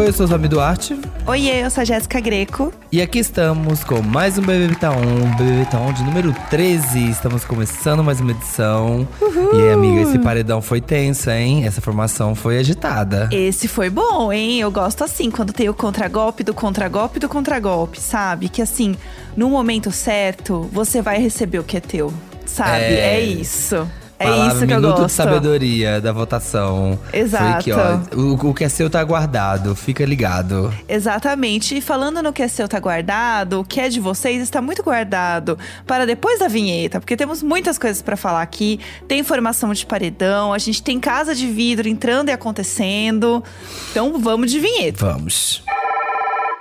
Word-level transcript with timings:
Oi, 0.00 0.08
eu 0.08 0.14
sou 0.14 0.24
o 0.24 0.28
Zami 0.30 0.48
Duarte. 0.48 0.98
Oiê, 1.26 1.62
eu 1.62 1.70
sou 1.70 1.82
a 1.82 1.84
Jéssica 1.84 2.18
Greco. 2.20 2.72
E 2.90 3.02
aqui 3.02 3.18
estamos 3.18 3.84
com 3.84 4.00
mais 4.00 4.38
um 4.38 4.40
BBB 4.40 4.74
Tá 4.76 4.90
1, 4.92 5.36
BBB 5.36 5.66
Tá 5.70 5.78
1 5.78 5.92
de 5.92 6.04
número 6.04 6.34
13. 6.48 7.10
Estamos 7.10 7.44
começando 7.44 8.02
mais 8.02 8.18
uma 8.18 8.30
edição. 8.30 9.06
Uhul. 9.20 9.60
E 9.60 9.60
aí, 9.60 9.72
amiga, 9.74 10.00
esse 10.00 10.18
paredão 10.18 10.62
foi 10.62 10.80
tenso, 10.80 11.28
hein? 11.28 11.66
Essa 11.66 11.82
formação 11.82 12.34
foi 12.34 12.56
agitada. 12.56 13.28
Esse 13.30 13.68
foi 13.68 13.90
bom, 13.90 14.32
hein? 14.32 14.58
Eu 14.58 14.70
gosto 14.70 15.04
assim, 15.04 15.30
quando 15.30 15.52
tem 15.52 15.68
o 15.68 15.74
contragolpe 15.74 16.42
do 16.42 16.54
contragolpe 16.54 17.20
do 17.20 17.28
contragolpe, 17.28 18.00
sabe? 18.00 18.48
Que 18.48 18.62
assim, 18.62 18.96
no 19.36 19.50
momento 19.50 19.92
certo, 19.92 20.66
você 20.72 21.02
vai 21.02 21.18
receber 21.18 21.58
o 21.58 21.62
que 21.62 21.76
é 21.76 21.80
teu. 21.80 22.10
Sabe? 22.46 22.84
É, 22.84 23.16
é 23.16 23.20
isso. 23.20 23.86
É 24.20 24.24
Palavra, 24.24 24.48
isso 24.48 24.58
que 24.58 24.66
minuto 24.66 24.84
eu 24.84 24.90
gosto. 24.90 25.06
de 25.06 25.12
sabedoria 25.12 25.98
da 25.98 26.12
votação. 26.12 26.98
Exato. 27.10 27.42
Foi 27.42 27.52
aqui, 27.54 27.72
ó. 27.72 28.18
O, 28.20 28.50
o, 28.50 28.54
que 28.54 28.64
é 28.64 28.68
seu 28.68 28.90
tá 28.90 29.02
guardado, 29.02 29.74
fica 29.74 30.04
ligado. 30.04 30.70
Exatamente. 30.86 31.78
E 31.78 31.80
falando 31.80 32.22
no 32.22 32.30
que 32.30 32.42
é 32.42 32.48
seu 32.48 32.68
tá 32.68 32.78
guardado, 32.78 33.60
o 33.60 33.64
que 33.64 33.80
é 33.80 33.88
de 33.88 33.98
vocês 33.98 34.42
está 34.42 34.60
muito 34.60 34.82
guardado 34.82 35.58
para 35.86 36.04
depois 36.04 36.38
da 36.38 36.48
vinheta, 36.48 37.00
porque 37.00 37.16
temos 37.16 37.42
muitas 37.42 37.78
coisas 37.78 38.02
para 38.02 38.14
falar 38.14 38.42
aqui. 38.42 38.78
Tem 39.08 39.20
informação 39.20 39.72
de 39.72 39.86
paredão, 39.86 40.52
a 40.52 40.58
gente 40.58 40.82
tem 40.82 41.00
casa 41.00 41.34
de 41.34 41.46
vidro 41.46 41.88
entrando 41.88 42.28
e 42.28 42.32
acontecendo. 42.32 43.42
Então 43.90 44.18
vamos 44.18 44.50
de 44.50 44.60
vinheta. 44.60 45.14
Vamos. 45.14 45.64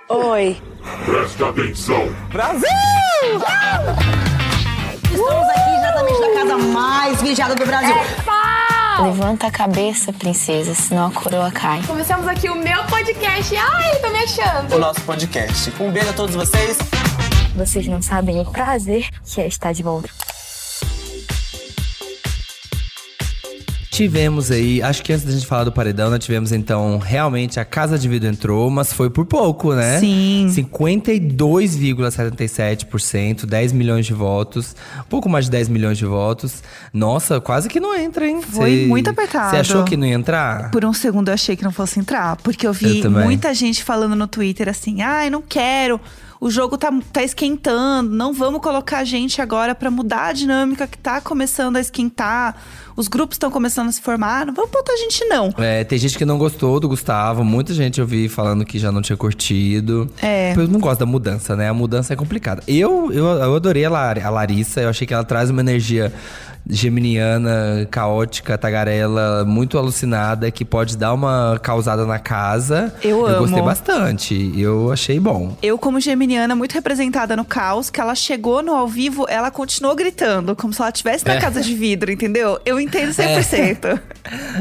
Oi. 0.08 0.56
Preste 1.04 1.44
atenção. 1.44 2.10
Brasil! 2.32 2.70
Estamos 5.12 5.50
aqui 5.50 5.69
mais 7.30 7.38
vigiada 7.38 7.56
do 7.56 7.66
Brasil. 7.66 7.96
Levanta 9.02 9.48
a 9.48 9.52
cabeça, 9.52 10.12
princesa, 10.12 10.74
senão 10.74 11.08
a 11.08 11.12
coroa 11.12 11.52
cai. 11.52 11.82
Começamos 11.84 12.28
aqui 12.28 12.50
o 12.50 12.56
meu 12.56 12.84
podcast. 12.86 13.56
Ai, 13.56 13.96
tô 14.00 14.10
me 14.10 14.18
achando. 14.18 14.76
O 14.76 14.80
nosso 14.80 15.02
podcast. 15.02 15.72
Um 15.80 15.92
beijo 15.92 16.10
a 16.10 16.14
todos 16.14 16.36
vocês. 16.36 16.78
Vocês 17.56 17.88
não 17.88 18.02
sabem 18.02 18.40
o 18.40 18.46
prazer 18.46 19.10
que 19.24 19.42
é 19.42 19.48
estar 19.48 19.74
de 19.74 19.84
volta. 19.84 20.10
Tivemos 24.00 24.50
aí, 24.50 24.82
acho 24.82 25.04
que 25.04 25.12
antes 25.12 25.26
da 25.26 25.32
gente 25.34 25.46
falar 25.46 25.66
do 25.66 25.74
paredão, 25.74 26.10
nós 26.10 26.24
tivemos 26.24 26.54
então, 26.54 27.00
realmente 27.00 27.60
a 27.60 27.66
Casa 27.66 28.00
de 28.00 28.08
Vidro 28.08 28.30
entrou, 28.30 28.70
mas 28.70 28.94
foi 28.94 29.10
por 29.10 29.26
pouco, 29.26 29.74
né? 29.74 30.00
Sim. 30.00 30.48
52,77%, 30.50 33.46
10 33.46 33.74
milhões 33.74 34.06
de 34.06 34.14
votos, 34.14 34.74
pouco 35.10 35.28
mais 35.28 35.44
de 35.46 35.52
10 35.52 35.68
milhões 35.68 35.98
de 35.98 36.06
votos. 36.06 36.64
Nossa, 36.94 37.42
quase 37.42 37.68
que 37.68 37.82
não 37.82 37.94
entra, 37.94 38.26
hein? 38.26 38.42
Foi 38.42 38.84
Cê- 38.84 38.88
muito 38.88 39.10
apertado. 39.10 39.50
Você 39.52 39.58
achou 39.58 39.84
que 39.84 39.98
não 39.98 40.08
ia 40.08 40.16
entrar? 40.16 40.72
Por 40.72 40.86
um 40.86 40.94
segundo 40.94 41.28
eu 41.28 41.34
achei 41.34 41.58
que 41.58 41.64
não 41.66 41.72
fosse 41.74 42.00
entrar, 42.00 42.38
porque 42.38 42.66
eu 42.66 42.72
vi 42.72 43.02
Eu 43.02 43.12
muita 43.12 43.54
gente 43.54 43.84
falando 43.84 44.16
no 44.16 44.28
Twitter 44.28 44.70
assim: 44.70 45.02
ai, 45.02 45.30
não 45.30 45.42
quero. 45.42 46.00
O 46.42 46.50
jogo 46.50 46.78
tá, 46.78 46.90
tá 47.12 47.22
esquentando, 47.22 48.16
não 48.16 48.32
vamos 48.32 48.62
colocar 48.62 49.00
a 49.00 49.04
gente 49.04 49.42
agora 49.42 49.76
pra 49.76 49.92
mudar 49.92 50.28
a 50.28 50.32
dinâmica 50.32 50.88
que 50.88 50.98
tá 50.98 51.20
começando 51.20 51.76
a 51.76 51.82
esquentar. 51.82 52.56
Os 53.00 53.08
grupos 53.08 53.36
estão 53.36 53.50
começando 53.50 53.88
a 53.88 53.92
se 53.94 54.02
formar, 54.02 54.46
não 54.46 54.54
vamos 54.54 54.72
botar 54.72 54.92
a 54.92 54.98
gente 54.98 55.24
não. 55.24 55.54
É, 55.58 55.86
tem 55.86 55.98
gente 55.98 56.18
que 56.18 56.26
não 56.26 56.38
gostou 56.38 56.82
do 56.82 56.90
Gustavo, 56.90 57.46
muita 57.46 57.74
gente 57.74 58.02
eu 58.02 58.06
vi 58.06 58.28
falando 58.28 58.66
que 58.66 58.78
já 58.78 58.92
não 58.92 59.02
tinha 59.02 59.16
curtido. 59.16 60.10
É. 60.22 60.54
Eu 60.54 60.68
não 60.68 60.82
gosto 60.82 61.00
da 61.00 61.06
mudança, 61.06 61.56
né? 61.56 61.70
A 61.70 61.74
mudança 61.74 62.12
é 62.12 62.16
complicada. 62.18 62.62
Eu, 62.68 63.10
eu, 63.14 63.26
eu 63.26 63.56
adorei 63.56 63.86
a, 63.86 63.90
Lar- 63.90 64.20
a 64.26 64.30
Larissa, 64.30 64.82
eu 64.82 64.90
achei 64.90 65.08
que 65.08 65.14
ela 65.14 65.24
traz 65.24 65.50
uma 65.50 65.62
energia 65.62 66.12
geminiana, 66.68 67.88
caótica, 67.90 68.58
tagarela, 68.58 69.44
muito 69.46 69.78
alucinada, 69.78 70.50
que 70.52 70.64
pode 70.66 70.98
dar 70.98 71.14
uma 71.14 71.60
causada 71.62 72.06
na 72.06 72.20
casa. 72.20 72.94
Eu 73.04 73.28
Eu 73.28 73.40
gostei 73.40 73.60
amo. 73.60 73.68
bastante, 73.68 74.54
eu 74.58 74.92
achei 74.92 75.20
bom. 75.20 75.56
Eu, 75.62 75.78
como 75.78 76.00
geminiana, 76.00 76.56
muito 76.56 76.74
representada 76.74 77.36
no 77.36 77.46
caos, 77.46 77.90
que 77.90 78.00
ela 78.00 78.16
chegou 78.16 78.62
no 78.62 78.74
ao 78.76 78.88
vivo, 78.88 79.26
ela 79.30 79.52
continuou 79.52 79.96
gritando, 79.96 80.56
como 80.56 80.74
se 80.74 80.82
ela 80.82 80.90
estivesse 80.90 81.26
na 81.26 81.34
É. 81.36 81.40
casa 81.42 81.62
de 81.62 81.74
vidro, 81.76 82.12
entendeu? 82.12 82.60
Eu 82.66 82.80
entendo 82.80 83.12
100%. 83.12 84.00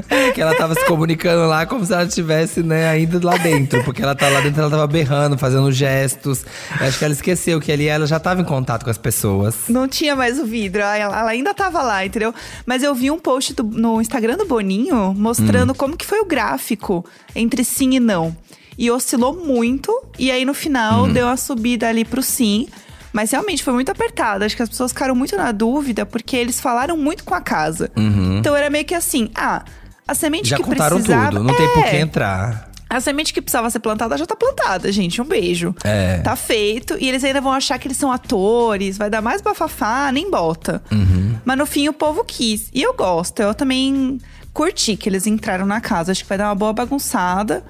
É 0.08 0.30
que 0.30 0.40
ela 0.40 0.54
tava 0.54 0.74
se 0.74 0.84
comunicando 0.86 1.46
lá 1.46 1.66
como 1.66 1.84
se 1.84 1.92
ela 1.92 2.04
estivesse, 2.04 2.62
né, 2.62 2.88
ainda 2.88 3.20
lá 3.22 3.36
dentro. 3.36 3.82
Porque 3.84 4.02
ela 4.02 4.14
tá 4.14 4.26
lá 4.28 4.40
dentro, 4.40 4.62
ela 4.62 4.70
tava 4.70 4.86
berrando, 4.86 5.36
fazendo 5.36 5.70
gestos. 5.70 6.42
Eu 6.80 6.86
acho 6.86 6.98
que 6.98 7.04
ela 7.04 7.12
esqueceu 7.12 7.60
que 7.60 7.70
ali 7.70 7.86
ela 7.86 8.06
já 8.06 8.18
tava 8.18 8.40
em 8.40 8.44
contato 8.44 8.84
com 8.84 8.90
as 8.90 8.96
pessoas. 8.96 9.54
Não 9.68 9.86
tinha 9.86 10.16
mais 10.16 10.38
o 10.38 10.46
vidro, 10.46 10.80
ela, 10.80 11.20
ela 11.20 11.30
ainda 11.30 11.52
tava 11.52 11.82
lá, 11.82 11.87
entendeu? 12.04 12.34
Mas 12.66 12.82
eu 12.82 12.94
vi 12.94 13.10
um 13.10 13.18
post 13.18 13.54
do- 13.54 13.62
no 13.64 14.00
Instagram 14.00 14.36
do 14.36 14.44
Boninho 14.46 15.14
mostrando 15.16 15.74
como 15.74 15.96
que 15.96 16.04
foi 16.06 16.20
o 16.20 16.24
gráfico 16.24 17.04
entre 17.34 17.64
sim 17.64 17.94
e 17.94 18.00
não. 18.00 18.36
E 18.76 18.90
oscilou 18.90 19.34
muito, 19.44 19.92
e 20.18 20.30
aí 20.30 20.44
no 20.44 20.54
final 20.54 21.08
deu 21.08 21.26
uma 21.26 21.36
subida 21.36 21.88
ali 21.88 22.04
pro 22.04 22.22
sim. 22.22 22.68
Mas 23.12 23.30
realmente 23.32 23.64
foi 23.64 23.72
muito 23.72 23.90
apertado. 23.90 24.44
Acho 24.44 24.54
que 24.54 24.62
as 24.62 24.68
pessoas 24.68 24.92
ficaram 24.92 25.14
muito 25.16 25.34
na 25.34 25.50
dúvida, 25.50 26.04
porque 26.06 26.36
eles 26.36 26.60
falaram 26.60 26.96
muito 26.96 27.24
com 27.24 27.34
a 27.34 27.40
casa. 27.40 27.90
Então 28.38 28.54
era 28.54 28.68
meio 28.70 28.84
que 28.84 28.94
assim, 28.94 29.30
ah, 29.34 29.64
a 30.06 30.14
semente 30.14 30.44
Uhum. 30.44 30.50
Já 30.50 30.56
que 30.58 30.62
contaram 30.62 30.96
precisava… 30.98 31.30
tudo, 31.32 31.42
não 31.44 31.54
tem 31.56 31.68
por 31.74 31.84
É. 31.84 31.90
que 31.90 31.96
entrar. 31.96 32.67
A 32.90 33.00
semente 33.00 33.34
que 33.34 33.42
precisava 33.42 33.68
ser 33.68 33.80
plantada 33.80 34.16
já 34.16 34.24
tá 34.24 34.34
plantada, 34.34 34.90
gente. 34.90 35.20
Um 35.20 35.24
beijo. 35.24 35.74
É. 35.84 36.18
Tá 36.20 36.34
feito. 36.34 36.96
E 36.98 37.08
eles 37.08 37.22
ainda 37.22 37.40
vão 37.40 37.52
achar 37.52 37.78
que 37.78 37.86
eles 37.86 37.98
são 37.98 38.10
atores, 38.10 38.96
vai 38.96 39.10
dar 39.10 39.20
mais 39.20 39.42
bafafá, 39.42 40.10
nem 40.10 40.30
bota. 40.30 40.82
Uhum. 40.90 41.36
Mas 41.44 41.58
no 41.58 41.66
fim 41.66 41.88
o 41.88 41.92
povo 41.92 42.24
quis. 42.24 42.70
E 42.72 42.82
eu 42.82 42.94
gosto. 42.94 43.40
Eu 43.40 43.54
também 43.54 44.18
curti 44.54 44.96
que 44.96 45.08
eles 45.08 45.26
entraram 45.26 45.66
na 45.66 45.80
casa. 45.80 46.12
Acho 46.12 46.22
que 46.22 46.28
vai 46.28 46.38
dar 46.38 46.48
uma 46.48 46.54
boa 46.54 46.72
bagunçada. 46.72 47.62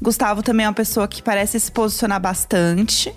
Gustavo 0.00 0.42
também 0.42 0.66
é 0.66 0.68
uma 0.68 0.74
pessoa 0.74 1.08
que 1.08 1.22
parece 1.22 1.58
se 1.58 1.72
posicionar 1.72 2.20
bastante. 2.20 3.14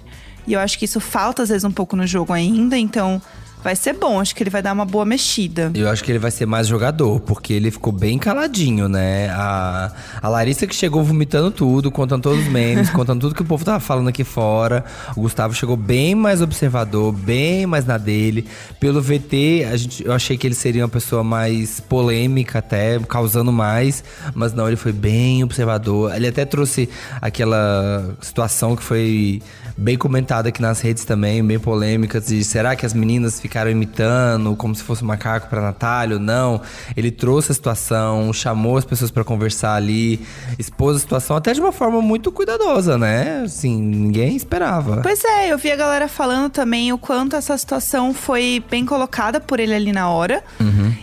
E 0.48 0.54
eu 0.54 0.60
acho 0.60 0.78
que 0.78 0.86
isso 0.86 1.00
falta, 1.00 1.44
às 1.44 1.50
vezes, 1.50 1.64
um 1.64 1.72
pouco 1.72 1.96
no 1.96 2.06
jogo 2.08 2.34
ainda. 2.34 2.78
Então, 2.78 3.22
vai 3.63 3.75
ser 3.75 3.94
bom. 3.94 4.19
Acho 4.19 4.35
que 4.35 4.44
ele 4.44 4.50
vai 4.50 4.62
dar 4.62 4.74
uma 4.74 4.85
boa 4.85 5.06
mexida. 5.06 5.72
Eu 5.74 5.90
acho 5.90 6.03
que 6.03 6.12
ele 6.12 6.19
vai 6.19 6.31
ser 6.31 6.46
mais 6.46 6.68
jogador, 6.68 7.19
porque 7.22 7.53
ele 7.53 7.72
ficou 7.72 7.94
bem 7.94 8.19
caladinho, 8.19 8.90
né? 8.90 9.29
A, 9.29 9.91
a 10.22 10.29
Larissa 10.29 10.68
que 10.68 10.75
chegou 10.75 11.03
vomitando 11.03 11.50
tudo, 11.50 11.90
contando 11.90 12.24
todos 12.24 12.40
os 12.40 12.47
memes, 12.47 12.90
contando 12.91 13.22
tudo 13.22 13.35
que 13.35 13.41
o 13.41 13.46
povo 13.46 13.63
tava 13.63 13.79
falando 13.79 14.09
aqui 14.09 14.24
fora. 14.24 14.84
O 15.16 15.22
Gustavo 15.22 15.53
chegou 15.53 15.78
bem 15.78 16.13
mais 16.13 16.41
observador, 16.41 17.13
bem 17.13 17.66
mais 17.66 17.85
na 17.85 17.97
dele. 17.97 18.46
Pelo 18.79 19.01
VT, 19.01 19.68
a 19.72 19.78
gente, 19.78 20.06
eu 20.06 20.12
achei 20.12 20.38
que 20.38 20.45
ele 20.45 20.56
seria 20.56 20.84
uma 20.84 20.90
pessoa 20.90 21.24
mais 21.24 21.80
polêmica 21.80 22.59
até, 22.59 23.00
causando 23.00 23.51
mais. 23.51 24.03
Mas 24.35 24.53
não, 24.53 24.68
ele 24.68 24.78
foi 24.78 24.91
bem 24.91 25.44
observador. 25.44 26.13
Ele 26.16 26.28
até 26.28 26.44
trouxe 26.44 26.90
aquela 27.22 28.16
situação 28.22 28.75
que 28.75 28.84
foi 28.84 29.41
bem 29.78 29.97
comentada 29.97 30.50
aqui 30.50 30.62
nas 30.62 30.81
redes 30.81 31.03
também, 31.03 31.44
bem 31.44 31.59
polêmica, 31.59 32.19
de 32.22 32.44
será 32.44 32.75
que 32.75 32.85
as 32.85 32.94
meninas 32.94 33.40
ficaram 33.53 33.69
imitando 33.69 34.56
como 34.56 34.74
se 34.74 34.81
fosse 34.81 35.03
um 35.03 35.08
macaco 35.08 35.47
pra 35.47 35.62
Natália 35.62 36.16
ou 36.16 36.22
não? 36.22 36.59
Ele 36.97 37.12
trouxe 37.12 37.52
a 37.52 37.53
situação, 37.53 38.34
chamou 38.34 38.78
as 38.78 38.84
pessoas 38.84 39.12
pra 39.12 39.24
conversar 39.24 39.75
ali, 39.75 40.25
expôs 40.58 40.97
a 40.97 41.00
situação 41.00 41.36
até 41.36 41.53
de 41.53 41.62
uma 41.62 41.72
forma 41.72 42.02
muito 42.02 42.31
cuidadosa, 42.31 42.97
né? 42.97 43.44
Assim, 43.46 43.80
ninguém 43.80 44.36
esperava. 44.36 45.02
Pois 45.03 45.24
é, 45.24 45.53
eu 45.53 45.58
vi 45.59 45.72
a 45.72 45.75
galera 45.75 46.08
falando 46.08 46.50
também 46.50 46.92
o 46.92 46.97
quanto 46.97 47.36
essa 47.36 47.56
situação 47.56 48.12
foi 48.12 48.63
bem 48.72 48.88
colocada 48.88 49.40
por 49.40 49.59
ele 49.59 49.75
ali 49.75 49.92
na 49.92 50.09
hora. 50.09 50.44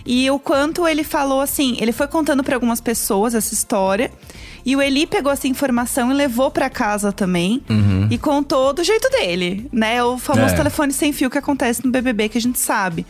E 0.05 0.29
o 0.29 0.37
quanto 0.37 0.85
ele 0.85 1.05
falou 1.05 1.39
assim, 1.39 1.77
ele 1.79 1.93
foi 1.93 2.07
contando 2.07 2.43
pra 2.43 2.55
algumas 2.55 2.81
pessoas 2.81 3.33
essa 3.33 3.53
história. 3.53 4.11
E 4.65 4.75
o 4.75 4.81
Eli 4.81 5.07
pegou 5.07 5.31
essa 5.31 5.47
informação 5.47 6.11
e 6.11 6.13
levou 6.13 6.51
pra 6.51 6.69
casa 6.69 7.11
também. 7.11 7.61
E 8.09 8.17
contou 8.17 8.73
do 8.73 8.83
jeito 8.83 9.09
dele, 9.09 9.67
né? 9.71 10.03
O 10.03 10.17
famoso 10.17 10.53
É. 10.53 10.57
telefone 10.57 10.93
sem 10.93 11.11
fio 11.11 11.29
que 11.29 11.37
acontece 11.37 11.83
no 11.85 11.91
BBB 11.91 12.29
que 12.29 12.37
a 12.37 12.41
gente 12.41 12.59
sabe. 12.59 13.05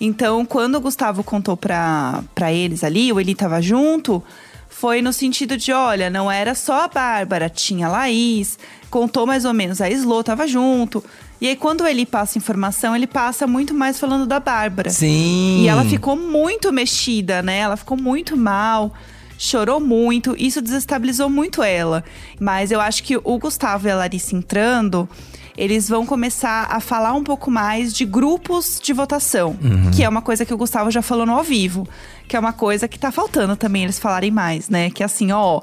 Então, 0.00 0.44
quando 0.44 0.76
o 0.76 0.80
Gustavo 0.80 1.22
contou 1.22 1.56
pra, 1.56 2.22
pra 2.34 2.52
eles 2.52 2.82
ali, 2.82 3.12
o 3.12 3.20
Eli 3.20 3.34
tava 3.34 3.60
junto, 3.60 4.22
foi 4.68 5.02
no 5.02 5.12
sentido 5.12 5.56
de: 5.56 5.72
olha, 5.72 6.08
não 6.10 6.30
era 6.30 6.54
só 6.54 6.84
a 6.84 6.88
Bárbara, 6.88 7.48
tinha 7.50 7.86
a 7.86 7.90
Laís, 7.90 8.58
contou 8.90 9.26
mais 9.26 9.44
ou 9.44 9.52
menos, 9.52 9.80
a 9.80 9.90
Slo 9.90 10.22
tava 10.24 10.46
junto. 10.46 11.04
E 11.40 11.46
aí, 11.48 11.56
quando 11.56 11.86
ele 11.86 12.04
passa 12.04 12.36
informação, 12.36 12.94
ele 12.94 13.06
passa 13.06 13.46
muito 13.46 13.72
mais 13.72 13.98
falando 13.98 14.26
da 14.26 14.38
Bárbara. 14.40 14.90
Sim. 14.90 15.62
E 15.62 15.68
ela 15.68 15.84
ficou 15.84 16.14
muito 16.16 16.70
mexida, 16.72 17.42
né? 17.42 17.58
Ela 17.58 17.76
ficou 17.78 17.96
muito 17.96 18.36
mal, 18.36 18.92
chorou 19.40 19.80
muito. 19.80 20.36
Isso 20.38 20.60
desestabilizou 20.60 21.30
muito 21.30 21.62
ela. 21.62 22.04
Mas 22.38 22.70
eu 22.70 22.80
acho 22.80 23.02
que 23.02 23.16
o 23.16 23.38
Gustavo 23.38 23.88
e 23.88 23.90
a 23.90 23.96
Larissa 23.96 24.36
entrando, 24.36 25.08
eles 25.56 25.88
vão 25.88 26.04
começar 26.04 26.68
a 26.70 26.78
falar 26.78 27.14
um 27.14 27.24
pouco 27.24 27.50
mais 27.50 27.94
de 27.94 28.04
grupos 28.04 28.78
de 28.82 28.92
votação. 28.92 29.56
Que 29.96 30.04
é 30.04 30.08
uma 30.08 30.20
coisa 30.20 30.44
que 30.44 30.52
o 30.52 30.58
Gustavo 30.58 30.90
já 30.90 31.00
falou 31.00 31.24
no 31.24 31.32
ao 31.32 31.42
vivo. 31.42 31.88
Que 32.28 32.36
é 32.36 32.38
uma 32.38 32.52
coisa 32.52 32.86
que 32.86 32.98
tá 32.98 33.10
faltando 33.10 33.56
também 33.56 33.84
eles 33.84 33.98
falarem 33.98 34.30
mais, 34.30 34.68
né? 34.68 34.90
Que 34.90 35.02
assim, 35.02 35.32
ó, 35.32 35.62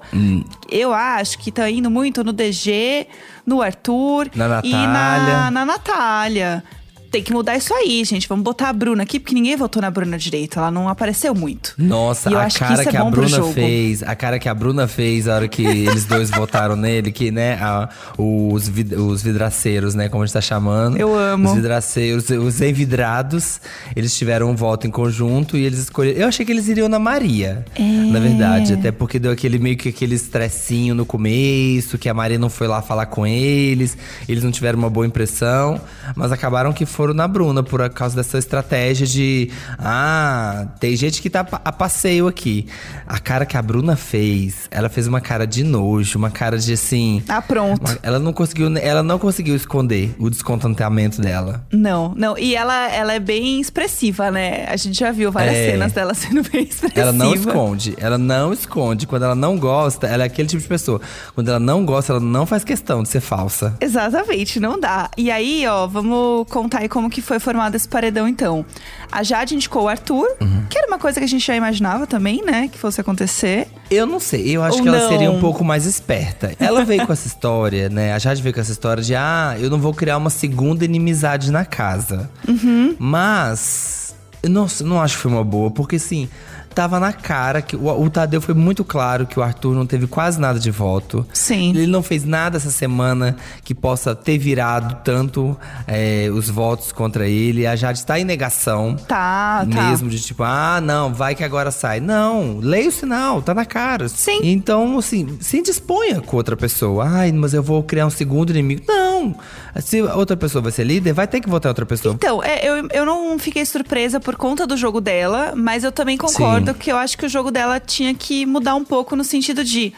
eu 0.69 0.91
acho 0.91 1.37
que 1.37 1.51
tá 1.51 1.69
indo 1.69 1.89
muito 1.89 2.23
no 2.23 2.33
DG, 2.33 3.07
no 3.45 3.61
Arthur 3.61 4.29
Na 4.35 4.59
e 4.63 4.71
na, 4.73 5.51
na 5.51 5.65
Natália. 5.65 6.63
Tem 7.11 7.23
que 7.23 7.31
mudar 7.33 7.55
isso 7.57 7.73
aí, 7.73 8.03
gente. 8.03 8.27
Vamos 8.27 8.43
botar 8.43 8.69
a 8.69 8.73
Bruna 8.73 9.03
aqui, 9.03 9.19
porque 9.19 9.33
ninguém 9.33 9.55
votou 9.55 9.81
na 9.81 9.89
Bruna 9.89 10.17
direito. 10.17 10.59
Ela 10.59 10.69
não 10.71 10.87
apareceu 10.89 11.33
muito. 11.33 11.73
Nossa, 11.77 12.29
a 12.29 12.47
que 12.47 12.59
cara 12.59 12.73
isso 12.73 12.81
é 12.81 12.85
que, 12.91 12.97
a 12.97 13.03
Bruna 13.05 13.43
fez, 13.53 14.03
a 14.03 14.15
cara 14.15 14.39
que 14.39 14.49
a 14.49 14.53
Bruna 14.53 14.87
fez 14.87 15.27
a 15.27 15.35
hora 15.35 15.47
que 15.47 15.63
eles 15.63 16.05
dois 16.05 16.29
votaram 16.29 16.75
nele, 16.77 17.11
que, 17.11 17.31
né, 17.31 17.53
a- 17.61 17.89
os, 18.17 18.67
vid- 18.67 18.93
os 18.93 19.21
vidraceiros, 19.21 19.95
né, 19.95 20.09
como 20.09 20.23
a 20.23 20.25
gente 20.25 20.33
tá 20.33 20.41
chamando. 20.41 20.97
Eu 20.97 21.17
amo. 21.17 21.49
Os 21.49 21.55
vidraceiros, 21.55 22.29
os 22.29 22.61
envidrados, 22.61 23.59
eles 23.95 24.15
tiveram 24.17 24.49
um 24.51 24.55
voto 24.55 24.87
em 24.87 24.91
conjunto 24.91 25.57
e 25.57 25.65
eles 25.65 25.79
escolheram. 25.79 26.19
Eu 26.19 26.27
achei 26.27 26.45
que 26.45 26.51
eles 26.51 26.67
iriam 26.67 26.87
na 26.89 26.99
Maria, 26.99 27.65
É. 27.75 27.81
na 27.83 28.19
verdade. 28.19 28.73
Até 28.73 28.91
porque 28.91 29.19
deu 29.19 29.31
aquele 29.31 29.57
meio 29.59 29.77
que 29.77 29.89
aquele 29.89 30.15
estressinho 30.15 30.93
no 30.95 31.05
começo, 31.05 31.97
que 31.97 32.09
a 32.09 32.13
Maria 32.13 32.37
não 32.39 32.49
foi 32.49 32.67
lá 32.67 32.81
falar 32.81 33.05
com 33.07 33.25
eles, 33.25 33.97
eles 34.27 34.43
não 34.43 34.51
tiveram 34.51 34.77
uma 34.79 34.89
boa 34.89 35.05
impressão, 35.05 35.79
mas 36.15 36.31
acabaram 36.31 36.73
que 36.73 36.85
foram 36.97 37.13
na 37.13 37.27
Bruna 37.27 37.61
por 37.61 37.87
causa 37.91 38.15
dessa 38.15 38.39
estratégia 38.39 39.05
de 39.05 39.51
ah, 39.77 40.65
tem 40.79 40.95
gente 40.95 41.21
que 41.21 41.29
tá 41.29 41.45
a 41.63 41.71
passeio 41.71 42.27
aqui. 42.27 42.65
A 43.05 43.19
cara 43.19 43.45
que 43.45 43.55
a 43.55 43.61
Bruna 43.61 43.95
fez, 43.95 44.67
ela 44.71 44.89
fez 44.89 45.05
uma 45.05 45.21
cara 45.21 45.45
de 45.45 45.63
nojo, 45.63 46.17
uma 46.17 46.31
cara 46.31 46.57
de 46.57 46.73
assim, 46.73 47.21
Ah, 47.29 47.39
pronto. 47.41 47.99
ela 48.01 48.17
não 48.17 48.33
conseguiu, 48.33 48.75
ela 48.77 49.03
não 49.03 49.19
conseguiu 49.19 49.55
esconder 49.55 50.15
o 50.17 50.27
descontentamento 50.29 51.21
dela. 51.21 51.63
Não, 51.71 52.13
não. 52.15 52.35
E 52.35 52.55
ela, 52.55 52.91
ela 52.91 53.13
é 53.13 53.19
bem 53.19 53.61
expressiva, 53.61 54.31
né? 54.31 54.65
A 54.67 54.75
gente 54.75 54.99
já 54.99 55.11
viu 55.11 55.31
várias 55.31 55.55
É. 55.55 55.71
cenas 55.71 55.91
dela 55.93 56.13
sendo 56.15 56.41
bem 56.49 56.63
expressiva. 56.63 56.99
Ela 56.99 57.11
não 57.13 57.33
esconde, 57.35 57.93
ela 57.99 58.17
não 58.17 58.51
esconde. 58.51 59.05
Quando 59.05 59.23
ela 59.23 59.35
não 59.35 59.55
gosta, 59.59 60.07
ela 60.07 60.23
é 60.23 60.25
aquele 60.25 60.47
tipo 60.47 60.63
de 60.63 60.67
pessoa. 60.67 60.99
Quando 61.35 61.49
ela 61.49 61.59
não 61.59 61.85
gosta, 61.85 62.13
ela 62.13 62.19
não 62.19 62.45
faz 62.47 62.63
questão 62.63 63.03
de 63.03 63.09
ser 63.09 63.21
falsa. 63.21 63.75
Exatamente, 63.79 64.59
não 64.59 64.79
dá. 64.79 65.11
E 65.15 65.29
aí, 65.29 65.65
ó, 65.67 65.85
vamos 65.85 66.47
contar 66.49 66.86
aí 66.87 66.89
como 66.89 67.09
que 67.09 67.21
foi 67.21 67.39
formado 67.39 67.75
esse 67.75 67.87
paredão, 67.87 68.27
então. 68.27 68.65
A 69.11 69.21
Jade 69.23 69.53
indicou 69.55 69.83
o 69.83 69.87
Arthur, 69.87 70.27
Uhum. 70.41 70.63
que 70.69 70.77
era 70.77 70.87
uma 70.87 70.97
coisa 70.97 71.19
que 71.19 71.25
a 71.25 71.27
gente 71.27 71.45
já 71.45 71.55
imaginava 71.55 72.07
também, 72.07 72.43
né? 72.43 72.67
Que 72.71 72.77
fosse 72.77 72.99
acontecer. 73.01 73.67
Eu 73.91 74.05
não 74.05 74.19
sei, 74.19 74.49
eu 74.55 74.63
acho 74.63 74.77
Ou 74.77 74.83
que 74.83 74.87
ela 74.89 74.99
não? 74.99 75.09
seria 75.09 75.31
um 75.31 75.39
pouco 75.39 75.63
mais 75.63 75.85
esperta. 75.85 76.53
Ela 76.59 76.83
veio 76.83 77.05
com 77.05 77.13
essa 77.13 77.27
história, 77.27 77.89
né? 77.89 78.13
A 78.13 78.19
Jade 78.19 78.41
veio 78.41 78.53
com 78.55 78.61
essa 78.61 78.71
história 78.71 79.03
de, 79.03 79.13
ah, 79.15 79.55
eu 79.59 79.69
não 79.69 79.79
vou 79.79 79.93
criar 79.93 80.17
uma 80.17 80.29
segunda 80.29 80.83
inimizade 80.85 81.51
na 81.51 81.65
casa. 81.65 82.29
Uhum. 82.47 82.95
Mas, 82.99 84.15
nossa, 84.47 84.83
não 84.83 85.01
acho 85.01 85.15
que 85.15 85.21
foi 85.23 85.31
uma 85.31 85.43
boa, 85.43 85.69
porque 85.71 85.97
assim, 85.97 86.29
tava 86.77 86.99
na 86.99 87.11
cara 87.11 87.59
que 87.59 87.75
o, 87.75 87.87
o 87.87 88.07
Tadeu 88.07 88.39
foi 88.39 88.53
muito 88.53 88.85
claro 88.85 89.25
que 89.25 89.39
o 89.39 89.41
Arthur 89.41 89.73
não 89.73 89.87
teve 89.87 90.05
quase 90.05 90.39
nada 90.39 90.59
de 90.59 90.69
voto. 90.69 91.25
Sim. 91.33 91.71
Ele 91.71 91.87
não 91.87 92.03
fez 92.03 92.23
nada 92.23 92.57
essa 92.57 92.69
semana 92.69 93.35
que 93.63 93.73
possa 93.73 94.13
ter 94.13 94.37
virado 94.37 94.99
tanto 95.03 95.57
é, 95.87 96.29
os 96.31 96.51
votos 96.51 96.91
contra 96.91 97.27
ele. 97.27 97.65
A 97.65 97.75
Jade 97.75 97.97
está 97.97 98.19
em 98.19 98.23
negação. 98.23 98.95
Tá, 98.95 99.65
tá. 99.65 99.89
Mesmo 99.89 100.07
de 100.07 100.19
tipo, 100.19 100.43
ah, 100.43 100.79
não, 100.79 101.11
vai 101.11 101.33
que 101.33 101.43
agora 101.43 101.71
sai. 101.71 101.99
Não, 101.99 102.59
leia 102.59 102.89
o 102.89 102.91
sinal, 102.91 103.41
tá 103.41 103.55
na 103.55 103.65
cara. 103.65 104.07
Sim. 104.07 104.41
Então, 104.43 104.99
assim, 104.99 105.35
se 105.41 105.59
disponha 105.63 106.21
com 106.21 106.37
outra 106.37 106.55
pessoa. 106.55 107.07
Ai, 107.07 107.31
mas 107.31 107.55
eu 107.55 107.63
vou 107.63 107.81
criar 107.81 108.05
um 108.05 108.11
segundo 108.11 108.51
inimigo. 108.51 108.83
Não. 108.87 109.35
Se 109.81 109.99
outra 110.03 110.37
pessoa 110.37 110.61
vai 110.61 110.71
ser 110.71 110.83
líder, 110.83 111.11
vai 111.13 111.27
ter 111.27 111.41
que 111.41 111.49
votar 111.49 111.71
outra 111.71 111.87
pessoa. 111.87 112.13
Então, 112.13 112.43
é, 112.43 112.63
eu, 112.63 112.87
eu 112.91 113.03
não 113.03 113.39
fiquei 113.39 113.65
surpresa 113.65 114.19
por 114.19 114.35
conta 114.35 114.67
do 114.67 114.77
jogo 114.77 115.01
dela, 115.01 115.53
mas 115.55 115.83
eu 115.83 115.91
também 115.91 116.17
concordo 116.17 116.66
que 116.73 116.91
eu 116.91 116.97
acho 116.97 117.17
que 117.17 117.25
o 117.25 117.29
jogo 117.29 117.51
dela 117.51 117.79
tinha 117.79 118.13
que 118.13 118.45
mudar 118.45 118.75
um 118.75 118.83
pouco 118.83 119.15
no 119.15 119.23
sentido 119.23 119.63
de. 119.63 119.93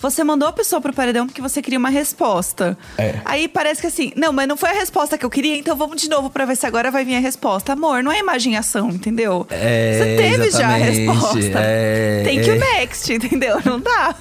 Você 0.00 0.24
mandou 0.24 0.48
a 0.48 0.52
pessoa 0.52 0.80
pro 0.80 0.92
paredão 0.92 1.28
porque 1.28 1.40
você 1.40 1.62
queria 1.62 1.78
uma 1.78 1.88
resposta. 1.88 2.76
É. 2.98 3.20
Aí 3.24 3.46
parece 3.46 3.80
que 3.80 3.86
assim, 3.86 4.12
não, 4.16 4.32
mas 4.32 4.48
não 4.48 4.56
foi 4.56 4.70
a 4.70 4.72
resposta 4.72 5.16
que 5.16 5.24
eu 5.24 5.30
queria, 5.30 5.56
então 5.56 5.76
vamos 5.76 6.02
de 6.02 6.08
novo 6.08 6.28
pra 6.28 6.44
ver 6.44 6.56
se 6.56 6.66
agora 6.66 6.90
vai 6.90 7.04
vir 7.04 7.14
a 7.14 7.20
resposta. 7.20 7.74
Amor, 7.74 8.02
não 8.02 8.10
é 8.10 8.18
imaginação, 8.18 8.90
entendeu? 8.90 9.46
É, 9.48 9.98
você 9.98 10.16
teve 10.16 10.50
já 10.50 10.68
a 10.70 10.76
resposta. 10.76 11.38
é, 11.54 12.22
Tem 12.24 12.40
que 12.40 12.50
é. 12.50 12.52
o 12.52 12.58
next, 12.58 13.12
entendeu? 13.12 13.60
Não 13.64 13.78
dá. 13.78 14.16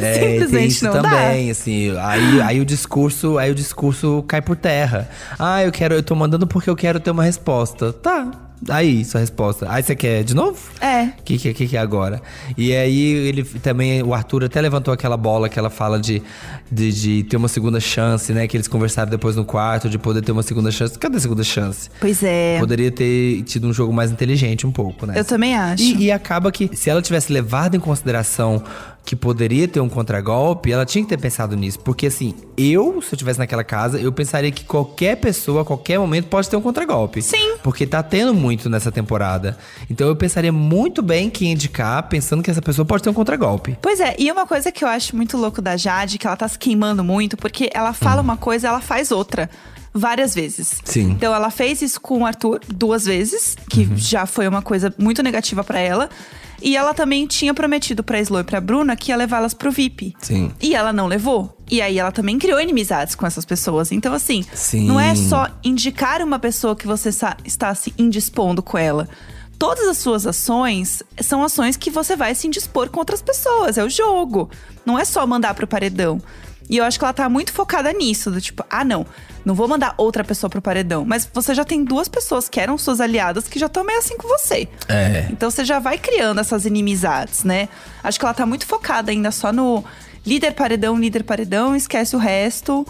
É, 0.00 0.12
tem 0.18 0.30
Simplesmente 0.30 0.84
não 0.84 0.92
também, 0.92 1.50
assim. 1.50 1.94
Aí, 1.98 2.40
aí 2.40 2.60
o 2.60 2.64
discurso, 2.64 3.36
aí 3.36 3.50
o 3.50 3.54
discurso 3.54 4.24
cai 4.26 4.40
por 4.40 4.56
terra. 4.56 5.10
Ah, 5.38 5.62
eu 5.62 5.70
quero, 5.70 5.94
eu 5.94 6.02
tô 6.02 6.14
mandando 6.14 6.46
porque 6.46 6.70
eu 6.70 6.76
quero 6.76 6.98
ter 6.98 7.10
uma 7.10 7.24
resposta. 7.24 7.92
Tá. 7.92 8.30
Aí, 8.68 9.04
sua 9.04 9.20
resposta. 9.20 9.66
Aí 9.68 9.82
você 9.82 9.94
quer 9.94 10.22
de 10.24 10.34
novo? 10.34 10.58
É. 10.80 11.04
O 11.04 11.22
que, 11.24 11.38
que, 11.38 11.54
que, 11.54 11.66
que 11.68 11.76
é 11.76 11.80
agora? 11.80 12.22
E 12.56 12.74
aí 12.74 13.12
ele 13.12 13.44
também, 13.44 14.02
o 14.02 14.14
Arthur 14.14 14.44
até 14.44 14.60
levantou 14.60 14.92
aquela 14.92 15.16
bola 15.16 15.48
que 15.48 15.58
ela 15.58 15.70
fala 15.70 16.00
de, 16.00 16.22
de, 16.70 16.92
de 16.92 17.22
ter 17.24 17.36
uma 17.36 17.48
segunda 17.48 17.80
chance, 17.80 18.32
né? 18.32 18.46
Que 18.46 18.56
eles 18.56 18.68
conversaram 18.68 19.10
depois 19.10 19.36
no 19.36 19.44
quarto, 19.44 19.88
de 19.88 19.98
poder 19.98 20.22
ter 20.22 20.32
uma 20.32 20.42
segunda 20.42 20.70
chance. 20.70 20.98
Cadê 20.98 21.16
a 21.16 21.20
segunda 21.20 21.44
chance? 21.44 21.90
Pois 22.00 22.22
é. 22.22 22.58
Poderia 22.58 22.90
ter 22.90 23.42
tido 23.42 23.68
um 23.68 23.72
jogo 23.72 23.92
mais 23.92 24.10
inteligente 24.10 24.66
um 24.66 24.72
pouco, 24.72 25.06
né? 25.06 25.14
Eu 25.16 25.24
também 25.24 25.54
acho. 25.54 25.82
E, 25.82 26.04
e 26.04 26.12
acaba 26.12 26.50
que, 26.50 26.70
se 26.74 26.88
ela 26.88 27.02
tivesse 27.02 27.32
levado 27.32 27.76
em 27.76 27.80
consideração 27.80 28.62
que 29.04 29.14
poderia 29.14 29.68
ter 29.68 29.80
um 29.80 29.88
contragolpe, 29.88 30.72
ela 30.72 30.86
tinha 30.86 31.04
que 31.04 31.10
ter 31.10 31.18
pensado 31.18 31.54
nisso. 31.54 31.78
Porque, 31.80 32.06
assim, 32.06 32.34
eu, 32.56 33.02
se 33.02 33.12
eu 33.12 33.16
estivesse 33.16 33.38
naquela 33.38 33.62
casa, 33.62 34.00
eu 34.00 34.10
pensaria 34.10 34.50
que 34.50 34.64
qualquer 34.64 35.16
pessoa, 35.16 35.62
a 35.62 35.64
qualquer 35.64 35.98
momento, 35.98 36.28
pode 36.28 36.48
ter 36.48 36.56
um 36.56 36.62
contragolpe. 36.62 37.20
Sim. 37.20 37.56
Porque 37.62 37.86
tá 37.86 38.02
tendo 38.02 38.32
muito 38.32 38.70
nessa 38.70 38.90
temporada. 38.90 39.58
Então 39.90 40.08
eu 40.08 40.16
pensaria 40.16 40.52
muito 40.52 41.02
bem 41.02 41.28
que 41.28 41.46
indicar, 41.46 42.08
pensando 42.08 42.42
que 42.42 42.50
essa 42.50 42.62
pessoa 42.62 42.86
pode 42.86 43.02
ter 43.02 43.10
um 43.10 43.14
contragolpe. 43.14 43.76
Pois 43.82 44.00
é, 44.00 44.14
e 44.18 44.30
uma 44.32 44.46
coisa 44.46 44.72
que 44.72 44.82
eu 44.82 44.88
acho 44.88 45.14
muito 45.14 45.36
louco 45.36 45.60
da 45.60 45.76
Jade, 45.76 46.18
que 46.18 46.26
ela 46.26 46.36
tá 46.36 46.48
se 46.48 46.58
queimando 46.58 47.04
muito, 47.04 47.36
porque 47.36 47.70
ela 47.74 47.92
fala 47.92 48.22
uma 48.22 48.36
coisa, 48.36 48.68
ela 48.68 48.80
faz 48.80 49.10
outra. 49.10 49.50
Várias 49.94 50.34
vezes. 50.34 50.80
Sim. 50.84 51.10
Então 51.12 51.32
ela 51.32 51.50
fez 51.50 51.80
isso 51.80 52.00
com 52.00 52.18
o 52.22 52.26
Arthur 52.26 52.60
duas 52.66 53.04
vezes, 53.04 53.56
que 53.70 53.82
Uhum. 53.82 53.96
já 53.96 54.26
foi 54.26 54.48
uma 54.48 54.60
coisa 54.60 54.92
muito 54.98 55.22
negativa 55.22 55.62
pra 55.62 55.78
ela. 55.78 56.10
E 56.60 56.76
ela 56.76 56.94
também 56.94 57.26
tinha 57.26 57.52
prometido 57.52 58.02
pra 58.02 58.18
Slo 58.20 58.40
e 58.40 58.44
pra 58.44 58.60
Bruna 58.60 58.96
que 58.96 59.10
ia 59.12 59.16
levá-las 59.16 59.52
pro 59.54 59.70
VIP. 59.70 60.14
Sim. 60.18 60.50
E 60.62 60.74
ela 60.74 60.92
não 60.92 61.06
levou. 61.06 61.56
E 61.70 61.80
aí 61.82 61.98
ela 61.98 62.10
também 62.10 62.38
criou 62.38 62.58
inimizades 62.60 63.14
com 63.14 63.26
essas 63.26 63.44
pessoas. 63.44 63.92
Então, 63.92 64.14
assim, 64.14 64.44
Sim. 64.54 64.86
não 64.86 64.98
é 64.98 65.14
só 65.14 65.46
indicar 65.62 66.22
uma 66.22 66.38
pessoa 66.38 66.74
que 66.74 66.86
você 66.86 67.10
está 67.44 67.74
se 67.74 67.92
indispondo 67.98 68.62
com 68.62 68.78
ela. 68.78 69.08
Todas 69.58 69.86
as 69.86 69.98
suas 69.98 70.26
ações 70.26 71.02
são 71.20 71.42
ações 71.44 71.76
que 71.76 71.90
você 71.90 72.16
vai 72.16 72.34
se 72.34 72.46
indispor 72.46 72.88
com 72.88 72.98
outras 72.98 73.20
pessoas. 73.22 73.76
É 73.78 73.84
o 73.84 73.90
jogo. 73.90 74.48
Não 74.86 74.98
é 74.98 75.04
só 75.04 75.24
mandar 75.26 75.54
pro 75.54 75.66
paredão. 75.66 76.20
E 76.68 76.78
eu 76.78 76.84
acho 76.84 76.98
que 76.98 77.04
ela 77.04 77.12
tá 77.12 77.28
muito 77.28 77.52
focada 77.52 77.92
nisso, 77.92 78.30
do 78.30 78.40
tipo, 78.40 78.64
ah, 78.70 78.84
não, 78.84 79.06
não 79.44 79.54
vou 79.54 79.68
mandar 79.68 79.94
outra 79.98 80.24
pessoa 80.24 80.48
pro 80.48 80.62
paredão. 80.62 81.04
Mas 81.04 81.28
você 81.32 81.54
já 81.54 81.64
tem 81.64 81.84
duas 81.84 82.08
pessoas 82.08 82.48
que 82.48 82.58
eram 82.58 82.78
suas 82.78 83.00
aliadas 83.00 83.46
que 83.48 83.58
já 83.58 83.66
estão 83.66 83.84
meio 83.84 83.98
assim 83.98 84.16
com 84.16 84.26
você. 84.26 84.68
É. 84.88 85.28
Então 85.30 85.50
você 85.50 85.64
já 85.64 85.78
vai 85.78 85.98
criando 85.98 86.40
essas 86.40 86.64
inimizades, 86.64 87.44
né? 87.44 87.68
Acho 88.02 88.18
que 88.18 88.24
ela 88.24 88.34
tá 88.34 88.46
muito 88.46 88.66
focada 88.66 89.10
ainda 89.10 89.30
só 89.30 89.52
no 89.52 89.84
líder 90.24 90.52
paredão, 90.52 90.98
líder 90.98 91.22
paredão, 91.22 91.76
esquece 91.76 92.16
o 92.16 92.18
resto. 92.18 92.86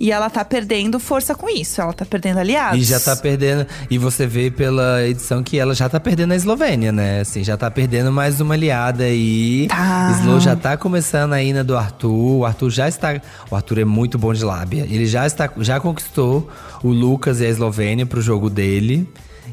E 0.00 0.10
ela 0.10 0.30
tá 0.30 0.42
perdendo 0.42 0.98
força 0.98 1.34
com 1.34 1.46
isso. 1.46 1.78
Ela 1.78 1.92
tá 1.92 2.06
perdendo 2.06 2.38
aliados. 2.38 2.80
E 2.80 2.84
já 2.84 2.98
tá 2.98 3.14
perdendo. 3.14 3.66
E 3.90 3.98
você 3.98 4.26
vê 4.26 4.50
pela 4.50 5.06
edição 5.06 5.42
que 5.42 5.58
ela 5.58 5.74
já 5.74 5.90
tá 5.90 6.00
perdendo 6.00 6.32
a 6.32 6.36
Eslovênia, 6.36 6.90
né? 6.90 7.20
Assim, 7.20 7.44
já 7.44 7.54
tá 7.54 7.70
perdendo 7.70 8.10
mais 8.10 8.40
uma 8.40 8.54
aliada 8.54 9.04
aí. 9.04 9.66
Tá. 9.68 10.18
Slo 10.22 10.40
já 10.40 10.56
tá 10.56 10.74
começando 10.78 11.34
a 11.34 11.42
ina 11.42 11.62
do 11.62 11.76
Arthur. 11.76 12.38
O 12.38 12.44
Arthur 12.46 12.70
já 12.70 12.88
está. 12.88 13.20
O 13.50 13.54
Arthur 13.54 13.80
é 13.80 13.84
muito 13.84 14.18
bom 14.18 14.32
de 14.32 14.42
lábia. 14.42 14.86
Ele 14.88 15.04
já 15.04 15.26
está, 15.26 15.50
já 15.58 15.78
conquistou 15.78 16.48
o 16.82 16.88
Lucas 16.88 17.42
e 17.42 17.44
a 17.44 17.50
Eslovênia 17.50 18.06
pro 18.06 18.22
jogo 18.22 18.48
dele. 18.48 19.06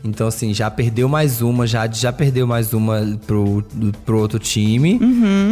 Então, 0.04 0.27
assim, 0.27 0.54
já 0.54 0.70
perdeu 0.70 1.08
mais 1.08 1.42
uma, 1.42 1.66
já, 1.68 1.88
já 1.88 2.12
perdeu 2.12 2.48
mais 2.48 2.74
uma 2.74 3.18
pro, 3.25 3.63
pro 4.06 4.20
outro 4.20 4.39
time. 4.39 5.00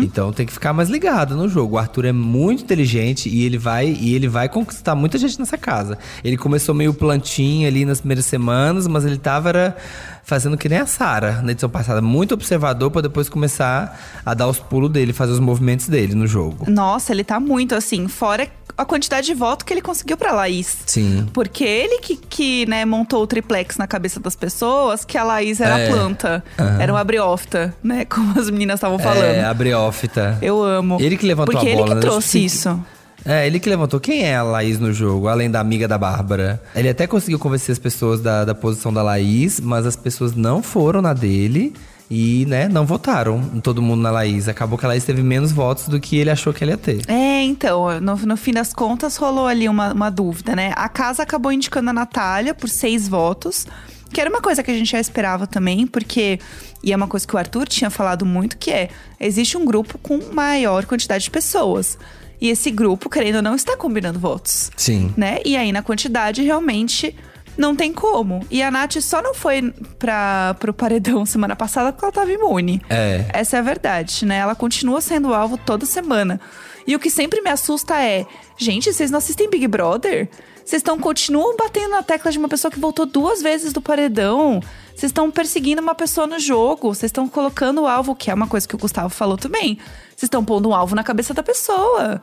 Então 0.04 0.32
tem 0.32 0.46
que 0.46 0.54
ficar 0.54 0.74
mais 0.74 0.90
ligado 0.90 1.36
no 1.36 1.48
jogo. 1.48 1.76
O 1.76 1.78
Arthur 1.78 2.06
é 2.06 2.12
muito 2.12 2.64
inteligente 2.64 3.30
e 3.30 3.44
ele 3.44 3.58
vai 3.58 3.88
e 3.88 4.14
ele 4.14 4.28
vai 4.28 4.50
conquistar 4.50 4.96
muita 4.96 5.18
gente 5.18 5.40
nessa 5.40 5.58
casa. 5.58 5.98
Ele 6.24 6.38
começou 6.38 6.74
meio 6.76 6.94
plantinho 6.94 7.68
ali 7.68 7.86
nas 7.86 8.00
primeiras 8.00 8.26
semanas, 8.26 8.88
mas 8.88 9.06
ele 9.06 9.18
tava 9.18 9.50
era, 9.50 9.78
fazendo 10.24 10.58
que 10.58 10.68
nem 10.68 10.80
a 10.80 10.86
Sara 10.86 11.42
na 11.42 11.52
edição 11.52 11.70
passada, 11.70 12.02
muito 12.02 12.34
observador 12.34 12.92
pra 12.92 13.02
depois 13.02 13.30
começar 13.30 14.00
a 14.26 14.34
dar 14.34 14.48
os 14.48 14.60
pulos 14.60 14.92
dele, 14.92 15.14
fazer 15.14 15.34
os 15.34 15.40
movimentos 15.40 15.88
dele 15.88 16.16
no 16.16 16.28
jogo. 16.28 16.70
Nossa, 16.70 17.12
ele 17.12 17.24
tá 17.24 17.40
muito 17.40 17.76
assim, 17.76 18.08
fora 18.08 18.48
a 18.78 18.84
quantidade 18.86 19.28
de 19.28 19.34
voto 19.34 19.64
que 19.66 19.74
ele 19.74 19.82
conseguiu 19.82 20.18
pra 20.18 20.32
Laís. 20.32 20.78
Sim. 20.86 21.28
Porque 21.34 21.64
ele 21.64 22.00
que, 22.00 22.16
que 22.18 22.66
né, 22.66 22.84
montou 22.86 23.24
o 23.24 23.28
triplex 23.28 23.78
na 23.78 23.88
cabeça 23.88 24.20
das 24.20 24.36
pessoas, 24.36 25.06
que 25.06 25.18
a 25.18 25.24
Laís 25.24 25.62
era 25.62 25.80
É. 25.80 25.88
a 25.88 25.92
planta. 25.92 26.44
Era 26.80 26.92
uma 26.92 27.04
briófita, 27.04 27.74
né? 27.84 28.06
Como 28.10 28.40
as 28.40 28.50
meninas 28.50 28.76
estavam 28.78 29.00
falando. 29.00 29.24
É, 29.24 29.44
a 29.46 29.54
Breófita. 29.54 30.38
Eu 30.42 30.62
amo. 30.64 30.98
Ele 31.00 31.18
que 31.18 31.26
levantou 31.26 31.54
Porque 31.56 31.70
a 31.70 31.74
bola, 31.76 31.86
ele 31.88 31.96
né? 31.96 32.02
que 32.02 32.08
trouxe 32.08 32.32
Tipo, 32.32 32.46
isso. 32.46 32.80
É, 33.28 33.48
ele 33.48 33.60
que 33.60 33.68
levantou. 33.70 34.00
Quem 34.00 34.24
é 34.24 34.36
a 34.36 34.44
Laís 34.44 34.80
no 34.80 34.94
jogo, 34.94 35.28
além 35.28 35.50
da 35.50 35.60
amiga 35.60 35.88
da 35.88 35.98
Bárbara? 35.98 36.62
Ele 36.76 36.88
até 36.90 37.08
conseguiu 37.08 37.40
convencer 37.40 37.74
as 37.74 37.80
pessoas 37.80 38.22
da, 38.22 38.46
da 38.46 38.54
posição 38.54 38.94
da 38.94 39.02
Laís, 39.02 39.60
mas 39.60 39.86
as 39.88 39.96
pessoas 39.96 40.36
não 40.36 40.62
foram 40.62 41.02
na 41.02 41.12
dele. 41.14 41.74
E, 42.10 42.46
né, 42.48 42.68
não 42.68 42.86
votaram 42.86 43.42
todo 43.62 43.82
mundo 43.82 44.02
na 44.02 44.12
Laís. 44.12 44.48
Acabou 44.48 44.78
que 44.78 44.86
a 44.86 44.90
Laís 44.90 45.04
teve 45.04 45.24
menos 45.24 45.52
votos 45.52 45.88
do 45.88 46.00
que 46.00 46.18
ele 46.18 46.30
achou 46.30 46.54
que 46.54 46.64
ele 46.64 46.72
ia 46.72 46.78
ter. 46.78 47.02
É, 47.10 47.42
então, 47.44 48.00
no, 48.00 48.16
no 48.16 48.38
fim 48.38 48.54
das 48.54 48.74
contas 48.74 49.18
rolou 49.18 49.48
ali 49.48 49.68
uma, 49.68 49.92
uma 49.92 50.10
dúvida, 50.12 50.56
né? 50.56 50.72
A 50.76 50.88
casa 50.88 51.24
acabou 51.24 51.52
indicando 51.52 51.90
a 51.90 51.94
Natália 51.94 52.54
por 52.54 52.70
seis 52.70 53.08
votos. 53.08 53.66
Que 54.14 54.22
era 54.22 54.30
uma 54.30 54.40
coisa 54.40 54.64
que 54.64 54.72
a 54.72 54.74
gente 54.74 54.92
já 54.92 55.00
esperava 55.00 55.46
também, 55.46 55.86
porque. 55.86 56.40
E 56.82 56.94
é 56.94 56.96
uma 56.96 57.08
coisa 57.08 57.28
que 57.28 57.36
o 57.36 57.40
Arthur 57.40 57.68
tinha 57.68 57.90
falado 57.90 58.26
muito, 58.26 58.56
que 58.56 58.72
é: 58.72 58.90
existe 59.20 59.58
um 59.58 59.66
grupo 59.66 59.98
com 59.98 60.20
maior 60.32 60.86
quantidade 60.86 61.26
de 61.26 61.32
pessoas. 61.32 61.98
E 62.40 62.50
esse 62.50 62.70
grupo, 62.70 63.10
querendo 63.10 63.38
ou 63.38 63.42
não, 63.42 63.56
está 63.56 63.76
combinando 63.76 64.20
votos. 64.20 64.72
Sim. 64.78 65.14
Né? 65.18 65.40
E 65.44 65.58
aí, 65.58 65.72
na 65.72 65.82
quantidade, 65.82 66.44
realmente 66.44 67.16
não 67.58 67.76
tem 67.76 67.94
como. 67.94 68.46
E 68.50 68.62
a 68.62 68.70
Nath 68.70 69.00
só 69.02 69.22
não 69.22 69.34
foi 69.34 69.74
pra, 69.98 70.56
pro 70.60 70.74
paredão 70.74 71.26
semana 71.28 71.56
passada 71.56 71.92
porque 71.92 72.06
ela 72.06 72.12
tava 72.12 72.32
imune. 72.32 72.82
É. 72.90 73.26
Essa 73.34 73.58
é 73.58 73.60
a 73.60 73.64
verdade, 73.64 74.26
né? 74.26 74.38
Ela 74.38 74.56
continua 74.56 75.02
sendo 75.02 75.34
alvo 75.34 75.58
toda 75.58 75.86
semana. 75.86 76.40
E 76.88 76.96
o 76.96 77.00
que 77.00 77.10
sempre 77.10 77.42
me 77.42 77.50
assusta 77.50 78.02
é: 78.02 78.26
gente, 78.58 78.92
vocês 78.94 79.10
não 79.10 79.18
assistem 79.18 79.50
Big 79.50 79.68
Brother? 79.68 80.30
Vocês 80.66 80.80
estão 80.80 80.98
continuam 80.98 81.56
batendo 81.56 81.92
na 81.92 82.02
tecla 82.02 82.32
de 82.32 82.40
uma 82.40 82.50
pessoa 82.50 82.72
que 82.72 82.80
voltou 82.80 83.06
duas 83.06 83.42
vezes 83.42 83.72
do 83.72 83.80
paredão. 83.80 84.60
Vocês 84.96 85.12
estão 85.12 85.30
perseguindo 85.30 85.82
uma 85.82 85.94
pessoa 85.94 86.26
no 86.26 86.40
jogo. 86.40 86.94
Vocês 86.94 87.10
estão 87.10 87.28
colocando 87.28 87.82
o 87.82 87.88
alvo, 87.88 88.16
que 88.16 88.32
é 88.32 88.34
uma 88.34 88.48
coisa 88.48 88.68
que 88.68 88.74
o 88.74 88.78
Gustavo 88.78 89.10
falou 89.10 89.38
também. 89.38 89.78
Vocês 90.10 90.24
estão 90.24 90.44
pondo 90.44 90.70
um 90.70 90.74
alvo 90.74 90.96
na 90.96 91.04
cabeça 91.04 91.36
da 91.36 91.44
pessoa. 91.44 92.20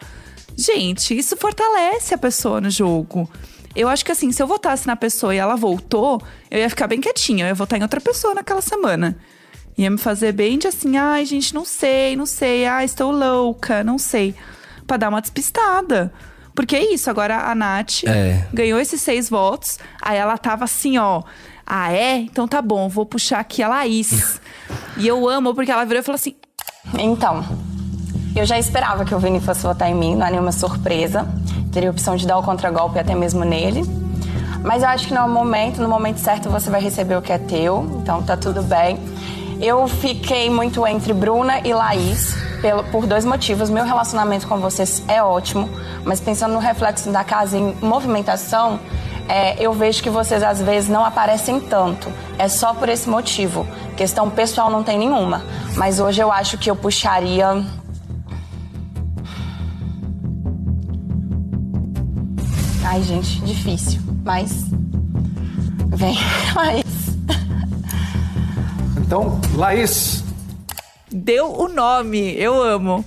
Gente, 0.56 1.16
isso 1.16 1.36
fortalece 1.36 2.14
a 2.14 2.18
pessoa 2.18 2.60
no 2.60 2.68
jogo. 2.68 3.30
Eu 3.74 3.88
acho 3.88 4.04
que 4.04 4.12
assim, 4.12 4.30
se 4.32 4.42
eu 4.42 4.46
votasse 4.46 4.86
na 4.86 4.96
pessoa 4.96 5.34
e 5.34 5.38
ela 5.38 5.56
voltou, 5.56 6.22
eu 6.50 6.58
ia 6.58 6.68
ficar 6.68 6.86
bem 6.86 7.00
quietinha. 7.00 7.44
Eu 7.44 7.48
ia 7.48 7.54
votar 7.54 7.78
em 7.78 7.82
outra 7.82 8.00
pessoa 8.00 8.34
naquela 8.34 8.60
semana. 8.60 9.16
Ia 9.78 9.90
me 9.90 9.96
fazer 9.98 10.32
bem 10.32 10.58
de 10.58 10.66
assim, 10.66 10.96
ai, 10.98 11.24
gente, 11.24 11.54
não 11.54 11.64
sei, 11.64 12.14
não 12.14 12.26
sei, 12.26 12.66
ai, 12.66 12.84
estou 12.84 13.10
louca, 13.10 13.82
não 13.82 13.96
sei. 13.98 14.34
Pra 14.86 14.96
dar 14.98 15.08
uma 15.08 15.20
despistada. 15.22 16.12
Porque 16.54 16.76
é 16.76 16.92
isso, 16.92 17.08
agora 17.08 17.50
a 17.50 17.54
Nath 17.54 18.04
É. 18.06 18.46
ganhou 18.52 18.78
esses 18.78 19.00
seis 19.00 19.30
votos, 19.30 19.78
aí 20.02 20.18
ela 20.18 20.36
tava 20.36 20.64
assim, 20.64 20.98
ó. 20.98 21.22
Ah, 21.66 21.90
é? 21.90 22.16
Então 22.18 22.46
tá 22.46 22.60
bom, 22.60 22.88
vou 22.90 23.06
puxar 23.06 23.38
aqui 23.40 23.62
a 23.62 23.68
Laís. 23.68 24.38
e 24.98 25.08
eu 25.08 25.26
amo, 25.26 25.54
porque 25.54 25.70
ela 25.70 25.84
virou 25.86 26.00
e 26.00 26.04
falou 26.04 26.16
assim: 26.16 26.34
Então, 26.98 27.42
eu 28.38 28.46
já 28.46 28.58
esperava 28.58 29.04
que 29.04 29.14
o 29.14 29.18
Vini 29.18 29.40
fosse 29.40 29.62
votar 29.62 29.90
em 29.90 29.94
mim, 29.94 30.14
não 30.16 30.26
é 30.26 30.30
nenhuma 30.30 30.52
surpresa. 30.52 31.26
Teria 31.72 31.88
a 31.88 31.92
opção 31.92 32.16
de 32.16 32.26
dar 32.26 32.38
o 32.38 32.42
contragolpe 32.42 32.98
até 32.98 33.14
mesmo 33.14 33.44
nele. 33.44 33.82
Mas 34.62 34.82
eu 34.82 34.88
acho 34.88 35.08
que 35.08 35.14
no 35.14 35.26
momento, 35.28 35.80
no 35.82 35.88
momento 35.88 36.18
certo, 36.18 36.48
você 36.48 36.70
vai 36.70 36.80
receber 36.80 37.16
o 37.16 37.22
que 37.22 37.32
é 37.32 37.38
teu, 37.38 37.98
então 38.00 38.22
tá 38.22 38.36
tudo 38.36 38.62
bem. 38.62 38.98
Eu 39.60 39.86
fiquei 39.88 40.50
muito 40.50 40.86
entre 40.86 41.12
Bruna 41.12 41.60
e 41.64 41.72
Laís 41.72 42.34
pelo- 42.60 42.84
por 42.84 43.06
dois 43.06 43.24
motivos. 43.24 43.70
Meu 43.70 43.84
relacionamento 43.84 44.46
com 44.46 44.58
vocês 44.58 45.02
é 45.08 45.22
ótimo, 45.22 45.68
mas 46.04 46.20
pensando 46.20 46.52
no 46.52 46.58
reflexo 46.60 47.10
da 47.10 47.24
casa 47.24 47.56
em 47.56 47.74
movimentação, 47.80 48.78
é, 49.28 49.54
eu 49.64 49.72
vejo 49.72 50.02
que 50.02 50.10
vocês 50.10 50.42
às 50.42 50.60
vezes 50.60 50.88
não 50.88 51.04
aparecem 51.04 51.60
tanto. 51.60 52.08
É 52.38 52.48
só 52.48 52.72
por 52.74 52.88
esse 52.88 53.08
motivo. 53.08 53.66
Questão 53.96 54.28
pessoal 54.30 54.68
não 54.70 54.82
tem 54.82 54.98
nenhuma. 54.98 55.42
Mas 55.76 56.00
hoje 56.00 56.20
eu 56.20 56.30
acho 56.30 56.58
que 56.58 56.70
eu 56.70 56.76
puxaria. 56.76 57.64
Ai, 62.92 63.02
gente, 63.04 63.40
difícil. 63.40 64.02
Mas. 64.22 64.66
Vem, 65.96 66.14
Laís. 66.54 66.84
Então, 68.98 69.40
Laís, 69.54 70.22
deu 71.10 71.50
o 71.58 71.68
nome. 71.68 72.34
Eu 72.38 72.62
amo. 72.62 73.02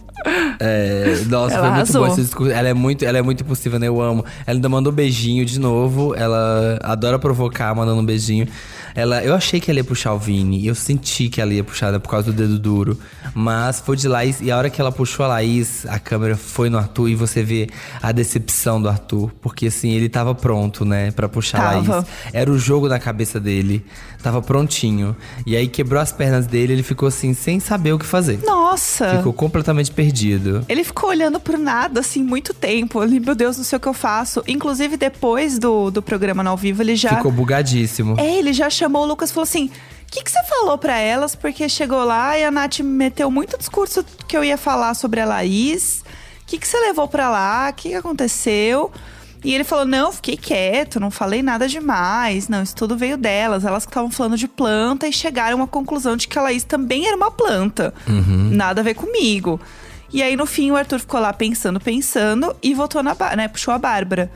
É, 0.60 1.22
nossa, 1.28 1.54
Ela 1.54 1.62
foi 1.68 1.70
muito 1.70 1.76
arrasou. 1.76 2.02
bom 2.02 2.08
esse 2.08 2.22
discurso. 2.24 2.52
Ela 2.52 2.70
é 2.70 2.74
muito, 2.74 3.06
ela 3.06 3.20
é 3.20 3.22
muito 3.22 3.44
impossível, 3.44 3.78
né? 3.78 3.88
Eu 3.88 4.02
amo. 4.02 4.26
Ela 4.48 4.58
ainda 4.58 4.68
mandou 4.68 4.92
beijinho 4.92 5.46
de 5.46 5.60
novo. 5.60 6.16
Ela 6.16 6.80
adora 6.82 7.20
provocar, 7.20 7.76
mandando 7.76 8.02
um 8.02 8.06
beijinho. 8.06 8.48
Ela, 8.96 9.22
eu 9.24 9.36
achei 9.36 9.60
que 9.60 9.70
ela 9.70 9.80
ia 9.80 9.84
puxar 9.84 10.14
o 10.14 10.18
Vini. 10.18 10.66
Eu 10.66 10.74
senti 10.74 11.28
que 11.28 11.42
ela 11.42 11.54
ia 11.54 11.64
puxar 11.64 11.92
né, 11.92 12.00
por 12.00 12.10
causa 12.10 12.32
do 12.32 12.34
dedo 12.34 12.58
duro. 12.58 12.98
Mas 13.34 13.82
foi 13.82 13.98
de 13.98 14.08
Laís. 14.08 14.40
E 14.40 14.50
a 14.50 14.58
hora 14.58 14.70
que 14.70 14.80
ela 14.80 14.92
puxou 14.92 15.26
a 15.26 15.28
Laís, 15.28 15.86
a 15.88 16.00
câmera 16.00 16.38
foi 16.38 16.70
no 16.70 16.78
Arthur. 16.78 17.10
E 17.10 17.16
você 17.16 17.44
vê 17.44 17.68
a 18.02 18.14
decepção 18.14 18.82
do 18.82 18.88
Arthur. 18.88 19.32
Porque 19.42 19.68
assim, 19.68 19.92
ele 19.92 20.08
tava 20.08 20.34
pronto, 20.34 20.86
né? 20.86 21.12
Pra 21.12 21.28
puxar 21.28 21.58
a 21.60 21.74
Tava. 21.74 21.96
Laís. 21.98 22.06
Era 22.32 22.50
o 22.50 22.58
jogo 22.58 22.88
na 22.88 22.98
cabeça 22.98 23.38
dele. 23.38 23.86
Tava 24.24 24.42
prontinho. 24.42 25.16
E 25.46 25.58
aí 25.58 25.68
quebrou 25.68 26.02
as 26.02 26.14
pernas 26.14 26.48
dele. 26.48 26.74
Ele 26.74 26.84
ficou 26.84 27.10
assim, 27.10 27.34
sem 27.34 27.60
saber 27.60 27.92
o 27.92 28.00
que 28.00 28.06
fazer. 28.06 28.40
Nossa. 28.46 29.18
Ficou 29.18 29.34
completamente 29.34 29.92
perdido. 29.92 30.64
Ele 30.70 30.86
ficou 30.86 31.10
olhando 31.10 31.38
pro 31.38 31.58
nada, 31.58 32.00
assim, 32.00 32.24
muito 32.24 32.54
tempo. 32.54 33.04
Ele, 33.04 33.20
meu 33.20 33.36
Deus, 33.36 33.58
não 33.58 33.64
sei 33.66 33.76
o 33.76 33.80
que 33.80 33.88
eu 33.88 33.94
faço. 33.94 34.42
Inclusive, 34.48 34.96
depois 34.96 35.60
do, 35.60 35.92
do 35.92 36.02
programa 36.02 36.42
no 36.42 36.50
ao 36.52 36.58
vivo, 36.58 36.82
ele 36.82 36.96
já. 36.96 37.18
Ficou 37.18 37.32
bugadíssimo. 37.32 38.16
É, 38.18 38.38
ele 38.38 38.54
já 38.54 38.70
chamou 38.70 38.85
o 38.88 39.06
Lucas 39.06 39.30
e 39.30 39.34
falou 39.34 39.44
assim: 39.44 39.66
o 39.68 40.12
que, 40.12 40.24
que 40.24 40.32
você 40.32 40.44
falou 40.44 40.78
pra 40.78 40.98
elas? 40.98 41.36
Porque 41.36 41.68
chegou 41.68 42.04
lá 42.04 42.38
e 42.38 42.44
a 42.44 42.52
Nath 42.52 42.80
me 42.80 42.90
meteu 42.90 43.30
muito 43.30 43.58
discurso 43.58 44.06
que 44.28 44.38
eu 44.38 44.44
ia 44.44 44.58
falar 44.58 44.94
sobre 44.94 45.20
a 45.20 45.26
Laís. 45.26 46.04
O 46.42 46.46
que, 46.48 46.58
que 46.58 46.68
você 46.68 46.80
levou 46.80 47.08
pra 47.08 47.30
lá? 47.30 47.70
O 47.70 47.74
que, 47.74 47.90
que 47.90 47.96
aconteceu? 47.96 48.92
E 49.44 49.54
ele 49.54 49.64
falou: 49.64 49.86
não, 49.86 50.12
fiquei 50.12 50.38
quieto, 50.38 51.00
não 51.00 51.12
falei 51.12 51.44
nada 51.44 51.68
demais. 51.68 52.48
Não, 52.48 52.64
isso 52.64 52.76
tudo 52.76 52.98
veio 52.98 53.18
delas. 53.18 53.64
Elas 53.64 53.86
que 53.86 53.92
estavam 53.92 54.10
falando 54.10 54.38
de 54.38 54.48
planta 54.48 55.08
e 55.08 55.14
chegaram 55.14 55.62
à 55.62 55.68
conclusão 55.68 56.18
de 56.18 56.28
que 56.28 56.38
a 56.38 56.42
Laís 56.42 56.64
também 56.64 57.08
era 57.08 57.16
uma 57.16 57.30
planta. 57.30 57.94
Nada 58.52 58.82
a 58.82 58.84
ver 58.84 58.96
comigo. 58.96 59.60
E 60.12 60.24
aí, 60.24 60.36
no 60.36 60.46
fim, 60.46 60.72
o 60.72 60.76
Arthur 60.76 61.00
ficou 61.00 61.20
lá 61.20 61.34
pensando, 61.34 61.80
pensando 61.80 62.56
e 62.64 62.74
votou 62.74 63.04
na 63.04 63.16
né? 63.36 63.48
Puxou 63.48 63.74
a 63.74 63.78
Bárbara. 63.78 64.32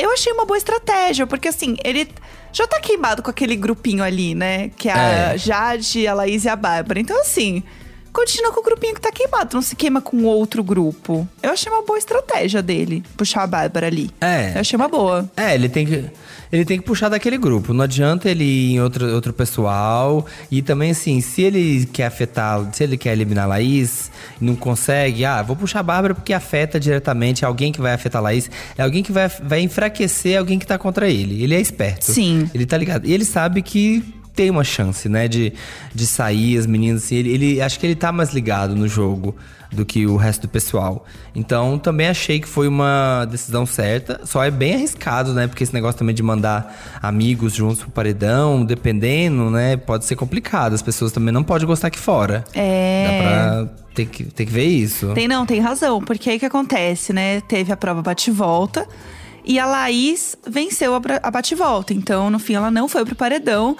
Eu 0.00 0.12
achei 0.12 0.32
uma 0.32 0.44
boa 0.44 0.56
estratégia, 0.58 1.26
porque 1.26 1.48
assim, 1.48 1.76
ele 1.84 2.08
já 2.52 2.66
tá 2.66 2.80
queimado 2.80 3.22
com 3.22 3.30
aquele 3.30 3.54
grupinho 3.56 4.02
ali, 4.02 4.34
né? 4.34 4.70
Que 4.76 4.88
é 4.88 4.92
a 4.92 5.34
É. 5.34 5.38
Jade, 5.38 6.06
a 6.06 6.14
Laís 6.14 6.44
e 6.44 6.48
a 6.48 6.56
Bárbara. 6.56 6.98
Então, 7.00 7.20
assim, 7.20 7.62
continua 8.12 8.52
com 8.52 8.60
o 8.60 8.62
grupinho 8.64 8.94
que 8.94 9.00
tá 9.00 9.12
queimado, 9.12 9.54
não 9.54 9.62
se 9.62 9.76
queima 9.76 10.00
com 10.00 10.24
outro 10.24 10.62
grupo. 10.64 11.28
Eu 11.42 11.50
achei 11.52 11.70
uma 11.72 11.82
boa 11.82 11.98
estratégia 11.98 12.60
dele, 12.62 13.04
puxar 13.16 13.42
a 13.42 13.46
Bárbara 13.46 13.86
ali. 13.86 14.10
É. 14.20 14.52
Eu 14.56 14.60
achei 14.60 14.76
uma 14.76 14.88
boa. 14.88 15.30
É, 15.36 15.54
ele 15.54 15.68
tem 15.68 15.86
que. 15.86 16.04
Ele 16.52 16.64
tem 16.64 16.78
que 16.78 16.84
puxar 16.84 17.08
daquele 17.08 17.38
grupo. 17.38 17.72
Não 17.72 17.84
adianta 17.84 18.28
ele 18.28 18.42
ir 18.44 18.72
em 18.72 18.80
outro, 18.80 19.06
outro 19.14 19.32
pessoal. 19.32 20.26
E 20.50 20.60
também, 20.62 20.90
assim, 20.90 21.20
se 21.20 21.42
ele 21.42 21.86
quer 21.92 22.06
afetar, 22.06 22.68
se 22.72 22.82
ele 22.82 22.96
quer 22.96 23.12
eliminar 23.12 23.44
a 23.44 23.48
Laís 23.48 24.10
e 24.40 24.44
não 24.44 24.56
consegue, 24.56 25.24
ah, 25.24 25.42
vou 25.42 25.54
puxar 25.54 25.80
a 25.80 25.82
Bárbara 25.84 26.14
porque 26.14 26.32
afeta 26.32 26.80
diretamente 26.80 27.44
alguém 27.44 27.70
que 27.70 27.80
vai 27.80 27.92
afetar 27.92 28.18
a 28.20 28.22
Laís. 28.24 28.50
É 28.76 28.82
alguém 28.82 29.02
que 29.02 29.12
vai, 29.12 29.28
vai 29.28 29.60
enfraquecer 29.60 30.36
alguém 30.38 30.58
que 30.58 30.66
tá 30.66 30.76
contra 30.76 31.08
ele. 31.08 31.42
Ele 31.42 31.54
é 31.54 31.60
esperto. 31.60 32.04
Sim. 32.10 32.50
Ele 32.52 32.66
tá 32.66 32.76
ligado. 32.76 33.06
E 33.06 33.12
ele 33.12 33.24
sabe 33.24 33.62
que 33.62 34.02
tem 34.34 34.50
uma 34.50 34.64
chance, 34.64 35.08
né, 35.08 35.28
de, 35.28 35.52
de 35.94 36.06
sair 36.06 36.56
as 36.56 36.66
meninas, 36.66 37.04
assim. 37.04 37.16
Ele, 37.16 37.30
ele- 37.32 37.60
acho 37.62 37.78
que 37.78 37.86
ele 37.86 37.94
tá 37.94 38.10
mais 38.10 38.32
ligado 38.32 38.74
no 38.74 38.88
jogo 38.88 39.36
do 39.72 39.84
que 39.84 40.06
o 40.06 40.16
resto 40.16 40.42
do 40.42 40.48
pessoal. 40.48 41.04
Então, 41.34 41.78
também 41.78 42.08
achei 42.08 42.40
que 42.40 42.48
foi 42.48 42.66
uma 42.66 43.24
decisão 43.30 43.64
certa. 43.64 44.20
Só 44.24 44.42
é 44.42 44.50
bem 44.50 44.74
arriscado, 44.74 45.32
né? 45.32 45.46
Porque 45.46 45.62
esse 45.62 45.72
negócio 45.72 45.98
também 45.98 46.14
de 46.14 46.22
mandar 46.22 46.76
amigos 47.00 47.54
juntos 47.54 47.80
pro 47.80 47.90
paredão, 47.90 48.64
dependendo, 48.64 49.50
né? 49.50 49.76
Pode 49.76 50.04
ser 50.04 50.16
complicado. 50.16 50.74
As 50.74 50.82
pessoas 50.82 51.12
também 51.12 51.32
não 51.32 51.44
podem 51.44 51.66
gostar 51.66 51.88
aqui 51.88 51.98
fora. 51.98 52.44
É. 52.52 53.06
Dá 53.06 53.22
pra 53.22 53.84
ter 53.94 54.06
que, 54.06 54.24
ter 54.24 54.46
que 54.46 54.52
ver 54.52 54.66
isso. 54.66 55.12
Tem 55.14 55.28
não, 55.28 55.46
tem 55.46 55.60
razão, 55.60 56.00
porque 56.00 56.30
aí 56.30 56.36
o 56.36 56.40
que 56.40 56.46
acontece, 56.46 57.12
né? 57.12 57.40
Teve 57.42 57.72
a 57.72 57.76
prova 57.76 58.02
bate-volta 58.02 58.86
e 59.44 59.58
a 59.58 59.66
Laís 59.66 60.36
venceu 60.46 60.94
a 60.94 61.30
bate-volta. 61.30 61.94
Então, 61.94 62.28
no 62.28 62.38
fim, 62.38 62.54
ela 62.54 62.70
não 62.70 62.88
foi 62.88 63.04
pro 63.04 63.14
paredão. 63.14 63.76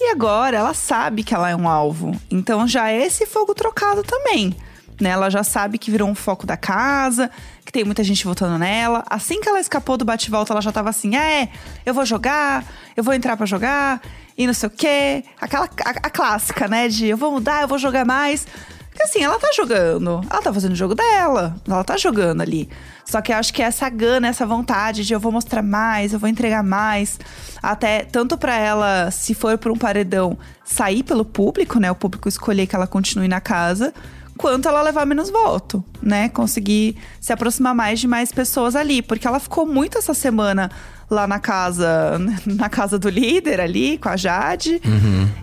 E 0.00 0.10
agora 0.10 0.56
ela 0.56 0.74
sabe 0.74 1.22
que 1.22 1.34
ela 1.34 1.48
é 1.48 1.56
um 1.56 1.68
alvo. 1.68 2.18
Então 2.30 2.66
já 2.66 2.90
é 2.90 3.06
esse 3.06 3.24
fogo 3.24 3.54
trocado 3.54 4.02
também. 4.02 4.54
Né? 5.00 5.10
Ela 5.10 5.28
já 5.28 5.42
sabe 5.42 5.78
que 5.78 5.90
virou 5.90 6.08
um 6.08 6.14
foco 6.14 6.46
da 6.46 6.56
casa, 6.56 7.30
que 7.64 7.72
tem 7.72 7.84
muita 7.84 8.04
gente 8.04 8.24
votando 8.24 8.58
nela. 8.58 9.04
Assim 9.08 9.40
que 9.40 9.48
ela 9.48 9.60
escapou 9.60 9.96
do 9.96 10.04
bate-volta, 10.04 10.52
ela 10.52 10.60
já 10.60 10.70
tava 10.70 10.90
assim: 10.90 11.16
é, 11.16 11.48
eu 11.84 11.92
vou 11.92 12.06
jogar, 12.06 12.64
eu 12.96 13.02
vou 13.02 13.12
entrar 13.12 13.36
pra 13.36 13.46
jogar, 13.46 14.00
e 14.36 14.46
não 14.46 14.54
sei 14.54 14.68
o 14.68 14.70
quê. 14.70 15.24
Aquela 15.40 15.66
a, 15.84 15.90
a 15.90 16.10
clássica, 16.10 16.68
né? 16.68 16.88
De 16.88 17.06
eu 17.06 17.16
vou 17.16 17.32
mudar, 17.32 17.62
eu 17.62 17.68
vou 17.68 17.78
jogar 17.78 18.04
mais. 18.04 18.46
Porque 18.94 19.02
assim, 19.02 19.24
ela 19.24 19.40
tá 19.40 19.50
jogando. 19.56 20.24
Ela 20.30 20.40
tá 20.40 20.52
fazendo 20.52 20.72
o 20.72 20.76
jogo 20.76 20.94
dela. 20.94 21.56
Ela 21.66 21.82
tá 21.82 21.96
jogando 21.96 22.42
ali. 22.42 22.68
Só 23.04 23.20
que 23.20 23.32
eu 23.32 23.36
acho 23.36 23.52
que 23.52 23.60
essa 23.60 23.88
gana, 23.88 24.28
essa 24.28 24.46
vontade 24.46 25.04
de 25.04 25.12
eu 25.12 25.18
vou 25.18 25.32
mostrar 25.32 25.62
mais, 25.62 26.12
eu 26.12 26.18
vou 26.18 26.28
entregar 26.28 26.62
mais. 26.62 27.18
Até 27.60 28.04
tanto 28.04 28.38
pra 28.38 28.54
ela, 28.56 29.10
se 29.10 29.34
for 29.34 29.58
por 29.58 29.72
um 29.72 29.76
paredão, 29.76 30.38
sair 30.64 31.02
pelo 31.02 31.24
público, 31.24 31.80
né? 31.80 31.90
O 31.90 31.94
público 31.96 32.28
escolher 32.28 32.68
que 32.68 32.76
ela 32.76 32.86
continue 32.86 33.26
na 33.26 33.40
casa. 33.40 33.92
Quanto 34.36 34.68
ela 34.68 34.82
levar 34.82 35.06
menos 35.06 35.30
voto, 35.30 35.84
né? 36.02 36.28
Conseguir 36.28 36.96
se 37.20 37.32
aproximar 37.32 37.74
mais 37.74 38.00
de 38.00 38.08
mais 38.08 38.32
pessoas 38.32 38.74
ali. 38.74 39.00
Porque 39.00 39.26
ela 39.26 39.38
ficou 39.38 39.64
muito 39.64 39.96
essa 39.96 40.12
semana 40.14 40.70
lá 41.10 41.26
na 41.26 41.38
casa, 41.38 42.18
na 42.44 42.68
casa 42.68 42.98
do 42.98 43.08
líder 43.08 43.60
ali, 43.60 43.96
com 43.98 44.08
a 44.08 44.16
Jade. 44.16 44.80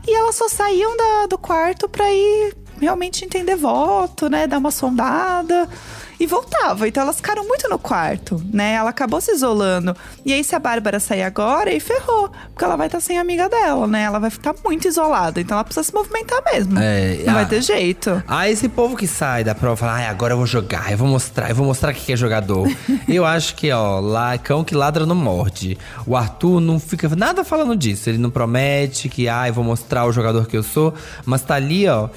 E 0.07 0.13
elas 0.15 0.35
só 0.35 0.49
saíam 0.49 0.95
da- 0.97 1.27
do 1.29 1.37
quarto 1.37 1.87
pra 1.87 2.11
ir 2.11 2.53
realmente 2.79 3.23
entender 3.23 3.55
voto, 3.55 4.27
né? 4.29 4.45
Dar 4.47 4.57
uma 4.57 4.71
sondada. 4.71 5.69
E 6.21 6.27
voltava. 6.27 6.87
Então 6.87 7.01
elas 7.01 7.15
ficaram 7.15 7.43
muito 7.47 7.67
no 7.67 7.79
quarto, 7.79 8.39
né? 8.53 8.73
Ela 8.73 8.91
acabou 8.91 9.19
se 9.19 9.31
isolando. 9.31 9.97
E 10.23 10.31
aí, 10.31 10.43
se 10.43 10.55
a 10.55 10.59
Bárbara 10.59 10.99
sair 10.99 11.23
agora, 11.23 11.71
aí 11.71 11.79
ferrou. 11.79 12.29
Porque 12.49 12.63
ela 12.63 12.75
vai 12.75 12.85
estar 12.85 12.99
sem 12.99 13.17
a 13.17 13.21
amiga 13.21 13.49
dela, 13.49 13.87
né? 13.87 14.03
Ela 14.03 14.19
vai 14.19 14.29
ficar 14.29 14.53
muito 14.63 14.87
isolada. 14.87 15.41
Então 15.41 15.57
ela 15.57 15.63
precisa 15.63 15.83
se 15.83 15.91
movimentar 15.91 16.39
mesmo. 16.53 16.77
É, 16.77 17.23
Não 17.25 17.31
ah. 17.31 17.35
vai 17.37 17.47
ter 17.47 17.63
jeito. 17.63 18.21
Ah, 18.27 18.47
esse 18.47 18.69
povo 18.69 18.95
que 18.95 19.07
sai 19.07 19.43
da 19.43 19.55
prova 19.55 19.75
fala, 19.75 19.93
ai, 19.93 20.05
agora 20.05 20.33
eu 20.33 20.37
vou 20.37 20.45
jogar, 20.45 20.91
eu 20.91 20.97
vou 20.99 21.07
mostrar, 21.07 21.49
eu 21.49 21.55
vou 21.55 21.65
mostrar 21.65 21.91
que 21.91 22.13
é 22.13 22.15
jogador. 22.15 22.67
eu 23.09 23.25
acho 23.25 23.55
que, 23.55 23.71
ó, 23.71 23.99
lá, 23.99 24.37
cão 24.37 24.63
que 24.63 24.75
ladra 24.75 25.07
não 25.07 25.15
morde. 25.15 25.75
O 26.05 26.15
Arthur 26.15 26.59
não 26.59 26.79
fica 26.79 27.09
nada 27.15 27.43
falando 27.43 27.75
disso. 27.75 28.07
Ele 28.07 28.19
não 28.19 28.29
promete 28.29 29.09
que, 29.09 29.27
ai, 29.27 29.49
eu 29.49 29.55
vou 29.55 29.63
mostrar 29.63 30.05
o 30.05 30.11
jogador 30.11 30.45
que 30.45 30.55
eu 30.55 30.61
sou, 30.61 30.93
mas 31.25 31.41
tá 31.41 31.55
ali, 31.55 31.87
ó, 31.87 32.09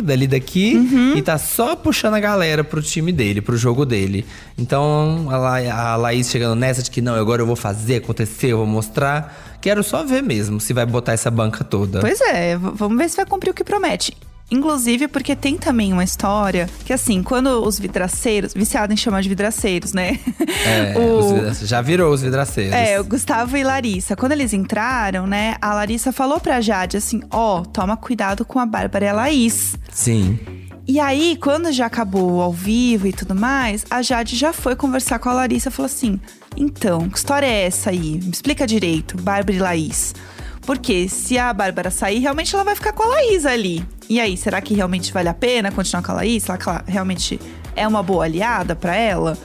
dali 0.00 0.28
daqui, 0.28 0.76
e 1.16 1.22
tá 1.22 1.38
só 1.38 1.71
puxando 1.76 2.14
a 2.14 2.20
galera 2.20 2.62
pro 2.64 2.82
time 2.82 3.12
dele, 3.12 3.40
pro 3.40 3.56
jogo 3.56 3.84
dele. 3.84 4.24
Então, 4.58 5.28
a, 5.30 5.36
La 5.36 5.92
a 5.92 5.96
Laís 5.96 6.30
chegando 6.30 6.54
nessa 6.54 6.82
de 6.82 6.90
que, 6.90 7.00
não, 7.00 7.14
agora 7.14 7.42
eu 7.42 7.46
vou 7.46 7.56
fazer 7.56 7.96
acontecer, 7.96 8.48
eu 8.48 8.58
vou 8.58 8.66
mostrar. 8.66 9.58
Quero 9.60 9.82
só 9.82 10.04
ver 10.04 10.22
mesmo 10.22 10.60
se 10.60 10.72
vai 10.72 10.84
botar 10.86 11.12
essa 11.12 11.30
banca 11.30 11.62
toda. 11.64 12.00
Pois 12.00 12.20
é, 12.20 12.56
vamos 12.56 12.98
ver 12.98 13.08
se 13.08 13.16
vai 13.16 13.26
cumprir 13.26 13.50
o 13.50 13.54
que 13.54 13.62
promete. 13.64 14.12
Inclusive, 14.50 15.08
porque 15.08 15.34
tem 15.34 15.56
também 15.56 15.94
uma 15.94 16.04
história 16.04 16.68
que, 16.84 16.92
assim, 16.92 17.22
quando 17.22 17.64
os 17.66 17.78
vidraceiros, 17.78 18.52
viciado 18.52 18.92
em 18.92 18.96
chamar 18.98 19.22
de 19.22 19.28
vidraceiros, 19.30 19.94
né? 19.94 20.18
É, 20.66 20.92
O- 20.98 21.64
já 21.64 21.80
virou 21.80 22.12
os 22.12 22.20
vidraceiros. 22.20 22.74
É, 22.74 23.00
o 23.00 23.04
Gustavo 23.04 23.56
e 23.56 23.64
Larissa. 23.64 24.14
Quando 24.14 24.32
eles 24.32 24.52
entraram, 24.52 25.26
né, 25.26 25.56
a 25.60 25.72
Larissa 25.74 26.12
falou 26.12 26.38
pra 26.38 26.60
Jade 26.60 26.98
assim: 26.98 27.22
ó, 27.30 27.62
toma 27.62 27.96
cuidado 27.96 28.44
com 28.44 28.58
a 28.58 28.66
Bárbara 28.66 29.06
e 29.06 29.08
a 29.08 29.12
Laís. 29.14 29.74
Sim. 29.90 30.38
E 30.86 30.98
aí, 30.98 31.38
quando 31.40 31.70
já 31.70 31.86
acabou 31.86 32.40
ao 32.40 32.52
vivo 32.52 33.06
e 33.06 33.12
tudo 33.12 33.34
mais, 33.34 33.84
a 33.88 34.02
Jade 34.02 34.36
já 34.36 34.52
foi 34.52 34.74
conversar 34.74 35.20
com 35.20 35.28
a 35.28 35.32
Larissa 35.32 35.68
e 35.68 35.72
falou 35.72 35.86
assim: 35.86 36.20
então, 36.56 37.08
que 37.08 37.16
história 37.16 37.46
é 37.46 37.66
essa 37.66 37.90
aí? 37.90 38.20
Me 38.22 38.30
explica 38.30 38.66
direito, 38.66 39.16
Bárbara 39.16 39.56
e 39.56 39.60
Laís. 39.60 40.14
Porque 40.62 41.08
se 41.08 41.38
a 41.38 41.52
Bárbara 41.52 41.90
sair, 41.90 42.18
realmente 42.18 42.54
ela 42.54 42.64
vai 42.64 42.74
ficar 42.74 42.92
com 42.92 43.02
a 43.02 43.06
Laís 43.06 43.46
ali. 43.46 43.84
E 44.08 44.20
aí, 44.20 44.36
será 44.36 44.60
que 44.60 44.74
realmente 44.74 45.12
vale 45.12 45.28
a 45.28 45.34
pena 45.34 45.72
continuar 45.72 46.02
com 46.02 46.12
a 46.12 46.16
Laís? 46.16 46.42
Será 46.42 46.58
que 46.58 46.68
ela 46.68 46.84
realmente 46.86 47.40
é 47.74 47.86
uma 47.86 48.02
boa 48.02 48.24
aliada 48.24 48.76
pra 48.76 48.94
ela? 48.94 49.36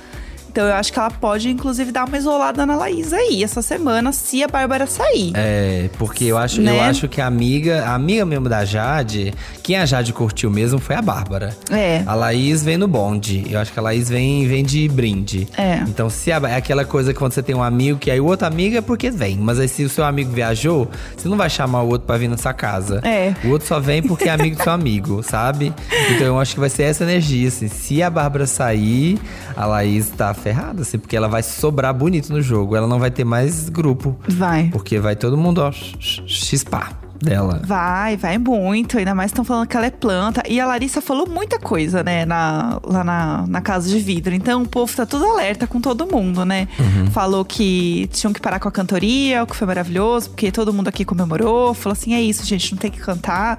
Então 0.58 0.66
eu 0.68 0.74
acho 0.74 0.92
que 0.92 0.98
ela 0.98 1.12
pode, 1.12 1.52
inclusive, 1.52 1.92
dar 1.92 2.06
uma 2.06 2.18
isolada 2.18 2.66
na 2.66 2.76
Laís 2.76 3.14
aí 3.14 3.44
essa 3.44 3.62
semana, 3.62 4.12
se 4.12 4.44
a 4.44 4.48
Bárbara 4.48 4.88
sair. 4.88 5.32
É, 5.36 5.88
porque 6.00 6.24
eu 6.26 6.36
acho, 6.36 6.62
eu 6.62 6.64
Né? 6.64 6.80
acho 6.80 7.08
que 7.08 7.22
a 7.22 7.28
amiga, 7.28 7.84
a 7.86 7.94
amiga 7.94 8.26
mesmo 8.26 8.50
da 8.50 8.66
Jade, 8.66 9.36
quem 9.62 9.76
a 9.78 9.86
Jade 9.86 10.12
curtiu 10.14 10.50
mesmo 10.50 10.80
foi 10.80 10.96
a 10.96 11.02
Bárbara. 11.04 11.56
É. 11.70 12.02
A 12.08 12.16
Laís 12.16 12.64
vem 12.64 12.76
no 12.76 12.88
bonde. 12.88 13.46
Eu 13.48 13.60
acho 13.60 13.72
que 13.72 13.78
a 13.78 13.84
Laís 13.84 14.10
vem, 14.10 14.48
vem 14.48 14.64
de 14.64 14.88
brinde. 14.90 15.48
É. 15.56 15.76
Então, 15.88 16.10
se 16.10 16.32
a, 16.32 16.38
é 16.50 16.56
aquela 16.56 16.84
coisa 16.84 17.14
que 17.14 17.20
quando 17.20 17.34
você 17.34 17.44
tem 17.44 17.54
um 17.54 17.62
amigo, 17.62 18.00
que 18.00 18.10
aí 18.10 18.20
o 18.20 18.26
outro 18.26 18.48
amigo 18.48 18.78
é 18.78 18.82
porque 18.82 19.12
vem. 19.12 19.38
Mas 19.38 19.60
aí 19.60 19.68
se 19.68 19.84
o 19.84 19.90
seu 19.90 20.06
amigo 20.06 20.32
viajou, 20.32 20.90
você 21.16 21.30
não 21.30 21.38
vai 21.38 21.52
chamar 21.52 21.84
o 21.84 21.88
outro 21.90 22.08
pra 22.08 22.18
vir 22.18 22.30
na 22.30 22.38
sua 22.38 22.52
casa. 22.54 23.00
É. 23.04 23.36
O 23.44 23.50
outro 23.52 23.68
só 23.68 23.80
vem 23.80 24.02
porque 24.02 24.28
é 24.28 24.32
amigo 24.32 24.56
do 24.56 24.64
seu 24.64 24.72
amigo, 24.72 25.22
sabe? 25.30 25.72
Então 26.16 26.26
eu 26.26 26.40
acho 26.40 26.56
que 26.56 26.60
vai 26.60 26.70
ser 26.72 26.82
essa 26.86 27.04
energia, 27.04 27.48
assim. 27.48 27.68
Se 27.68 28.02
a 28.02 28.10
Bárbara 28.10 28.48
sair, 28.48 29.20
a 29.56 29.68
Laís 29.68 30.10
tá 30.10 30.34
ferrada, 30.48 30.82
assim, 30.82 30.98
porque 30.98 31.16
ela 31.16 31.28
vai 31.28 31.44
sobrar 31.44 31.94
bonito 31.94 32.32
no 32.32 32.42
jogo. 32.42 32.76
Ela 32.76 32.88
não 32.88 33.00
vai 33.00 33.12
ter 33.12 33.24
mais 33.24 33.70
grupo. 33.70 34.18
Vai. 34.28 34.70
Porque 34.72 35.00
vai 35.00 35.16
todo 35.16 35.38
mundo, 35.38 35.60
ó, 35.60 35.72
x- 35.72 36.22
chispar 36.26 36.94
dela. 37.22 37.62
Vai, 37.66 38.16
vai 38.16 38.38
muito. 38.38 38.98
Ainda 38.98 39.14
mais 39.16 39.32
estão 39.32 39.44
falando 39.44 39.68
que 39.68 39.76
ela 39.76 39.88
é 39.88 39.92
planta. 39.92 40.44
E 40.48 40.60
a 40.60 40.66
Larissa 40.68 41.02
falou 41.02 41.28
muita 41.28 41.60
coisa, 41.60 42.04
né, 42.04 42.26
na, 42.26 42.80
lá 42.84 43.04
na, 43.04 43.46
na 43.48 43.60
casa 43.62 43.90
de 43.90 44.00
vidro. 44.00 44.34
Então 44.36 44.62
o 44.62 44.68
povo 44.68 44.96
tá 44.96 45.06
tudo 45.06 45.26
alerta 45.26 45.66
com 45.68 45.82
todo 45.82 46.06
mundo, 46.06 46.46
né? 46.46 46.68
Falou 47.12 47.44
que 47.44 48.08
tinham 48.14 48.32
que 48.32 48.40
parar 48.40 48.60
com 48.60 48.70
a 48.70 48.72
cantoria, 48.72 49.44
o 49.44 49.48
que 49.48 49.56
foi 49.56 49.66
maravilhoso, 49.68 50.30
porque 50.30 50.52
todo 50.52 50.72
mundo 50.72 50.88
aqui 50.88 51.04
comemorou. 51.04 51.74
Falou 51.74 51.94
assim: 51.94 52.14
é 52.14 52.22
isso, 52.22 52.46
gente, 52.46 52.72
não 52.72 52.78
tem 52.80 52.92
que 52.92 53.00
cantar. 53.00 53.58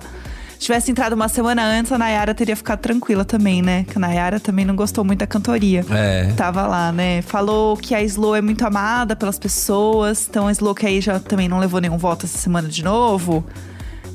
Se 0.58 0.64
tivesse 0.64 0.90
entrado 0.90 1.12
uma 1.12 1.28
semana 1.28 1.62
antes, 1.64 1.92
a 1.92 1.96
Nayara 1.98 2.34
teria 2.34 2.56
ficado 2.56 2.80
tranquila 2.80 3.24
também, 3.24 3.62
né? 3.62 3.84
Que 3.88 3.96
a 3.96 4.00
Nayara 4.00 4.40
também 4.40 4.64
não 4.64 4.74
gostou 4.74 5.04
muito 5.04 5.20
da 5.20 5.26
cantoria. 5.26 5.84
É. 5.88 6.32
Tava 6.36 6.66
lá, 6.66 6.90
né? 6.90 7.22
Falou 7.22 7.76
que 7.76 7.94
a 7.94 8.02
Slow 8.02 8.34
é 8.34 8.40
muito 8.42 8.66
amada 8.66 9.14
pelas 9.14 9.38
pessoas. 9.38 10.26
Então 10.28 10.48
a 10.48 10.52
Slow 10.52 10.74
que 10.74 10.84
aí 10.84 11.00
já 11.00 11.20
também 11.20 11.48
não 11.48 11.60
levou 11.60 11.80
nenhum 11.80 11.96
voto 11.96 12.26
essa 12.26 12.36
semana 12.36 12.66
de 12.68 12.82
novo. 12.82 13.44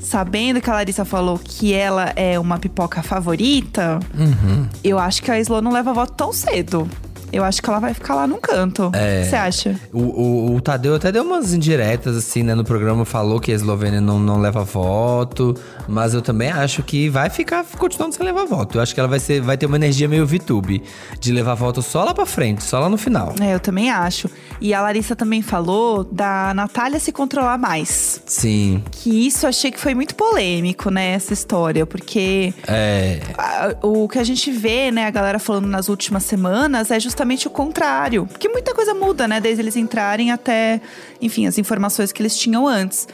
Sabendo 0.02 0.60
que 0.60 0.68
a 0.68 0.74
Larissa 0.74 1.02
falou 1.06 1.40
que 1.42 1.72
ela 1.72 2.12
é 2.14 2.38
uma 2.38 2.58
pipoca 2.58 3.02
favorita, 3.02 3.98
Uhum. 4.14 4.68
eu 4.84 4.98
acho 4.98 5.22
que 5.22 5.30
a 5.30 5.40
Slow 5.40 5.62
não 5.62 5.72
leva 5.72 5.94
voto 5.94 6.12
tão 6.12 6.30
cedo. 6.30 6.86
Eu 7.34 7.44
acho 7.44 7.60
que 7.62 7.68
ela 7.68 7.78
vai 7.80 7.92
ficar 7.94 8.14
lá 8.14 8.26
num 8.26 8.38
canto. 8.40 8.90
É. 8.94 9.20
O 9.20 9.22
que 9.24 9.30
você 9.30 9.36
acha? 9.36 9.80
O, 9.92 9.98
o, 10.00 10.54
o 10.56 10.60
Tadeu 10.60 10.94
até 10.94 11.10
deu 11.10 11.22
umas 11.24 11.52
indiretas, 11.52 12.16
assim, 12.16 12.42
né, 12.42 12.54
no 12.54 12.64
programa, 12.64 13.04
falou 13.04 13.40
que 13.40 13.50
a 13.50 13.54
Eslovênia 13.54 14.00
não, 14.00 14.18
não 14.18 14.38
leva 14.40 14.62
voto, 14.64 15.54
mas 15.88 16.14
eu 16.14 16.22
também 16.22 16.50
acho 16.50 16.82
que 16.82 17.08
vai 17.08 17.28
ficar 17.30 17.64
continuando 17.78 18.14
sem 18.14 18.24
levar 18.24 18.44
voto. 18.46 18.78
Eu 18.78 18.82
acho 18.82 18.94
que 18.94 19.00
ela 19.00 19.08
vai, 19.08 19.18
ser, 19.18 19.40
vai 19.40 19.56
ter 19.56 19.66
uma 19.66 19.76
energia 19.76 20.06
meio 20.08 20.26
VTube, 20.26 20.82
de 21.18 21.32
levar 21.32 21.54
voto 21.54 21.82
só 21.82 22.04
lá 22.04 22.14
pra 22.14 22.26
frente, 22.26 22.62
só 22.64 22.78
lá 22.78 22.88
no 22.88 22.96
final. 22.96 23.34
É, 23.40 23.54
eu 23.54 23.60
também 23.60 23.90
acho. 23.90 24.30
E 24.60 24.72
a 24.72 24.80
Larissa 24.80 25.16
também 25.16 25.42
falou 25.42 26.04
da 26.04 26.52
Natália 26.54 26.98
se 27.00 27.10
controlar 27.12 27.58
mais. 27.58 28.22
Sim, 28.26 28.82
Que 28.90 29.26
isso 29.26 29.44
eu 29.46 29.48
achei 29.48 29.70
que 29.70 29.80
foi 29.80 29.94
muito 29.94 30.14
polêmico, 30.14 30.90
né, 30.90 31.12
essa 31.12 31.32
história, 31.32 31.84
porque 31.86 32.54
é. 32.66 33.20
a- 33.36 33.74
o 33.82 34.08
que 34.08 34.18
a 34.18 34.24
gente 34.24 34.50
vê, 34.50 34.90
né, 34.90 35.06
a 35.06 35.10
galera 35.10 35.38
falando 35.38 35.66
nas 35.66 35.88
últimas 35.88 36.22
semanas 36.24 36.90
é 36.90 37.00
justamente 37.00 37.23
o 37.46 37.50
contrário. 37.50 38.26
Porque 38.26 38.48
muita 38.48 38.74
coisa 38.74 38.94
muda, 38.94 39.26
né, 39.26 39.40
desde 39.40 39.62
eles 39.62 39.76
entrarem 39.76 40.30
até, 40.30 40.80
enfim, 41.20 41.46
as 41.46 41.58
informações 41.58 42.12
que 42.12 42.22
eles 42.22 42.36
tinham 42.36 42.66
antes. 42.66 43.06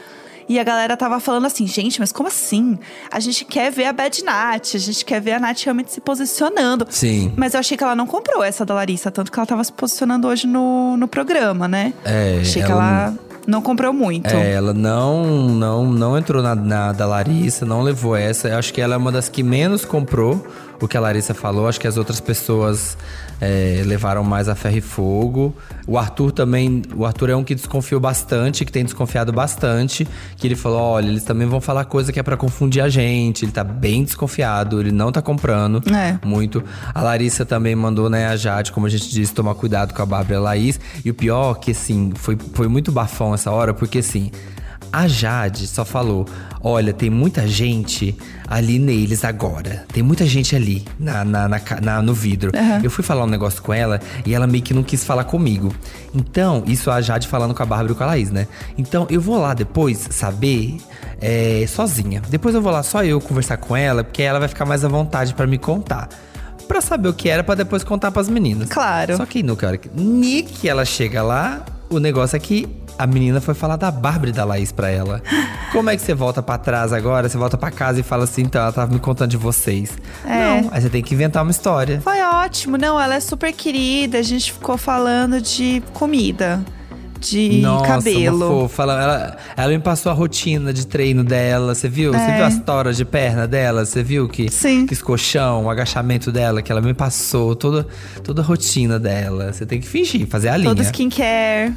E 0.51 0.59
a 0.59 0.65
galera 0.65 0.97
tava 0.97 1.21
falando 1.21 1.47
assim, 1.47 1.65
gente, 1.65 2.01
mas 2.01 2.11
como 2.11 2.29
assim? 2.29 2.77
A 3.09 3.21
gente 3.21 3.45
quer 3.45 3.71
ver 3.71 3.85
a 3.85 3.93
Bad 3.93 4.25
Nat, 4.25 4.75
a 4.75 4.79
gente 4.79 5.05
quer 5.05 5.21
ver 5.21 5.35
a 5.35 5.39
Nath 5.39 5.61
realmente 5.63 5.93
se 5.93 6.01
posicionando. 6.01 6.85
Sim. 6.91 7.33
Mas 7.37 7.55
eu 7.55 7.61
achei 7.61 7.77
que 7.77 7.85
ela 7.85 7.95
não 7.95 8.05
comprou 8.05 8.43
essa 8.43 8.67
da 8.67 8.75
Larissa, 8.75 9.13
tanto 9.13 9.31
que 9.31 9.39
ela 9.39 9.47
tava 9.47 9.63
se 9.63 9.73
posicionando 9.73 10.27
hoje 10.27 10.49
no, 10.49 10.97
no 10.97 11.07
programa, 11.07 11.69
né? 11.69 11.93
É, 12.05 12.39
achei 12.41 12.65
que 12.65 12.73
ela 12.73 12.81
ela 13.05 13.19
não 13.47 13.63
comprou 13.63 13.93
muito. 13.93 14.29
É, 14.29 14.55
ela 14.55 14.75
não, 14.75 15.25
não, 15.51 15.87
não 15.87 16.19
entrou 16.19 16.43
na, 16.43 16.57
na 16.57 16.93
da 16.93 17.07
Larissa, 17.07 17.65
não 17.65 17.83
levou 17.83 18.17
essa. 18.17 18.49
Eu 18.49 18.59
acho 18.59 18.75
que 18.75 18.81
ela 18.81 18.95
é 18.95 18.97
uma 18.97 19.13
das 19.13 19.29
que 19.29 19.45
menos 19.45 19.85
comprou 19.85 20.45
o 20.81 20.89
que 20.89 20.97
a 20.97 21.01
Larissa 21.01 21.33
falou. 21.33 21.69
Acho 21.69 21.79
que 21.79 21.87
as 21.87 21.97
outras 21.97 22.19
pessoas 22.21 22.97
é, 23.41 23.83
levaram 23.87 24.23
mais 24.23 24.49
a 24.49 24.55
ferro 24.55 24.77
e 24.77 24.81
fogo. 24.81 25.57
O 25.87 25.97
Arthur 25.99 26.31
também. 26.33 26.83
O 26.95 27.05
Arthur 27.07 27.31
é 27.31 27.37
um 27.37 27.43
que 27.43 27.55
desconfiou 27.55 28.01
bastante, 28.01 28.65
que 28.65 28.71
tem 28.73 28.85
desconfiado 28.85 29.33
bastante. 29.33 30.07
Que 30.37 30.47
ele 30.47 30.57
falou: 30.57 30.79
olha, 30.79 31.09
eles 31.09 31.25
também 31.25 31.47
vão 31.49 31.61
falar 31.61 31.85
coisa 31.87 32.13
que 32.13 32.21
é 32.21 32.23
pra 32.23 32.37
confundir 32.37 32.83
a 32.83 32.89
gente. 32.89 33.45
Ele 33.45 33.53
tá 33.53 33.65
bem 33.65 34.05
desconfiado, 34.05 34.81
ele 34.81 34.93
não 34.93 35.11
tá 35.11 35.23
comprando 35.23 35.83
É. 35.93 36.19
muito. 36.25 36.63
A 36.95 37.03
Larissa 37.03 37.45
também 37.47 37.75
mandou, 37.75 38.11
né, 38.11 38.27
a 38.29 38.37
Jade, 38.37 38.73
como 38.73 38.87
a 38.87 38.91
gente 38.91 39.11
disse, 39.11 39.33
tomar 39.33 39.55
cuidado 39.55 39.95
com 39.95 40.03
a 40.03 40.07
Bárbara 40.07 40.41
Laís. 40.41 40.79
E 41.05 41.11
o 41.11 41.15
pior 41.15 41.55
que, 41.55 41.71
assim, 41.71 42.13
foi, 42.15 42.37
foi 42.55 42.69
muito 42.69 42.93
bafão 42.93 43.33
essa 43.35 43.51
hora, 43.51 43.73
porque 43.73 43.99
assim. 43.99 44.31
A 44.93 45.07
Jade 45.07 45.67
só 45.67 45.85
falou: 45.85 46.27
Olha, 46.63 46.93
tem 46.93 47.09
muita 47.11 47.47
gente 47.47 48.17
ali 48.49 48.79
neles 48.79 49.25
agora. 49.25 49.85
Tem 49.93 50.03
muita 50.03 50.27
gente 50.27 50.55
ali 50.57 50.85
na, 50.99 51.25
na, 51.25 51.49
na 51.49 51.61
na- 51.81 52.03
no 52.03 52.13
vidro. 52.13 52.51
Eu 52.83 52.91
fui 52.91 53.05
falar 53.05 53.25
um 53.25 53.29
negócio 53.29 53.63
com 53.63 53.73
ela 53.73 54.01
e 54.27 54.35
ela 54.35 54.47
meio 54.47 54.63
que 54.65 54.75
não 54.75 54.83
quis 54.83 55.05
falar 55.05 55.25
comigo. 55.25 55.73
Então, 56.15 56.63
isso 56.67 56.91
a 56.91 57.01
Jade 57.01 57.29
falando 57.29 57.55
com 57.55 57.63
a 57.63 57.67
Bárbara 57.67 57.93
e 57.93 57.95
com 57.95 58.03
a 58.03 58.07
Laís, 58.07 58.31
né? 58.31 58.47
Então, 58.77 59.07
eu 59.09 59.21
vou 59.21 59.39
lá 59.39 59.55
depois 59.55 60.09
saber 60.11 60.77
é, 61.21 61.65
sozinha. 61.69 62.21
Depois 62.29 62.55
eu 62.55 62.61
vou 62.63 62.73
lá 62.73 62.83
só 62.83 63.05
eu 63.05 63.21
conversar 63.21 63.57
com 63.59 63.77
ela, 63.77 64.03
porque 64.03 64.23
ela 64.23 64.39
vai 64.39 64.49
ficar 64.49 64.65
mais 64.67 64.85
à 64.85 64.89
vontade 64.89 65.35
pra 65.35 65.47
me 65.47 65.57
contar. 65.59 66.09
Pra 66.67 66.81
saber 66.81 67.09
o 67.09 67.13
que 67.15 67.29
era, 67.29 67.43
pra 67.43 67.55
depois 67.55 67.83
contar 67.83 68.11
pras 68.11 68.29
meninas. 68.29 68.69
Claro. 68.69 69.17
Só 69.17 69.27
que 69.27 69.43
no 69.43 69.57
cara 69.57 69.77
que 69.77 70.69
ela 70.69 70.85
chega 70.85 71.23
lá, 71.23 71.65
o 71.89 71.99
negócio 71.99 72.37
é 72.37 72.39
que 72.39 72.69
a 73.03 73.07
menina 73.07 73.41
foi 73.41 73.55
falar 73.55 73.77
da 73.77 73.91
Bárbara 73.91 74.31
e 74.31 74.33
da 74.33 74.45
Laís 74.45 74.71
pra 74.73 74.91
ela. 74.91 75.23
Como 75.73 75.89
é 75.89 75.97
que 75.97 76.03
você 76.03 76.13
volta 76.15 76.43
pra 76.43 76.59
trás 76.59 76.93
agora? 76.93 77.29
Você 77.29 77.39
volta 77.39 77.57
pra 77.57 77.71
casa 77.71 77.99
e 78.01 78.03
fala 78.03 78.25
assim, 78.25 78.43
então 78.43 78.61
ela 78.61 78.73
tava 78.73 78.93
me 78.93 78.99
contando 79.01 79.31
de 79.31 79.37
vocês. 79.37 79.91
É. 80.27 80.61
Não, 80.63 80.69
aí 80.71 80.81
você 80.83 80.91
tem 80.91 81.03
que 81.03 81.15
inventar 81.15 81.43
uma 81.43 81.51
história. 81.51 82.01
Foi 82.03 82.21
ótimo. 82.21 82.77
Não, 82.77 83.01
ela 83.01 83.15
é 83.15 83.21
super 83.21 83.53
querida. 83.53 84.19
A 84.19 84.23
gente 84.23 84.53
ficou 84.53 84.77
falando 84.77 85.41
de 85.41 85.83
comida, 85.95 86.63
de 87.19 87.61
Nossa, 87.63 87.87
cabelo. 87.87 88.37
uma 88.37 88.61
fofa. 88.69 88.83
Ela, 88.83 89.03
ela, 89.03 89.37
ela 89.57 89.69
me 89.73 89.79
passou 89.79 90.11
a 90.11 90.15
rotina 90.15 90.73
de 90.73 90.87
treino 90.87 91.23
dela, 91.25 91.75
você 91.75 91.89
viu? 91.89 92.13
Você 92.13 92.19
É. 92.31 92.37
viu 92.37 92.45
as 92.45 92.59
toras 92.61 92.97
de 92.97 93.05
perna 93.05 93.47
dela? 93.47 93.85
Você 93.87 94.03
viu 94.03 94.29
que, 94.29 94.49
Sim. 94.51 94.87
que 94.87 94.93
esse 94.95 95.03
colchão, 95.03 95.65
o 95.65 95.71
agachamento 95.71 96.31
dela, 96.33 96.61
que 96.63 96.71
ela 96.73 96.81
me 96.81 96.93
passou, 96.95 97.55
toda, 97.57 97.87
toda 98.25 98.43
a 98.43 98.45
rotina 98.45 98.99
dela. 98.99 99.53
Você 99.53 99.65
tem 99.65 99.81
que 99.81 99.87
fingir, 99.89 100.27
fazer 100.27 100.49
a 100.51 100.57
linha. 100.57 100.69
Todo 100.71 100.83
skincare. 100.83 101.73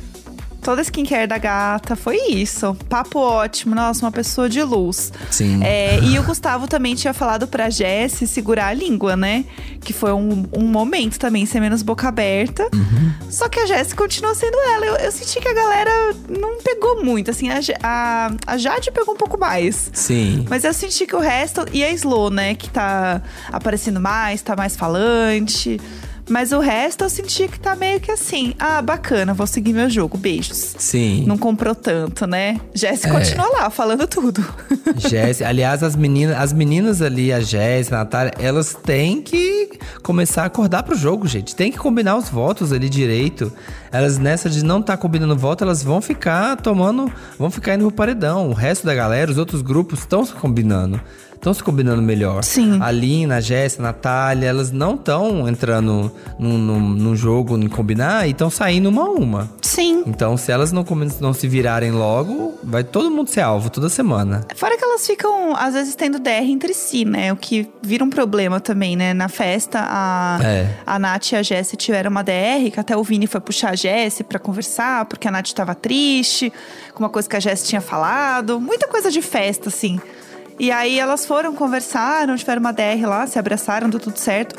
Toda 0.64 0.82
a 0.82 0.84
skincare 0.84 1.28
da 1.28 1.38
gata, 1.38 1.96
foi 1.96 2.18
isso. 2.30 2.76
Papo 2.88 3.20
ótimo, 3.20 3.76
nossa, 3.76 4.06
uma 4.06 4.12
pessoa 4.12 4.48
de 4.48 4.64
luz. 4.64 5.12
Sim. 5.30 5.62
É, 5.64 6.00
e 6.00 6.18
o 6.18 6.24
Gustavo 6.24 6.68
também 6.68 6.96
tinha 6.96 7.14
falado 7.14 7.48
pra 7.48 7.70
Jess 7.70 8.30
segurar 8.30 8.68
a 8.68 8.74
língua, 8.74 9.18
né? 9.18 9.44
Que 9.82 9.92
foi 9.92 10.14
um, 10.14 10.46
um 10.54 10.66
momento 10.66 11.20
também, 11.20 11.46
ser 11.46 11.60
menos 11.60 11.82
boca 11.82 12.08
aberta. 12.08 12.64
Uhum. 12.74 13.14
Só 13.30 13.50
que 13.50 13.60
a 13.60 13.66
Jess 13.66 13.94
continuou 13.94 14.34
sendo 14.34 14.58
ela. 14.58 14.86
Eu, 14.86 14.96
eu 14.96 15.12
senti 15.12 15.40
que 15.42 15.48
a 15.48 15.54
galera 15.54 15.92
não 16.30 16.58
pegou 16.62 17.04
muito, 17.04 17.30
assim. 17.30 17.50
A, 17.50 17.60
a, 17.84 18.32
a 18.48 18.58
Jade 18.58 18.92
pegou 18.92 19.14
um 19.14 19.18
pouco 19.18 19.38
mais. 19.38 19.92
Sim. 19.94 20.46
Mas 20.50 20.64
eu 20.64 20.74
senti 20.74 21.06
que 21.06 21.16
o 21.16 21.20
resto. 21.20 21.66
E 21.74 21.84
a 21.84 21.92
Slow, 21.92 22.30
né? 22.30 22.56
Que 22.56 22.70
tá 22.70 23.22
aparecendo 23.52 24.00
mais, 24.00 24.42
tá 24.42 24.56
mais 24.56 24.76
falante. 24.78 25.80
Mas 26.30 26.52
o 26.52 26.60
resto 26.60 27.04
eu 27.04 27.10
senti 27.10 27.48
que 27.48 27.60
tá 27.60 27.76
meio 27.76 28.00
que 28.00 28.12
assim. 28.12 28.54
Ah, 28.58 28.82
bacana, 28.82 29.34
vou 29.34 29.46
seguir 29.46 29.74
meu 29.74 29.90
jogo. 29.90 30.18
Beijos. 30.18 30.76
Sim. 30.78 31.26
Não 31.28 31.38
comprou 31.38 31.76
tanto, 31.76 32.26
né? 32.26 32.60
Jess 32.74 33.06
É. 33.06 33.10
continua 33.10 33.48
lá, 33.50 33.70
falando 33.70 34.08
tudo. 34.08 34.44
Jéssica, 34.98 35.50
aliás, 35.50 35.84
as 35.84 35.96
meninas, 35.96 36.38
as 36.38 36.54
meninas 36.54 37.02
ali, 37.02 37.32
a 37.34 37.40
Jéssica, 37.40 37.96
a 37.96 38.00
Natália, 38.00 38.34
elas 38.40 38.74
têm 38.74 39.22
que 39.22 39.72
começar 40.02 40.44
a 40.44 40.46
acordar 40.46 40.84
pro 40.84 40.96
jogo, 40.96 41.28
gente. 41.28 41.56
Tem 41.56 41.72
que 41.72 41.78
combinar 41.78 42.16
os 42.16 42.30
votos 42.30 42.72
ali 42.72 42.88
direito. 42.90 43.52
Elas 43.92 44.18
nessa 44.18 44.50
de 44.50 44.64
não 44.64 44.80
estar 44.80 44.98
combinando 44.98 45.36
voto, 45.36 45.64
elas 45.64 45.84
vão 45.84 46.02
ficar 46.02 46.56
tomando, 46.58 47.12
vão 47.38 47.52
ficar 47.52 47.76
indo 47.76 47.86
pro 47.88 47.92
paredão. 47.92 48.50
O 48.50 48.54
resto 48.54 48.86
da 48.86 48.96
galera, 48.96 49.30
os 49.30 49.38
outros 49.38 49.62
grupos 49.62 50.00
estão 50.00 50.26
se 50.26 50.34
combinando. 50.34 51.00
Estão 51.44 51.54
se 51.54 51.62
combinando 51.62 52.02
melhor. 52.02 52.42
Sim. 52.42 52.80
A 52.82 52.90
Lina, 52.90 53.36
a 53.36 53.42
Jéssica, 53.42 53.84
a 53.84 53.88
Natália, 53.88 54.48
elas 54.48 54.72
não 54.72 54.96
estão 54.96 55.46
entrando 55.46 56.10
num, 56.40 56.58
num, 56.58 56.80
num 56.80 57.16
jogo 57.18 57.58
em 57.58 57.68
combinar 57.68 58.26
e 58.26 58.32
estão 58.32 58.50
saindo 58.50 58.88
uma 58.88 59.02
a 59.02 59.10
uma. 59.10 59.52
Sim. 59.62 60.04
Então, 60.08 60.38
se 60.38 60.54
elas 60.54 60.72
não, 60.72 60.86
não 61.20 61.34
se 61.34 61.46
virarem 61.50 61.92
logo, 61.92 62.58
vai 62.64 62.82
todo 62.82 63.12
mundo 63.12 63.30
ser 63.30 63.42
alvo 63.42 63.70
toda 63.70 63.90
semana. 63.90 64.46
Fora 64.56 64.78
que 64.78 64.86
elas 64.86 65.06
ficam, 65.06 65.54
às 65.58 65.74
vezes, 65.74 65.96
tendo 65.96 66.18
DR 66.18 66.46
entre 66.50 66.74
si, 66.74 67.04
né? 67.04 67.34
O 67.34 67.36
que 67.36 67.68
vira 67.82 68.06
um 68.06 68.10
problema 68.10 68.62
também, 68.62 68.96
né? 68.96 69.14
Na 69.14 69.28
festa, 69.28 69.80
a, 69.82 70.40
É. 70.42 70.70
a 70.86 70.98
Nath 70.98 71.34
e 71.34 71.36
a 71.36 71.44
Jessie 71.44 71.76
tiveram 71.76 72.10
uma 72.10 72.24
DR, 72.24 72.72
que 72.72 72.80
até 72.80 72.96
o 72.96 73.04
Vini 73.04 73.28
foi 73.28 73.42
puxar 73.42 73.72
a 73.72 73.76
Jessie 73.76 74.24
pra 74.24 74.40
conversar, 74.40 75.04
porque 75.08 75.28
a 75.28 75.32
Nath 75.32 75.52
tava 75.52 75.76
triste, 75.76 76.54
com 76.94 77.04
uma 77.04 77.10
coisa 77.10 77.28
que 77.28 77.36
a 77.36 77.40
Jessie 77.42 77.68
tinha 77.68 77.82
falado. 77.82 78.62
Muita 78.62 78.88
coisa 78.88 79.12
de 79.12 79.22
festa, 79.22 79.68
assim. 79.68 80.00
E 80.60 80.72
aí 80.72 81.00
elas 81.00 81.26
foram, 81.26 81.54
conversaram, 81.56 82.36
tiveram 82.36 82.60
uma 82.60 82.72
DR 82.72 83.06
lá, 83.06 83.26
se 83.28 83.40
abraçaram, 83.40 83.90
deu 83.90 84.00
tudo 84.00 84.18
certo. 84.18 84.56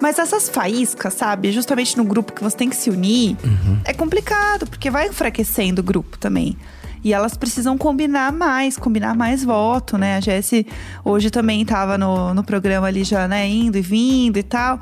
Mas 0.00 0.18
essas 0.18 0.48
faíscas, 0.48 1.14
sabe? 1.14 1.50
Justamente 1.50 1.96
no 1.96 2.04
grupo 2.04 2.32
que 2.32 2.42
você 2.42 2.56
tem 2.56 2.70
que 2.70 2.76
se 2.76 2.88
unir, 2.90 3.36
é 3.84 3.92
complicado, 3.92 4.66
porque 4.66 4.90
vai 4.90 5.08
enfraquecendo 5.08 5.80
o 5.80 5.84
grupo 5.84 6.16
também. 6.18 6.56
E 7.02 7.12
elas 7.12 7.36
precisam 7.36 7.78
combinar 7.78 8.32
mais, 8.32 8.76
combinar 8.76 9.14
mais 9.16 9.44
voto, 9.44 9.96
né? 9.96 10.16
A 10.16 10.20
Jessie 10.20 10.66
hoje 11.04 11.30
também 11.30 11.64
tava 11.64 11.96
no, 11.96 12.34
no 12.34 12.44
programa 12.44 12.86
ali 12.86 13.04
já, 13.04 13.26
né? 13.26 13.46
Indo 13.48 13.78
e 13.78 13.82
vindo 13.82 14.36
e 14.36 14.42
tal. 14.42 14.80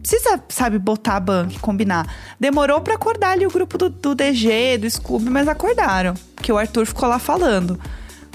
Precisa, 0.00 0.40
sabe, 0.48 0.78
botar 0.78 1.16
a 1.16 1.20
banca 1.20 1.58
combinar. 1.60 2.06
Demorou 2.38 2.80
pra 2.80 2.94
acordar 2.94 3.30
ali 3.30 3.46
o 3.46 3.50
grupo 3.50 3.78
do, 3.78 3.88
do 3.88 4.14
DG, 4.14 4.78
do 4.78 4.90
Scooby, 4.90 5.30
mas 5.30 5.48
acordaram. 5.48 6.14
Porque 6.34 6.52
o 6.52 6.58
Arthur 6.58 6.86
ficou 6.86 7.08
lá 7.08 7.18
falando. 7.18 7.80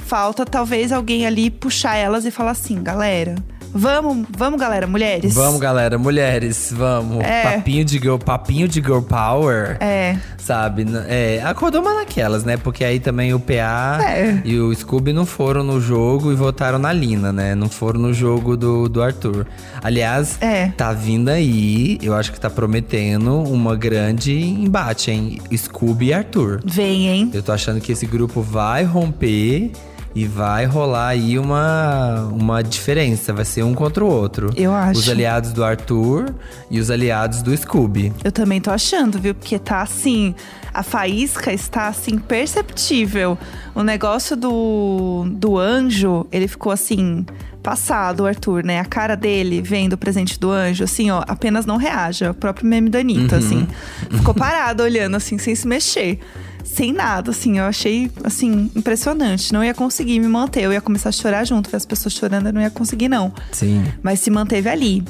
Falta 0.09 0.43
talvez 0.43 0.91
alguém 0.91 1.27
ali 1.27 1.51
puxar 1.51 1.95
elas 1.95 2.25
e 2.25 2.31
falar 2.31 2.49
assim, 2.49 2.81
galera. 2.81 3.35
Vamos, 3.71 4.25
vamos, 4.35 4.59
galera, 4.59 4.87
mulheres. 4.87 5.35
Vamos, 5.35 5.59
galera, 5.59 5.95
mulheres, 5.99 6.73
vamos. 6.75 7.23
É. 7.23 7.43
Papinho 7.57 7.85
de 7.85 7.99
girl, 7.99 8.17
papinho 8.17 8.67
de 8.67 8.81
girl 8.81 9.01
power. 9.01 9.77
É. 9.79 10.17
Sabe? 10.39 10.87
É, 11.07 11.39
acordou 11.45 11.79
uma 11.79 11.93
naquelas, 11.93 12.43
né? 12.43 12.57
Porque 12.57 12.83
aí 12.83 12.99
também 12.99 13.31
o 13.35 13.39
PA 13.39 13.99
É. 14.03 14.41
e 14.43 14.57
o 14.59 14.73
Scooby 14.73 15.13
não 15.13 15.23
foram 15.23 15.63
no 15.63 15.79
jogo 15.79 16.31
e 16.31 16.35
votaram 16.35 16.79
na 16.79 16.91
Lina, 16.91 17.31
né? 17.31 17.53
Não 17.53 17.69
foram 17.69 17.99
no 17.99 18.11
jogo 18.11 18.57
do, 18.57 18.89
do 18.89 19.03
Arthur. 19.03 19.45
Aliás, 19.83 20.39
É. 20.41 20.69
tá 20.75 20.91
vindo 20.91 21.29
aí, 21.29 21.99
eu 22.01 22.15
acho 22.15 22.31
que 22.33 22.39
tá 22.39 22.49
prometendo 22.49 23.39
uma 23.43 23.75
grande 23.75 24.33
embate, 24.35 25.11
hein? 25.11 25.39
Scooby 25.55 26.07
e 26.07 26.13
Arthur. 26.15 26.59
Vem, 26.65 27.07
hein? 27.07 27.29
Eu 27.31 27.43
tô 27.43 27.51
achando 27.51 27.79
que 27.79 27.91
esse 27.91 28.07
grupo 28.07 28.41
vai 28.41 28.83
romper 28.83 29.71
e 30.15 30.25
vai 30.25 30.65
rolar 30.65 31.09
aí 31.09 31.37
uma, 31.37 32.29
uma 32.31 32.61
diferença. 32.61 33.33
Vai 33.33 33.45
ser 33.45 33.63
um 33.63 33.73
contra 33.73 34.03
o 34.03 34.07
outro. 34.07 34.51
Eu 34.55 34.73
acho. 34.73 34.99
Os 34.99 35.09
aliados 35.09 35.53
do 35.53 35.63
Arthur 35.63 36.33
e 36.69 36.79
os 36.79 36.89
aliados 36.89 37.41
do 37.41 37.55
Scooby. 37.55 38.11
Eu 38.23 38.31
também 38.31 38.59
tô 38.59 38.71
achando, 38.71 39.19
viu? 39.19 39.35
Porque 39.35 39.57
tá 39.59 39.81
assim. 39.81 40.33
A 40.73 40.83
faísca 40.83 41.51
está 41.51 41.87
assim 41.87 42.17
perceptível. 42.17 43.37
O 43.73 43.83
negócio 43.83 44.35
do, 44.35 45.25
do 45.31 45.57
anjo, 45.57 46.25
ele 46.31 46.47
ficou 46.47 46.71
assim. 46.71 47.25
Passado, 47.61 48.21
o 48.21 48.25
Arthur, 48.25 48.63
né? 48.63 48.79
A 48.79 48.85
cara 48.85 49.15
dele 49.15 49.61
vendo 49.61 49.93
o 49.93 49.97
presente 49.97 50.39
do 50.39 50.49
anjo, 50.49 50.85
assim, 50.85 51.11
ó, 51.11 51.21
apenas 51.27 51.65
não 51.65 51.75
reage. 51.75 52.23
É 52.23 52.29
o 52.29 52.33
próprio 52.33 52.65
meme 52.65 52.89
da 52.89 52.99
Anitta, 52.99 53.35
assim. 53.35 53.67
Ficou 54.09 54.33
parado 54.33 54.81
olhando, 54.81 55.17
assim, 55.17 55.37
sem 55.37 55.53
se 55.53 55.67
mexer. 55.67 56.19
Sem 56.63 56.93
nada, 56.93 57.31
assim, 57.31 57.57
eu 57.57 57.65
achei, 57.65 58.11
assim, 58.23 58.69
impressionante. 58.75 59.51
Não 59.51 59.63
ia 59.63 59.73
conseguir 59.73 60.19
me 60.19 60.27
manter, 60.27 60.63
eu 60.63 60.73
ia 60.73 60.81
começar 60.81 61.09
a 61.09 61.11
chorar 61.11 61.45
junto, 61.45 61.69
ver 61.69 61.77
as 61.77 61.85
pessoas 61.85 62.13
chorando, 62.13 62.47
eu 62.47 62.53
não 62.53 62.61
ia 62.61 62.69
conseguir, 62.69 63.09
não 63.09 63.33
Sim. 63.51 63.83
mas 64.03 64.19
se 64.19 64.29
manteve 64.29 64.69
ali. 64.69 65.03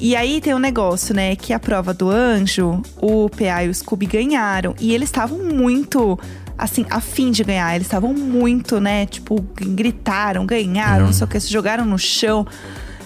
E 0.00 0.14
aí 0.14 0.40
tem 0.40 0.54
um 0.54 0.60
negócio, 0.60 1.14
né? 1.14 1.34
Que 1.34 1.52
a 1.52 1.58
prova 1.58 1.92
do 1.92 2.08
anjo, 2.08 2.82
o 2.96 3.28
PA 3.28 3.64
e 3.64 3.68
o 3.68 3.74
Scooby 3.74 4.06
ganharam. 4.06 4.74
E 4.80 4.94
eles 4.94 5.08
estavam 5.08 5.38
muito, 5.38 6.18
assim, 6.56 6.86
a 6.88 7.00
fim 7.00 7.32
de 7.32 7.42
ganhar. 7.42 7.74
Eles 7.74 7.88
estavam 7.88 8.14
muito, 8.14 8.80
né? 8.80 9.06
Tipo, 9.06 9.44
gritaram, 9.56 10.46
ganharam, 10.46 11.06
não 11.06 11.12
sei 11.12 11.24
o 11.24 11.28
que, 11.28 11.40
se 11.40 11.50
jogaram 11.50 11.84
no 11.84 11.98
chão. 11.98 12.46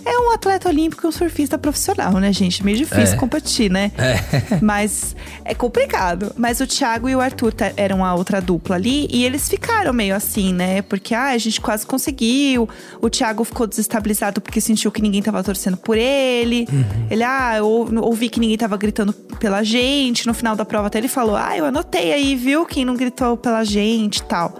É 0.04 0.18
um 0.18 0.30
atleta 0.32 0.68
olímpico 0.68 1.06
e 1.06 1.08
um 1.08 1.12
surfista 1.12 1.56
profissional, 1.56 2.12
né, 2.14 2.32
gente? 2.32 2.64
Meio 2.64 2.76
difícil 2.76 3.14
É. 3.14 3.16
competir, 3.16 3.70
né? 3.70 3.92
Mas 4.60 5.14
é 5.44 5.54
complicado. 5.54 6.32
Mas 6.36 6.60
o 6.60 6.66
Thiago 6.66 7.08
e 7.08 7.14
o 7.14 7.20
Arthur 7.20 7.52
eram 7.76 8.04
a 8.04 8.14
outra 8.14 8.40
dupla 8.40 8.76
ali 8.76 9.06
e 9.10 9.24
eles 9.24 9.48
ficaram 9.48 9.92
meio 9.92 10.14
assim, 10.14 10.52
né? 10.52 10.82
Porque 10.82 11.14
ah, 11.14 11.26
a 11.30 11.38
gente 11.38 11.60
quase 11.60 11.86
conseguiu. 11.86 12.68
O 13.00 13.08
Thiago 13.08 13.44
ficou 13.44 13.66
desestabilizado 13.66 14.40
porque 14.40 14.60
sentiu 14.60 14.90
que 14.90 15.00
ninguém 15.00 15.22
tava 15.22 15.42
torcendo 15.42 15.76
por 15.76 15.96
ele. 15.96 16.66
Ele, 17.10 17.22
ah, 17.22 17.56
eu 17.58 17.66
ou- 17.66 18.04
ouvi 18.04 18.28
que 18.28 18.40
ninguém 18.40 18.56
tava 18.58 18.76
gritando 18.76 19.12
pela 19.12 19.62
gente. 19.62 20.26
No 20.26 20.34
final 20.34 20.56
da 20.56 20.64
prova 20.64 20.88
até 20.88 20.98
ele 20.98 21.08
falou: 21.08 21.36
Ah, 21.36 21.56
eu 21.56 21.64
anotei 21.64 22.12
aí, 22.12 22.34
viu? 22.34 22.66
Quem 22.66 22.84
não 22.84 22.94
gritou 22.94 23.36
pela 23.36 23.62
gente 23.64 24.18
e 24.18 24.22
tal. 24.24 24.58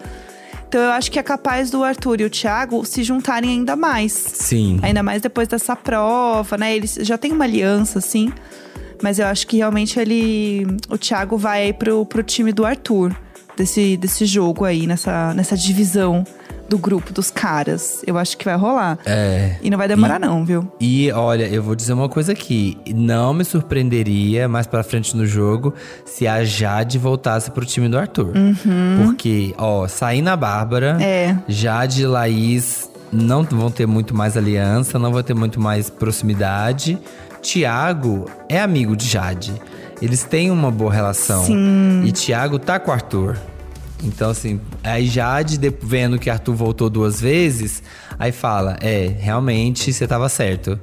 Então 0.73 0.81
eu 0.81 0.93
acho 0.93 1.13
que 1.13 1.19
é 1.19 1.23
capaz 1.23 1.71
do 1.71 1.85
Arthur 1.85 2.23
e 2.23 2.25
o 2.25 2.31
Thiago 2.31 2.83
se 2.87 3.03
juntarem 3.03 3.51
ainda 3.51 3.77
mais. 3.77 4.11
Sim. 4.15 4.81
Ainda 4.81 5.03
mais 5.03 5.21
depois 5.21 5.47
dessa 5.47 5.77
prova, 5.77 6.57
né? 6.57 6.75
Eles 6.75 6.99
já 7.03 7.19
têm 7.19 7.31
uma 7.31 7.45
aliança, 7.45 7.99
assim. 7.99 8.33
Mas 9.03 9.19
eu 9.19 9.27
acho 9.27 9.47
que 9.47 9.59
realmente 9.59 10.01
ele. 10.01 10.67
O 10.89 10.97
Thiago 10.97 11.37
vai 11.37 11.65
aí 11.65 11.73
pro, 11.75 12.07
pro 12.07 12.23
time 12.23 12.55
do 12.55 12.65
Arthur. 12.65 13.15
Desse, 13.55 13.99
desse 13.99 14.25
jogo 14.25 14.65
aí, 14.65 14.87
nessa, 14.87 15.35
nessa 15.35 15.55
divisão 15.55 16.25
do 16.73 16.79
grupo 16.79 17.13
dos 17.13 17.31
caras. 17.31 18.03
Eu 18.07 18.17
acho 18.17 18.35
que 18.39 18.47
vai 18.47 18.57
rolar. 18.57 18.99
É. 19.05 19.57
E 19.63 19.69
não 19.69 19.77
vai 19.77 19.87
demorar, 19.87 20.19
não, 20.19 20.43
viu? 20.43 20.67
E 20.81 21.13
olha, 21.13 21.45
eu 21.47 21.63
vou 21.63 21.75
dizer 21.75 21.93
uma 21.93 22.09
coisa 22.09 22.33
aqui. 22.33 22.79
Não 22.95 23.35
me 23.35 23.45
surpreenderia 23.45 24.49
mais 24.49 24.67
pra 24.67 24.83
frente 24.83 25.15
no 25.15 25.27
jogo 25.27 25.75
se 26.07 26.27
a 26.27 26.43
Jade 26.45 26.97
voltasse 26.99 27.51
pro 27.51 27.67
time 27.67 27.91
do 27.91 27.99
Arthur. 27.99 28.33
Porque, 29.05 29.55
ó, 29.59 29.87
saindo 29.87 30.29
a 30.31 30.37
Bárbara, 30.37 30.97
É. 30.99 31.37
Jade 31.47 32.03
e 32.03 32.07
Laís 32.07 32.91
não 33.13 33.43
vão 33.43 33.71
ter 33.71 33.87
muito 33.87 34.15
mais 34.15 34.35
aliança, 34.35 34.99
não 34.99 35.13
vão 35.13 35.23
ter 35.23 35.35
muito 35.35 35.61
mais 35.61 35.91
proximidade. 35.91 36.99
Tiago 37.43 38.25
é 38.49 38.59
amigo 38.59 38.97
de 38.97 39.07
Jade. 39.07 39.53
Eles 40.01 40.25
têm 40.25 40.51
uma 40.51 40.71
boa 40.71 40.91
relação. 40.91 41.45
Sim. 41.45 42.03
E 42.07 42.13
Tiago 42.13 42.59
tá 42.59 42.81
com 42.81 42.91
o 42.91 42.95
Arthur. 42.95 43.37
Então, 44.03 44.31
assim, 44.31 44.61
aí 44.83 45.07
Jade, 45.07 45.57
de- 45.59 45.73
vendo 45.83 46.19
que 46.19 46.29
Arthur 46.29 46.55
voltou 46.55 46.91
duas 46.91 47.21
vezes, 47.21 47.83
aí 48.19 48.33
fala: 48.33 48.77
É, 48.81 49.15
realmente 49.19 49.93
você 49.93 50.07
tava 50.07 50.29
certo. 50.29 50.79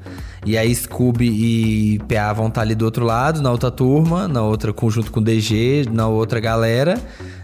E 0.46 0.58
aí 0.58 0.74
Scooby 0.74 1.28
e 1.28 2.00
PA 2.08 2.32
vão 2.32 2.48
estar 2.48 2.62
ali 2.62 2.74
do 2.74 2.86
outro 2.86 3.04
lado, 3.06 3.42
na 3.42 3.52
outra 3.52 3.70
turma, 3.70 4.26
na 4.28 4.42
outra, 4.42 4.72
conjunto 4.72 5.12
com 5.12 5.22
DG, 5.22 5.86
na 5.92 6.08
outra 6.08 6.40
galera. 6.40 6.98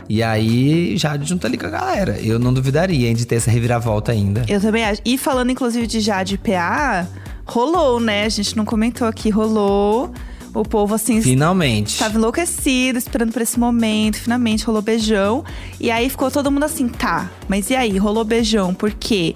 E 0.07 0.23
aí 0.23 0.95
Jade 0.95 1.27
junta 1.27 1.47
ali 1.47 1.57
com 1.57 1.65
a 1.65 1.69
galera. 1.69 2.17
Eu 2.21 2.39
não 2.39 2.53
duvidaria 2.53 3.09
hein, 3.09 3.15
de 3.15 3.25
ter 3.25 3.35
essa 3.35 3.51
reviravolta 3.51 4.13
ainda. 4.13 4.45
Eu 4.47 4.61
também 4.61 4.85
acho. 4.85 5.01
E 5.03 5.17
falando, 5.17 5.49
inclusive, 5.51 5.85
de 5.87 5.99
Jade 5.99 6.35
e 6.35 6.37
PA, 6.37 7.05
rolou, 7.45 7.99
né? 7.99 8.23
A 8.23 8.29
gente 8.29 8.55
não 8.55 8.63
comentou 8.63 9.07
aqui, 9.07 9.29
rolou. 9.29 10.13
O 10.55 10.63
povo, 10.63 10.95
assim, 10.95 11.21
Finalmente. 11.21 11.99
Tava 11.99 12.17
enlouquecido, 12.17 12.97
esperando 12.97 13.31
por 13.33 13.41
esse 13.41 13.59
momento. 13.59 14.17
Finalmente 14.17 14.63
rolou 14.65 14.81
beijão. 14.81 15.43
E 15.79 15.91
aí 15.91 16.09
ficou 16.09 16.31
todo 16.31 16.49
mundo 16.49 16.63
assim, 16.63 16.87
tá, 16.87 17.29
mas 17.47 17.69
e 17.69 17.75
aí? 17.75 17.97
Rolou 17.97 18.23
beijão, 18.23 18.73
por 18.73 18.91
quê? 18.91 19.33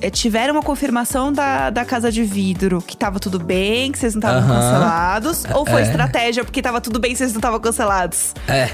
Eh, 0.00 0.10
Tiveram 0.10 0.54
uma 0.54 0.62
confirmação 0.62 1.32
da, 1.32 1.70
da 1.70 1.84
casa 1.84 2.12
de 2.12 2.22
vidro 2.22 2.80
que 2.80 2.96
tava 2.96 3.18
tudo 3.18 3.38
bem, 3.38 3.90
que 3.90 3.98
vocês 3.98 4.14
não 4.14 4.20
estavam 4.20 4.40
Aham. 4.42 4.54
cancelados? 4.60 5.44
Ou 5.54 5.66
foi 5.66 5.80
É. 5.80 5.84
estratégia 5.86 6.44
porque 6.44 6.62
tava 6.62 6.80
tudo 6.80 7.00
bem, 7.00 7.14
vocês 7.16 7.32
não 7.32 7.38
estavam 7.38 7.58
cancelados? 7.58 8.32
É. 8.46 8.70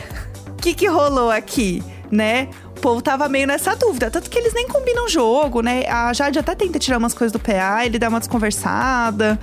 que 0.61 0.75
que 0.75 0.87
rolou 0.87 1.31
aqui, 1.31 1.83
né? 2.11 2.49
O 2.77 2.81
povo 2.83 3.01
tava 3.01 3.29
meio 3.29 3.47
nessa 3.47 3.75
dúvida. 3.77 4.11
Tanto 4.11 4.29
que 4.29 4.39
eles 4.39 4.53
nem 4.53 4.67
combinam 4.69 5.09
jogo, 5.09 5.61
né? 5.63 5.85
A 5.89 6.13
Jade 6.13 6.39
até 6.39 6.55
tenta 6.55 6.79
tirar 6.79 6.99
umas 6.99 7.15
coisas 7.15 7.33
do 7.33 7.39
PA, 7.39 7.85
ele 7.87 7.99
dá 7.99 8.09
uma 8.09 8.19
desconversada. 8.21 9.39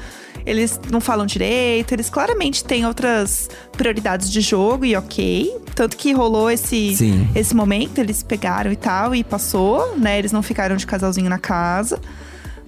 Eles 0.46 0.80
não 0.90 1.02
falam 1.02 1.26
direito, 1.26 1.94
eles 1.94 2.10
claramente 2.10 2.64
têm 2.64 2.86
outras 2.86 3.50
prioridades 3.72 4.32
de 4.32 4.42
jogo 4.42 4.86
e 4.86 4.96
ok. 4.96 5.56
Tanto 5.76 5.96
que 5.96 6.12
rolou 6.12 6.50
esse, 6.50 6.96
Sim. 6.96 7.30
esse 7.36 7.56
momento, 7.56 8.00
eles 8.00 8.22
pegaram 8.24 8.72
e 8.72 8.76
tal, 8.76 9.16
e 9.16 9.24
passou, 9.24 9.98
né? 9.98 10.20
Eles 10.20 10.32
não 10.32 10.42
ficaram 10.42 10.76
de 10.76 10.86
casalzinho 10.86 11.30
na 11.30 11.40
casa. 11.40 12.00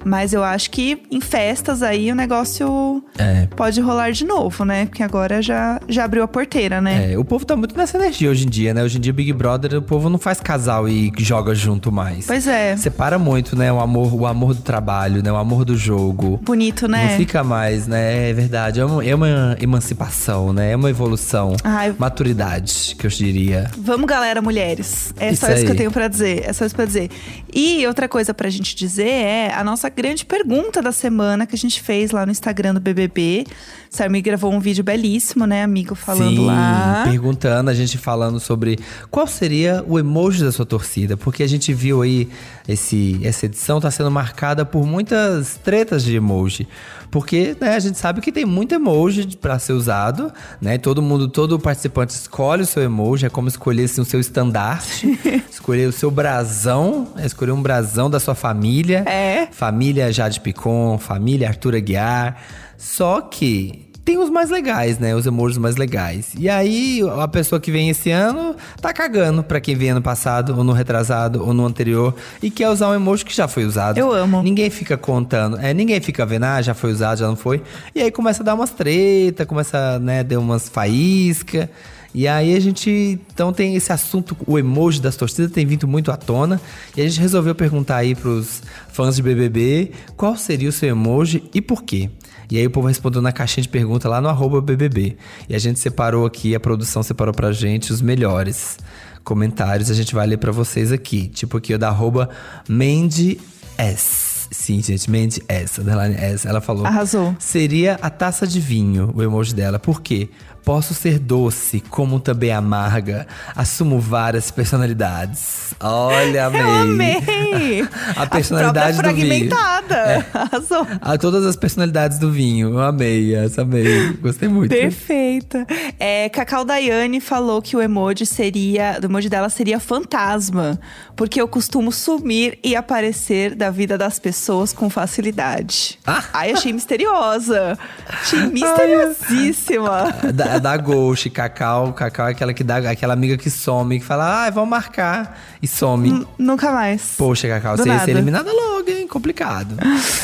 Mas 0.03 0.33
eu 0.33 0.43
acho 0.43 0.69
que 0.71 1.01
em 1.11 1.21
festas 1.21 1.81
aí 1.83 2.11
o 2.11 2.15
negócio 2.15 3.03
É. 3.17 3.47
pode 3.55 3.79
rolar 3.81 4.11
de 4.11 4.25
novo, 4.25 4.65
né? 4.65 4.85
Porque 4.85 5.03
agora 5.03 5.41
já, 5.41 5.79
já 5.87 6.03
abriu 6.05 6.23
a 6.23 6.27
porteira, 6.27 6.81
né? 6.81 7.13
É, 7.13 7.17
o 7.17 7.23
povo 7.25 7.45
tá 7.45 7.55
muito 7.55 7.75
nessa 7.77 7.97
energia 7.97 8.29
hoje 8.29 8.45
em 8.45 8.49
dia, 8.49 8.73
né? 8.73 8.83
Hoje 8.83 8.97
em 8.97 9.01
dia, 9.01 9.13
Big 9.13 9.31
Brother, 9.33 9.75
o 9.77 9.81
povo 9.81 10.09
não 10.09 10.17
faz 10.19 10.39
casal 10.39 10.87
e 10.89 11.11
joga 11.19 11.53
junto 11.55 11.91
mais. 11.91 12.25
Pois 12.27 12.47
é. 12.47 12.75
Separa 12.77 13.17
muito, 13.19 13.55
né? 13.55 13.71
O 13.71 13.79
amor, 13.79 14.13
o 14.13 14.25
amor 14.25 14.53
do 14.53 14.61
trabalho, 14.61 15.21
né? 15.23 15.31
O 15.31 15.35
amor 15.35 15.65
do 15.65 15.77
jogo. 15.77 16.39
Bonito, 16.43 16.87
Não 16.87 16.97
né? 16.97 17.15
fica 17.17 17.43
mais, 17.43 17.87
né? 17.87 18.29
É 18.29 18.33
verdade. 18.33 18.79
É 18.79 18.85
uma, 18.85 19.05
é 19.05 19.13
uma 19.15 19.57
emancipação, 19.61 20.53
né? 20.53 20.71
É 20.71 20.75
uma 20.75 20.89
evolução. 20.89 21.55
Ai. 21.63 21.93
Maturidade, 21.97 22.95
que 22.97 23.05
eu 23.05 23.11
diria. 23.11 23.69
Vamos, 23.77 24.07
galera, 24.07 24.41
mulheres. 24.41 25.13
É 25.19 25.31
Isso 25.31 25.45
só 25.45 25.51
isso 25.51 25.61
que 25.61 25.67
eu 25.67 25.71
aí. 25.71 25.77
tenho 25.77 25.91
pra 25.91 26.07
dizer. 26.07 26.43
É 26.45 26.53
só 26.53 26.65
isso 26.65 26.75
pra 26.75 26.85
dizer. 26.85 27.09
E 27.53 27.85
outra 27.85 28.07
coisa 28.07 28.33
pra 28.33 28.49
gente 28.49 28.75
dizer 28.75 29.07
é 29.07 29.53
a 29.53 29.63
nossa 29.63 29.89
grande 29.95 30.25
pergunta 30.25 30.81
da 30.81 30.91
semana 30.91 31.45
que 31.45 31.55
a 31.55 31.57
gente 31.57 31.81
fez 31.81 32.11
lá 32.11 32.25
no 32.25 32.31
Instagram 32.31 32.73
do 32.73 32.79
BBB. 32.79 33.45
Samir 33.89 34.23
gravou 34.23 34.53
um 34.53 34.59
vídeo 34.59 34.83
belíssimo, 34.83 35.45
né, 35.45 35.63
amigo? 35.63 35.95
Falando 35.95 36.37
Sim, 36.37 36.45
lá. 36.45 37.03
perguntando, 37.05 37.69
a 37.69 37.73
gente 37.73 37.97
falando 37.97 38.39
sobre 38.39 38.79
qual 39.09 39.27
seria 39.27 39.83
o 39.85 39.99
emoji 39.99 40.43
da 40.43 40.51
sua 40.51 40.65
torcida. 40.65 41.17
Porque 41.17 41.43
a 41.43 41.47
gente 41.47 41.73
viu 41.73 42.01
aí, 42.01 42.29
esse, 42.67 43.19
essa 43.21 43.45
edição 43.45 43.81
tá 43.81 43.91
sendo 43.91 44.09
marcada 44.09 44.63
por 44.63 44.85
muitas 44.85 45.59
tretas 45.61 46.05
de 46.05 46.15
emoji. 46.15 46.67
Porque 47.11 47.57
né, 47.59 47.75
a 47.75 47.79
gente 47.79 47.99
sabe 47.99 48.21
que 48.21 48.31
tem 48.31 48.45
muito 48.45 48.73
emoji 48.73 49.35
pra 49.35 49.59
ser 49.59 49.73
usado, 49.73 50.31
né? 50.61 50.77
Todo 50.77 51.01
mundo, 51.01 51.27
todo 51.27 51.59
participante 51.59 52.13
escolhe 52.13 52.61
o 52.61 52.65
seu 52.65 52.81
emoji, 52.81 53.25
é 53.25 53.29
como 53.29 53.49
escolher 53.49 53.83
assim, 53.83 53.99
o 53.99 54.05
seu 54.05 54.21
estandarte, 54.21 55.19
escolher 55.51 55.89
o 55.89 55.91
seu 55.91 56.09
brasão, 56.09 57.09
é 57.17 57.25
escolher 57.25 57.51
um 57.51 57.61
brasão 57.61 58.09
da 58.09 58.21
sua 58.21 58.33
família. 58.33 59.03
É. 59.05 59.49
Família 59.51 59.80
Jade 60.11 60.39
Picon, 60.39 60.97
família 60.97 61.47
Arthur 61.47 61.75
Aguiar. 61.75 62.37
Só 62.77 63.21
que 63.21 63.91
tem 64.03 64.17
os 64.17 64.29
mais 64.29 64.49
legais, 64.49 64.97
né? 64.97 65.15
Os 65.15 65.25
emojis 65.25 65.57
mais 65.57 65.75
legais. 65.75 66.33
E 66.37 66.49
aí, 66.49 67.01
a 67.19 67.27
pessoa 67.27 67.59
que 67.59 67.71
vem 67.71 67.89
esse 67.89 68.09
ano 68.09 68.55
tá 68.81 68.91
cagando 68.91 69.43
pra 69.43 69.59
quem 69.59 69.75
veio 69.75 69.91
ano 69.91 70.01
passado, 70.01 70.55
ou 70.57 70.63
no 70.63 70.73
retrasado, 70.73 71.43
ou 71.45 71.53
no 71.53 71.65
anterior, 71.65 72.15
e 72.41 72.49
quer 72.49 72.69
usar 72.69 72.89
um 72.89 72.95
emoji 72.95 73.23
que 73.23 73.35
já 73.35 73.47
foi 73.47 73.63
usado. 73.63 73.97
Eu 73.97 74.11
amo. 74.11 74.41
Ninguém 74.41 74.69
fica 74.69 74.97
contando. 74.97 75.57
É, 75.59 75.73
ninguém 75.73 76.01
fica 76.01 76.25
vendo, 76.25 76.45
ah, 76.45 76.61
já 76.61 76.73
foi 76.73 76.91
usado, 76.91 77.19
já 77.19 77.27
não 77.27 77.35
foi. 77.35 77.61
E 77.93 78.01
aí 78.01 78.11
começa 78.11 78.41
a 78.41 78.45
dar 78.45 78.55
umas 78.55 78.71
treta, 78.71 79.45
começa, 79.45 79.99
né, 79.99 80.23
dar 80.23 80.39
umas 80.39 80.67
faísca. 80.67 81.69
E 82.13 82.27
aí 82.27 82.55
a 82.55 82.59
gente, 82.59 83.19
então 83.33 83.53
tem 83.53 83.75
esse 83.75 83.91
assunto, 83.91 84.35
o 84.45 84.59
emoji 84.59 85.01
das 85.01 85.15
torcidas 85.15 85.51
tem 85.51 85.65
vindo 85.65 85.87
muito 85.87 86.11
à 86.11 86.17
tona. 86.17 86.59
E 86.95 87.01
a 87.01 87.07
gente 87.07 87.19
resolveu 87.19 87.55
perguntar 87.55 87.97
aí 87.97 88.15
pros 88.15 88.61
fãs 88.91 89.15
de 89.15 89.21
BBB 89.21 89.91
qual 90.17 90.35
seria 90.35 90.69
o 90.69 90.71
seu 90.71 90.89
emoji 90.89 91.43
e 91.53 91.61
por 91.61 91.83
quê. 91.83 92.09
E 92.49 92.57
aí 92.57 92.67
o 92.67 92.69
povo 92.69 92.87
respondeu 92.87 93.21
na 93.21 93.31
caixinha 93.31 93.61
de 93.61 93.69
pergunta 93.69 94.09
lá 94.09 94.19
no 94.19 94.27
arroba 94.27 94.61
BBB. 94.61 95.15
E 95.47 95.55
a 95.55 95.59
gente 95.59 95.79
separou 95.79 96.25
aqui, 96.25 96.53
a 96.53 96.59
produção 96.59 97.01
separou 97.01 97.33
pra 97.33 97.53
gente 97.53 97.93
os 97.93 98.01
melhores 98.01 98.77
comentários. 99.23 99.89
A 99.89 99.93
gente 99.93 100.13
vai 100.13 100.27
ler 100.27 100.37
pra 100.37 100.51
vocês 100.51 100.91
aqui. 100.91 101.29
Tipo 101.29 101.57
aqui, 101.57 101.73
o 101.73 101.79
da 101.79 101.87
arroba 101.87 102.29
Mandy 102.67 103.39
S. 103.77 104.49
Sim, 104.51 104.83
gente, 104.83 105.09
Mandy 105.09 105.41
S, 105.47 105.79
underline 105.79 106.13
S. 106.13 106.45
Ela 106.45 106.59
falou. 106.59 106.85
Arrasou. 106.85 107.33
Seria 107.39 107.97
a 108.01 108.09
taça 108.09 108.45
de 108.45 108.59
vinho, 108.59 109.13
o 109.15 109.23
emoji 109.23 109.55
dela. 109.55 109.79
Por 109.79 110.01
quê? 110.01 110.29
Posso 110.63 110.93
ser 110.93 111.17
doce, 111.17 111.79
como 111.79 112.19
também 112.19 112.51
amarga. 112.51 113.25
Assumo 113.55 113.99
várias 113.99 114.51
personalidades. 114.51 115.73
Olha, 115.79 116.45
amei. 116.45 116.61
Eu 116.61 116.69
amei! 116.69 117.87
A 118.15 118.27
personalidade 118.27 118.97
própria 118.97 119.13
do 119.13 119.29
vinho. 119.29 119.49
fragmentada. 119.49 119.95
É. 119.95 120.25
Arrasou. 120.33 120.87
A 121.01 121.17
todas 121.17 121.45
as 121.45 121.55
personalidades 121.55 122.19
do 122.19 122.31
vinho. 122.31 122.69
Eu 122.69 122.79
amei 122.81 123.33
essa, 123.35 123.63
amei. 123.63 124.13
Gostei 124.21 124.47
muito. 124.47 124.69
Perfeita. 124.69 125.65
É, 125.99 126.29
Cacau 126.29 126.63
Daiane 126.63 127.19
falou 127.19 127.61
que 127.61 127.75
o 127.75 127.81
emoji 127.81 128.25
seria. 128.25 128.99
O 129.01 129.05
emoji 129.05 129.29
dela 129.29 129.49
seria 129.49 129.79
fantasma. 129.79 130.79
Porque 131.15 131.41
eu 131.41 131.47
costumo 131.47 131.91
sumir 131.91 132.59
e 132.63 132.75
aparecer 132.75 133.55
da 133.55 133.69
vida 133.69 133.97
das 133.97 134.19
pessoas 134.19 134.73
com 134.73 134.89
facilidade. 134.89 135.99
Ah. 136.05 136.23
Ai, 136.33 136.51
achei 136.51 136.71
misteriosa. 136.73 137.77
Achei 138.07 138.39
misteriosíssima. 138.47 140.13
Da, 140.53 140.59
da 140.59 140.77
Ghost, 140.77 141.29
Cacau. 141.29 141.93
Cacau 141.93 142.27
é 142.27 142.31
aquela 142.31 142.53
que 142.53 142.63
dá, 142.63 142.77
aquela 142.77 143.13
amiga 143.13 143.37
que 143.37 143.49
some, 143.49 143.99
que 143.99 144.05
fala, 144.05 144.45
ah, 144.45 144.49
vamos 144.49 144.69
marcar. 144.69 145.37
E 145.61 145.67
some. 145.67 146.09
N- 146.09 146.27
Nunca 146.37 146.71
mais. 146.71 147.15
Poxa, 147.17 147.47
Cacau, 147.47 147.75
Do 147.77 147.83
você 147.83 147.89
ia 147.89 147.93
nada. 147.95 148.05
ser 148.05 148.11
eliminada 148.11 148.51
logo, 148.51 148.89
hein? 148.89 149.07
Complicado. 149.07 149.75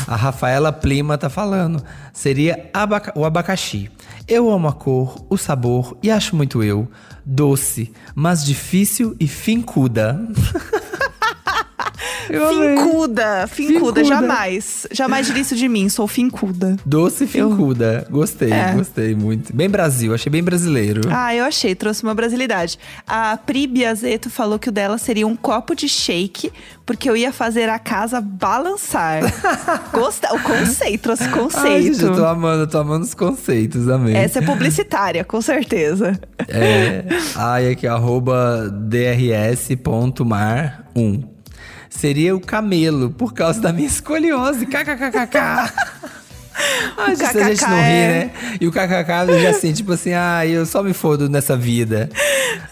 A 0.08 0.16
Rafaela 0.16 0.72
Plima 0.72 1.18
tá 1.18 1.30
falando. 1.30 1.84
Seria 2.14 2.70
abaca- 2.74 3.14
o 3.16 3.26
abacaxi. 3.26 3.90
Eu 4.28 4.50
amo 4.52 4.68
a 4.68 4.74
cor, 4.74 5.26
o 5.30 5.38
sabor 5.38 5.98
e 6.04 6.12
acho 6.12 6.36
muito 6.36 6.62
eu. 6.64 6.90
Doce, 7.26 7.92
mas 8.16 8.44
difícil 8.44 9.16
e 9.20 9.28
fincuda. 9.28 10.20
Eu. 12.30 12.48
Fincuda, 12.50 13.48
fincuda, 13.48 14.02
Fincuda. 14.02 14.04
jamais. 14.04 14.86
Jamais 14.92 15.26
diria 15.28 15.42
isso 15.42 15.56
de 15.56 15.68
mim, 15.70 15.88
sou 15.90 16.08
fincuda. 16.08 16.76
Doce 16.86 17.26
fincuda. 17.28 18.06
Gostei, 18.10 18.52
É. 18.52 18.74
gostei 18.74 19.16
muito. 19.16 19.56
Bem 19.56 19.70
Brasil, 19.70 20.14
achei 20.14 20.30
bem 20.32 20.44
brasileiro. 20.44 21.02
Ah, 21.10 21.34
eu 21.36 21.46
achei, 21.46 21.74
trouxe 21.76 22.04
uma 22.04 22.14
brasilidade. 22.14 22.78
A 23.08 23.38
Pri 23.38 23.68
Biazeto 23.68 24.30
falou 24.30 24.58
que 24.60 24.70
o 24.70 24.72
dela 24.72 24.98
seria 24.98 25.26
um 25.28 25.36
copo 25.36 25.76
de 25.76 25.88
shake, 25.88 26.52
porque 26.86 27.10
eu 27.10 27.16
ia 27.18 27.32
fazer 27.34 27.70
a 27.70 27.80
casa 27.80 28.20
balançar. 28.22 29.22
Gosta, 29.94 30.34
o 30.34 30.40
conceito, 30.42 31.02
trouxe 31.04 31.24
Ai, 31.26 31.32
conceito. 31.32 31.84
gente, 31.94 32.04
eu 32.04 32.16
tô 32.16 32.26
amando, 32.26 32.64
eu 32.64 32.68
tô 32.68 32.78
amando 32.80 33.06
os 33.06 33.14
conceitos, 33.14 33.88
amei. 33.90 34.16
Essa 34.16 34.40
é 34.40 34.42
publicitária, 34.42 35.24
com 35.24 35.42
certeza. 35.42 36.20
É. 36.48 37.04
Ai, 37.36 37.72
aqui, 37.72 37.86
arroba 37.88 38.70
drs.mar1. 38.88 41.24
Seria 41.98 42.36
o 42.36 42.40
camelo, 42.40 43.10
por 43.10 43.34
causa 43.34 43.60
da 43.60 43.74
minha 43.74 43.88
escoliose. 43.88 44.68
KKKKK. 44.68 46.14
Se 47.16 47.24
a 47.26 47.50
gente 47.50 47.62
não 47.62 47.76
ri, 47.78 47.84
é- 47.84 48.08
né? 48.26 48.32
E 48.60 48.68
o 48.68 48.72
KKK 48.72 49.26
eu 49.32 49.40
já 49.40 49.50
assim, 49.52 49.72
tipo 49.74 49.92
assim, 49.94 50.14
ai, 50.14 50.50
eu 50.52 50.66
só 50.66 50.82
me 50.84 50.94
fodo 50.94 51.30
nessa 51.30 51.56
vida. 51.56 52.10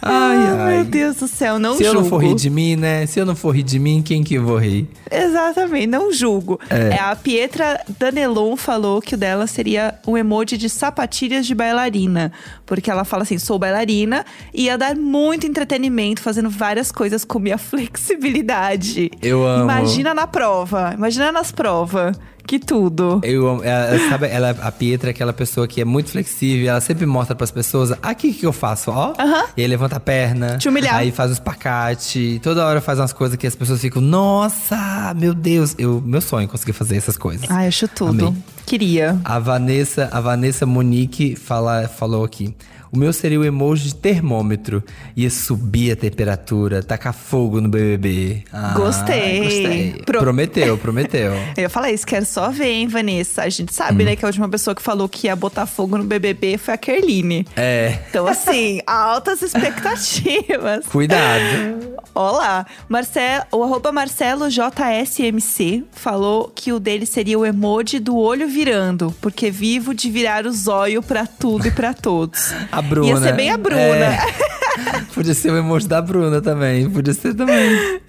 Ai, 0.01 0.37
Ah, 0.37 0.65
ai. 0.65 0.75
meu 0.75 0.85
Deus 0.85 1.17
do 1.17 1.27
céu, 1.27 1.57
não 1.59 1.75
Se 1.77 1.83
eu 1.83 1.91
julgo. 1.93 2.01
não 2.01 2.09
for 2.09 2.17
rir 2.23 2.35
de 2.35 2.49
mim, 2.49 2.75
né? 2.75 3.05
Se 3.05 3.19
eu 3.19 3.25
não 3.25 3.35
for 3.35 3.55
rir 3.55 3.63
de 3.63 3.77
mim, 3.79 4.01
quem 4.03 4.23
que 4.23 4.35
eu 4.35 4.43
vou 4.43 4.57
rir? 4.57 4.87
Exatamente, 5.11 5.87
não 5.87 6.11
julgo. 6.11 6.59
É. 6.69 6.95
É, 6.95 6.99
a 6.99 7.15
Pietra 7.15 7.79
Danelon 7.99 8.55
falou 8.55 9.01
que 9.01 9.15
o 9.15 9.17
dela 9.17 9.47
seria 9.47 9.95
um 10.07 10.17
emoji 10.17 10.57
de 10.57 10.69
sapatilhas 10.69 11.45
de 11.45 11.53
bailarina. 11.55 12.31
Porque 12.65 12.89
ela 12.89 13.03
fala 13.05 13.23
assim: 13.23 13.37
sou 13.37 13.57
bailarina 13.59 14.25
e 14.53 14.63
ia 14.65 14.77
dar 14.77 14.95
muito 14.95 15.45
entretenimento 15.45 16.21
fazendo 16.21 16.49
várias 16.49 16.91
coisas 16.91 17.23
com 17.23 17.39
minha 17.39 17.57
flexibilidade. 18.15 19.11
Eu 19.21 19.45
amo. 19.45 19.63
Imagina 19.63 20.13
na 20.13 20.27
prova, 20.27 20.93
imagina 20.95 21.31
nas 21.31 21.51
provas. 21.51 22.17
Que 22.47 22.59
tudo. 22.59 23.19
Eu 23.23 23.47
amo. 23.47 23.63
Ela, 23.63 24.09
sabe, 24.09 24.27
ela, 24.27 24.51
a 24.61 24.71
Pietra 24.71 25.09
é 25.09 25.11
aquela 25.11 25.33
pessoa 25.33 25.67
que 25.67 25.81
é 25.81 25.85
muito 25.85 26.11
flexível. 26.11 26.69
Ela 26.69 26.81
sempre 26.81 27.05
mostra 27.05 27.35
pras 27.35 27.51
pessoas, 27.51 27.91
aqui 28.01 28.29
o 28.29 28.33
que 28.33 28.45
eu 28.45 28.53
faço, 28.53 28.91
ó. 28.91 29.13
E 29.57 29.61
aí 29.61 29.67
levanta 29.67 29.95
a 29.97 29.99
perna. 29.99 30.57
Te 30.57 30.69
humilhar. 30.69 30.95
Aí 30.95 31.11
faz 31.11 31.31
os 31.31 31.39
pacates. 31.39 32.39
Toda 32.41 32.65
hora 32.65 32.81
faz 32.81 32.99
umas 32.99 33.13
coisas 33.13 33.37
que 33.37 33.47
as 33.47 33.55
pessoas 33.55 33.81
ficam, 33.81 34.01
nossa, 34.01 35.13
meu 35.15 35.33
Deus. 35.33 35.75
Eu, 35.77 36.01
meu 36.05 36.21
sonho 36.21 36.45
é 36.45 36.47
conseguir 36.47 36.73
fazer 36.73 36.97
essas 36.97 37.17
coisas. 37.17 37.49
Ai, 37.49 37.67
acho 37.67 37.87
tudo. 37.87 38.27
Amei. 38.27 38.43
Queria. 38.65 39.19
A 39.23 39.37
Vanessa, 39.39 40.09
a 40.11 40.19
Vanessa 40.19 40.65
Monique 40.65 41.35
fala, 41.35 41.87
falou 41.87 42.23
aqui. 42.23 42.55
O 42.95 42.97
meu 42.97 43.11
seria 43.11 43.37
o 43.37 43.43
emoji 43.43 43.89
de 43.89 43.95
termômetro. 43.95 44.81
Ia 45.17 45.29
subir 45.29 45.91
a 45.91 45.95
temperatura, 45.97 46.81
tacar 46.81 47.13
fogo 47.13 47.59
no 47.59 47.67
BBB. 47.67 48.43
Ah, 48.53 48.73
Gostei. 48.73 49.43
gostei. 49.43 50.01
Pro- 50.05 50.19
Prometeu, 50.21 50.77
prometeu. 50.77 51.33
Eu 51.57 51.63
ia 51.63 51.69
falar 51.69 51.91
isso, 51.91 52.07
quero 52.07 52.25
só 52.25 52.49
ver, 52.49 52.69
hein, 52.71 52.87
Vanessa. 52.87 53.41
A 53.43 53.49
gente 53.49 53.73
sabe, 53.73 54.03
Hum. 54.03 54.05
né, 54.05 54.15
que 54.15 54.23
a 54.23 54.29
última 54.29 54.47
pessoa 54.47 54.73
que 54.73 54.81
falou 54.81 55.09
que 55.09 55.27
ia 55.27 55.35
botar 55.35 55.65
fogo 55.65 55.97
no 55.97 56.05
BBB 56.05 56.57
foi 56.57 56.73
a 56.73 56.77
Kerline. 56.77 57.45
É, 57.57 57.99
Então, 58.09 58.25
assim, 58.27 58.79
altas 58.87 59.41
expectativas. 59.41 60.85
cuidado. 60.87 61.95
Olá, 62.13 62.65
Marcelo, 62.87 63.43
o 63.51 63.61
arroba 63.61 63.91
Marcelo 63.91 64.47
JSMC 64.49 65.83
falou 65.91 66.49
que 66.55 66.71
o 66.71 66.79
dele 66.79 67.05
seria 67.05 67.37
o 67.37 67.45
emoji 67.45 67.99
do 67.99 68.15
olho 68.17 68.47
virando, 68.47 69.13
porque 69.19 69.51
vivo 69.51 69.93
de 69.93 70.09
virar 70.09 70.45
o 70.45 70.51
zóio 70.53 71.03
pra 71.03 71.27
tudo 71.27 71.67
e 71.67 71.71
pra 71.71 71.93
todos. 71.93 72.53
A 72.71 72.81
Bruna. 72.85 73.09
Ia 73.09 73.17
ser 73.17 73.33
bem 73.33 73.51
a 73.51 73.57
Bruna. 73.57 73.81
É. 73.81 74.19
Podia 75.13 75.33
ser 75.33 75.51
o 75.51 75.57
emoji 75.57 75.87
da 75.87 76.01
Bruna 76.01 76.41
também. 76.41 76.89
Podia 76.89 77.13
ser 77.13 77.33
também. 77.33 78.01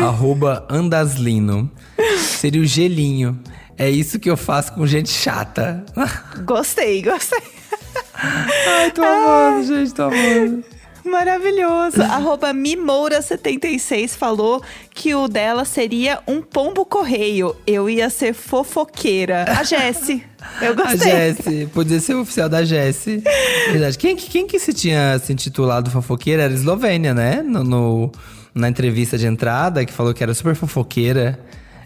Arroba 0.00 0.66
Andaslino. 0.68 1.70
Seria 2.18 2.60
o 2.60 2.64
gelinho. 2.64 3.38
É 3.78 3.90
isso 3.90 4.18
que 4.18 4.30
eu 4.30 4.36
faço 4.36 4.72
com 4.72 4.86
gente 4.86 5.10
chata. 5.10 5.84
Gostei, 6.44 7.02
gostei. 7.02 7.42
Ai, 8.14 8.90
tô 8.90 9.02
amando, 9.02 9.66
gente, 9.66 9.92
tô 9.92 10.04
amando. 10.04 10.64
Maravilhoso. 11.06 12.02
Arroba 12.04 12.52
Mimoura76 12.52 14.10
falou 14.10 14.62
que 14.94 15.14
o 15.14 15.28
dela 15.28 15.64
seria 15.64 16.18
um 16.26 16.40
pombo 16.42 16.84
correio. 16.84 17.54
Eu 17.66 17.88
ia 17.88 18.10
ser 18.10 18.34
fofoqueira. 18.34 19.44
A 19.48 19.62
Jessie. 19.62 20.22
Eu 20.60 20.72
A 20.72 20.74
gostei. 20.74 21.10
Jessie, 21.10 21.66
podia 21.66 22.00
ser 22.00 22.14
o 22.14 22.20
oficial 22.22 22.48
da 22.48 22.64
Jessie. 22.64 23.22
Verdade. 23.70 23.98
Quem, 23.98 24.16
que- 24.16 24.28
quem 24.30 24.46
que 24.46 24.58
se 24.58 24.72
tinha 24.72 25.18
se 25.18 25.32
intitulado 25.32 25.90
fofoqueira 25.90 26.42
era 26.42 26.52
a 26.52 26.56
Eslovênia, 26.56 27.14
né? 27.14 27.42
No, 27.42 27.62
no- 27.64 28.12
na 28.54 28.68
entrevista 28.68 29.18
de 29.18 29.26
entrada, 29.26 29.84
que 29.84 29.92
falou 29.92 30.14
que 30.14 30.22
era 30.22 30.32
super 30.34 30.54
fofoqueira. 30.54 31.38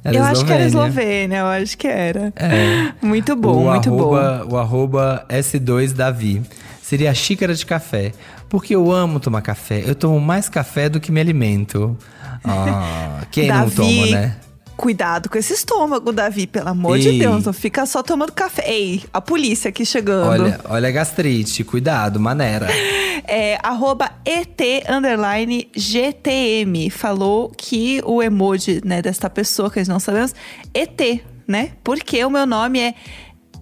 Era 0.02 0.16
eu 0.16 0.22
acho 0.24 0.44
que 0.46 0.52
era 0.52 0.64
Eslovênia. 0.64 0.88
Eslovênia, 1.00 1.38
eu 1.40 1.46
acho 1.46 1.76
que 1.78 1.86
era. 1.86 2.32
É. 2.36 2.92
Muito 3.02 3.36
bom, 3.36 3.66
o 3.66 3.70
muito 3.70 3.90
bom. 3.90 4.14
arroba, 4.16 4.46
O 4.50 4.56
arroba 4.56 5.26
S2 5.28 5.92
Davi. 5.92 6.40
Seria 6.82 7.10
a 7.10 7.14
xícara 7.14 7.54
de 7.54 7.64
café. 7.66 8.12
Porque 8.50 8.74
eu 8.74 8.90
amo 8.90 9.20
tomar 9.20 9.40
café. 9.42 9.84
Eu 9.86 9.94
tomo 9.94 10.20
mais 10.20 10.48
café 10.48 10.88
do 10.88 11.00
que 11.00 11.12
me 11.12 11.20
alimento. 11.20 11.96
Ah, 12.44 13.20
quem 13.30 13.46
não 13.46 13.60
Davi, 13.60 13.76
toma, 13.76 14.06
né? 14.06 14.36
Cuidado 14.76 15.28
com 15.28 15.38
esse 15.38 15.52
estômago, 15.52 16.10
Davi, 16.12 16.48
pelo 16.48 16.68
amor 16.68 16.98
de 16.98 17.10
Ei. 17.10 17.18
Deus. 17.20 17.44
Não 17.44 17.52
fica 17.52 17.86
só 17.86 18.02
tomando 18.02 18.32
café. 18.32 18.68
Ei, 18.68 19.04
a 19.12 19.20
polícia 19.20 19.68
aqui 19.68 19.86
chegando. 19.86 20.28
Olha, 20.28 20.60
olha 20.64 20.88
a 20.88 20.90
gastrite. 20.90 21.62
Cuidado, 21.62 22.18
maneira. 22.18 22.66
É, 23.32 23.58
arroba 23.62 24.10
ET 24.24 24.60
underline 24.90 25.68
GTM 25.76 26.90
falou 26.90 27.52
que 27.56 28.02
o 28.04 28.20
emoji 28.20 28.80
né, 28.84 29.00
desta 29.00 29.30
pessoa, 29.30 29.70
que 29.70 29.78
nós 29.78 29.86
não 29.86 30.00
sabemos, 30.00 30.34
ET, 30.74 31.22
né? 31.46 31.72
Porque 31.84 32.24
o 32.24 32.30
meu 32.30 32.46
nome 32.46 32.80
é 32.80 32.94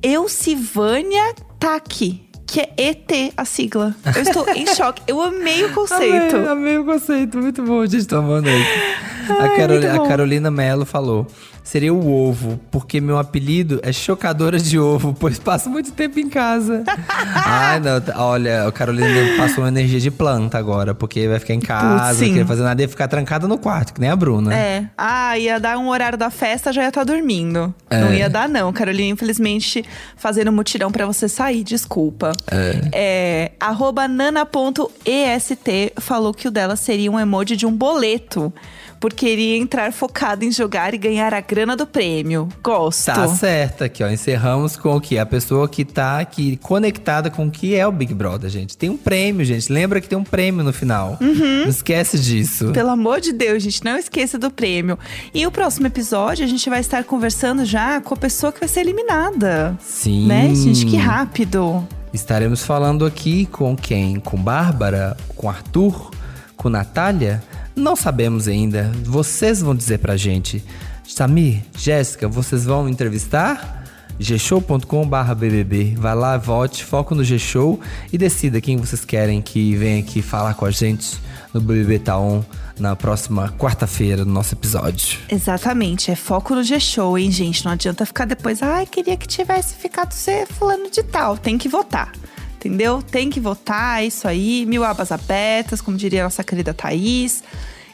Eucivânia 0.03 1.35
Taki, 1.59 2.28
que 2.49 2.61
é 2.61 2.71
ET 2.77 3.33
a 3.37 3.45
sigla. 3.45 3.95
Eu 4.17 4.23
estou 4.23 4.49
em 4.49 4.67
choque. 4.75 5.03
Eu 5.07 5.21
amei 5.21 5.65
o 5.67 5.73
conceito. 5.75 6.37
Amei, 6.37 6.49
amei 6.49 6.79
o 6.79 6.85
conceito. 6.85 7.39
Muito 7.39 7.63
bom, 7.63 7.85
gente. 7.87 8.07
Tô 8.07 8.17
amando 8.17 8.49
isso. 8.49 9.18
A, 9.33 9.69
muito 9.69 10.03
a. 10.03 10.09
Carolina 10.09 10.51
Mello 10.51 10.85
falou. 10.85 11.27
Seria 11.69 11.93
o 11.93 12.11
ovo, 12.11 12.59
porque 12.71 12.99
meu 12.99 13.19
apelido 13.19 13.79
é 13.83 13.93
chocadora 13.93 14.59
de 14.59 14.79
ovo, 14.79 15.13
pois 15.21 15.39
passo 15.39 15.69
muito 15.69 15.93
tempo 15.93 16.19
em 16.19 16.27
casa. 16.27 16.83
Ai, 17.45 17.79
não, 17.79 18.01
tá- 18.01 18.15
olha, 18.25 18.67
a 18.67 18.73
Carolina 18.73 19.37
passou 19.37 19.65
uma 19.65 19.69
energia 19.69 20.01
de 20.01 20.11
planta 20.11 20.57
agora, 20.57 20.95
porque 20.95 21.29
vai 21.29 21.39
ficar 21.39 21.53
em 21.53 21.61
casa, 21.61 22.25
não 22.25 22.29
queria 22.31 22.47
fazer 22.47 22.63
nada, 22.63 22.81
ia 22.81 22.89
ficar 22.89 23.07
trancada 23.07 23.47
no 23.47 23.59
quarto, 23.59 23.93
que 23.93 24.01
nem 24.01 24.09
a 24.09 24.17
Bruna. 24.17 24.55
É. 24.55 24.87
Ah, 24.97 25.37
ia 25.39 25.61
dar 25.61 25.77
um 25.77 25.91
horário 25.91 26.17
da 26.17 26.31
festa, 26.31 26.73
já 26.73 26.81
ia 26.85 26.89
estar 26.89 27.05
dormindo. 27.05 27.75
É. 27.91 28.01
Não 28.01 28.15
ia 28.15 28.31
dar, 28.31 28.49
não. 28.49 28.73
Carolina, 28.73 29.13
infelizmente, 29.13 29.85
fazendo 30.17 30.51
mutirão 30.51 30.91
pra 30.91 31.05
você 31.05 31.29
sair, 31.29 31.63
desculpa. 31.63 32.33
É. 32.51 33.53
arroba 33.61 34.09
nana.est 34.09 35.93
falou 36.01 36.33
que 36.33 36.49
o 36.49 36.51
dela 36.51 36.77
seria 36.77 37.11
um 37.13 37.21
emoji 37.21 37.57
de 37.57 37.67
um 37.67 37.73
boleto. 37.73 38.51
Porque 39.01 39.29
iria 39.29 39.57
entrar 39.57 39.93
focado 39.93 40.45
em 40.45 40.51
jogar 40.51 40.95
e 40.95 40.99
ganhar 40.99 41.33
a 41.33 41.41
grana 41.41 41.77
do 41.77 41.87
prêmio. 41.87 42.49
Gosto. 42.63 43.07
Tá 43.07 43.29
certo 43.29 43.85
aqui, 43.85 44.03
ó. 44.03 44.09
Encerramos 44.09 44.77
com 44.77 44.97
o 44.97 45.01
que? 45.01 45.19
A 45.19 45.27
pessoa 45.27 45.69
que 45.69 45.85
tá 45.85 46.19
aqui 46.19 46.57
conectada 46.57 47.31
com 47.31 47.47
o 47.47 47.51
que 47.51 47.75
é 47.75 47.87
o 47.87 47.93
Big 47.93 48.13
Brother, 48.13 48.51
gente. 48.51 48.77
Tem 48.77 48.91
um 48.91 48.97
prêmio, 48.97 49.45
gente. 49.45 49.73
Lembra 49.73 50.01
que 50.01 50.09
tem 50.09 50.19
um 50.19 50.25
prêmio 50.25 50.65
no 50.65 50.73
final. 50.73 51.17
Não 51.21 51.69
esquece 51.69 52.19
disso. 52.19 52.73
Pelo 52.73 52.91
amor 52.91 53.21
de 53.21 53.33
Deus, 53.33 53.63
gente, 53.63 53.85
não 53.85 53.97
esqueça 53.97 54.39
do 54.39 54.51
prêmio. 54.51 54.99
E 55.33 55.47
o 55.47 55.51
próximo 55.51 55.87
episódio, 55.87 56.45
a 56.45 56.49
gente 56.49 56.69
vai 56.69 56.81
estar 56.81 57.05
conversando 57.05 57.65
já 57.65 58.01
com 58.01 58.15
a 58.15 58.17
pessoa 58.17 58.53
que 58.53 58.61
vai 58.61 58.69
ser 58.69 58.81
eliminada. 58.81 59.77
Sim. 59.81 60.27
Né, 60.27 60.55
gente? 60.55 60.87
Que 60.87 60.97
rápido. 60.97 61.87
Estaremos 62.13 62.65
falando 62.65 63.05
aqui 63.05 63.47
com 63.47 63.77
quem? 63.77 64.19
Com 64.19 64.37
Bárbara? 64.37 65.17
Com 65.37 65.49
Arthur? 65.49 66.11
Com 66.57 66.69
Natália? 66.69 67.43
Não 67.79 67.95
sabemos 67.95 68.49
ainda. 68.49 68.91
Vocês 69.05 69.63
vão 69.63 69.75
dizer 69.75 69.99
pra 69.99 70.17
gente. 70.17 70.65
Samir, 71.07 71.63
Jéssica, 71.77 72.29
vocês 72.29 72.65
vão 72.65 72.89
entrevistar? 72.89 73.85
gshow.com.br 74.19 75.35
BBB. 75.37 75.95
Vai 75.97 76.15
lá, 76.15 76.37
vote, 76.37 76.85
foco 76.85 77.15
no 77.15 77.23
G-Show 77.23 77.81
e 78.13 78.19
decida 78.19 78.61
quem 78.61 78.77
vocês 78.77 79.05
querem 79.05 79.41
que 79.41 79.77
venha 79.77 80.01
aqui 80.01 80.21
falar 80.21 80.55
com 80.55 80.65
a 80.65 80.71
gente 80.73 81.19
no 81.55 81.61
BBB 81.61 82.01
Taon 82.01 82.43
na 82.79 82.95
próxima 82.97 83.49
quarta-feira, 83.53 84.25
no 84.25 84.33
nosso 84.33 84.55
episódio. 84.55 85.19
Exatamente, 85.29 86.11
é 86.11 86.17
foco 86.17 86.55
no 86.55 86.63
G-Show, 86.63 87.17
hein, 87.17 87.31
gente? 87.31 87.65
Não 87.65 87.73
adianta 87.73 88.05
ficar 88.05 88.25
depois, 88.25 88.63
ai, 88.63 88.87
queria 88.87 89.17
que 89.17 89.27
tivesse 89.27 89.75
ficado 89.75 90.13
ser 90.13 90.47
fulano 90.47 90.91
de 90.91 91.03
tal. 91.03 91.37
Tem 91.37 91.57
que 91.57 91.69
votar, 91.69 92.13
entendeu? 92.59 93.01
Tem 93.01 93.31
que 93.31 93.41
votar, 93.41 94.03
é 94.03 94.07
isso 94.07 94.27
aí. 94.27 94.67
Mil 94.67 94.85
abas 94.85 95.13
abertas, 95.13 95.81
como 95.81 95.97
diria 95.97 96.23
a 96.23 96.25
nossa 96.25 96.45
querida 96.45 96.75
Thaís. 96.75 97.43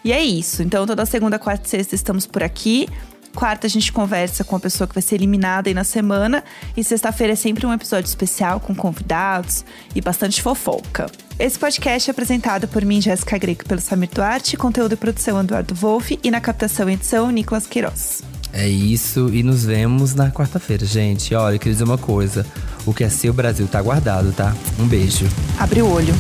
E 0.03 0.13
é 0.13 0.23
isso. 0.23 0.63
Então, 0.63 0.87
toda 0.87 1.07
segunda, 1.07 1.39
quarta 1.39 1.67
e 1.67 1.71
sexta 1.71 1.95
estamos 1.95 2.27
por 2.27 2.43
aqui. 2.43 2.89
Quarta 3.35 3.67
a 3.67 3.71
gente 3.71 3.93
conversa 3.93 4.45
com 4.45 4.55
a 4.55 4.61
pessoa 4.61 4.87
que 4.87 4.95
vai 4.95 5.03
ser 5.03 5.17
eliminada 5.17 5.69
aí 5.69 5.75
na 5.75 5.83
semana. 5.85 6.45
E 6.77 6.85
sexta-feira 6.85 7.33
é 7.33 7.37
sempre 7.37 7.67
um 7.67 7.73
episódio 7.73 8.09
especial 8.09 8.61
com 8.61 8.75
convidados 8.75 9.65
e 9.95 10.01
bastante 10.01 10.41
fofoca. 10.41 11.07
Esse 11.39 11.59
podcast 11.59 12.09
é 12.09 12.13
apresentado 12.13 12.69
por 12.69 12.85
mim, 12.85 13.01
Jéssica 13.01 13.37
Greco, 13.37 13.65
pelo 13.65 13.81
Samir 13.81 14.11
Duarte, 14.15 14.57
conteúdo 14.57 14.93
e 14.93 14.97
produção 14.97 15.41
Eduardo 15.41 15.75
Wolff 15.75 16.19
e 16.23 16.31
na 16.31 16.41
captação 16.41 16.89
e 16.89 16.93
edição 16.93 17.31
Nicolas 17.31 17.67
Queiroz. 17.67 18.34
É 18.57 18.69
isso, 18.69 19.31
e 19.35 19.43
nos 19.43 19.65
vemos 19.65 20.15
na 20.15 20.31
quarta-feira, 20.31 20.87
gente. 20.87 21.35
Olha, 21.35 21.57
eu 21.57 21.59
queria 21.59 21.73
dizer 21.73 21.85
uma 21.85 21.99
coisa: 21.99 22.47
o 22.87 22.95
que 22.95 23.03
é 23.03 23.09
seu 23.09 23.33
Brasil 23.33 23.67
tá 23.67 23.83
guardado, 23.83 24.33
tá? 24.33 24.55
Um 24.79 24.87
beijo. 24.87 25.27
Abre 25.59 25.83
o 25.83 25.91
olho. 25.91 26.15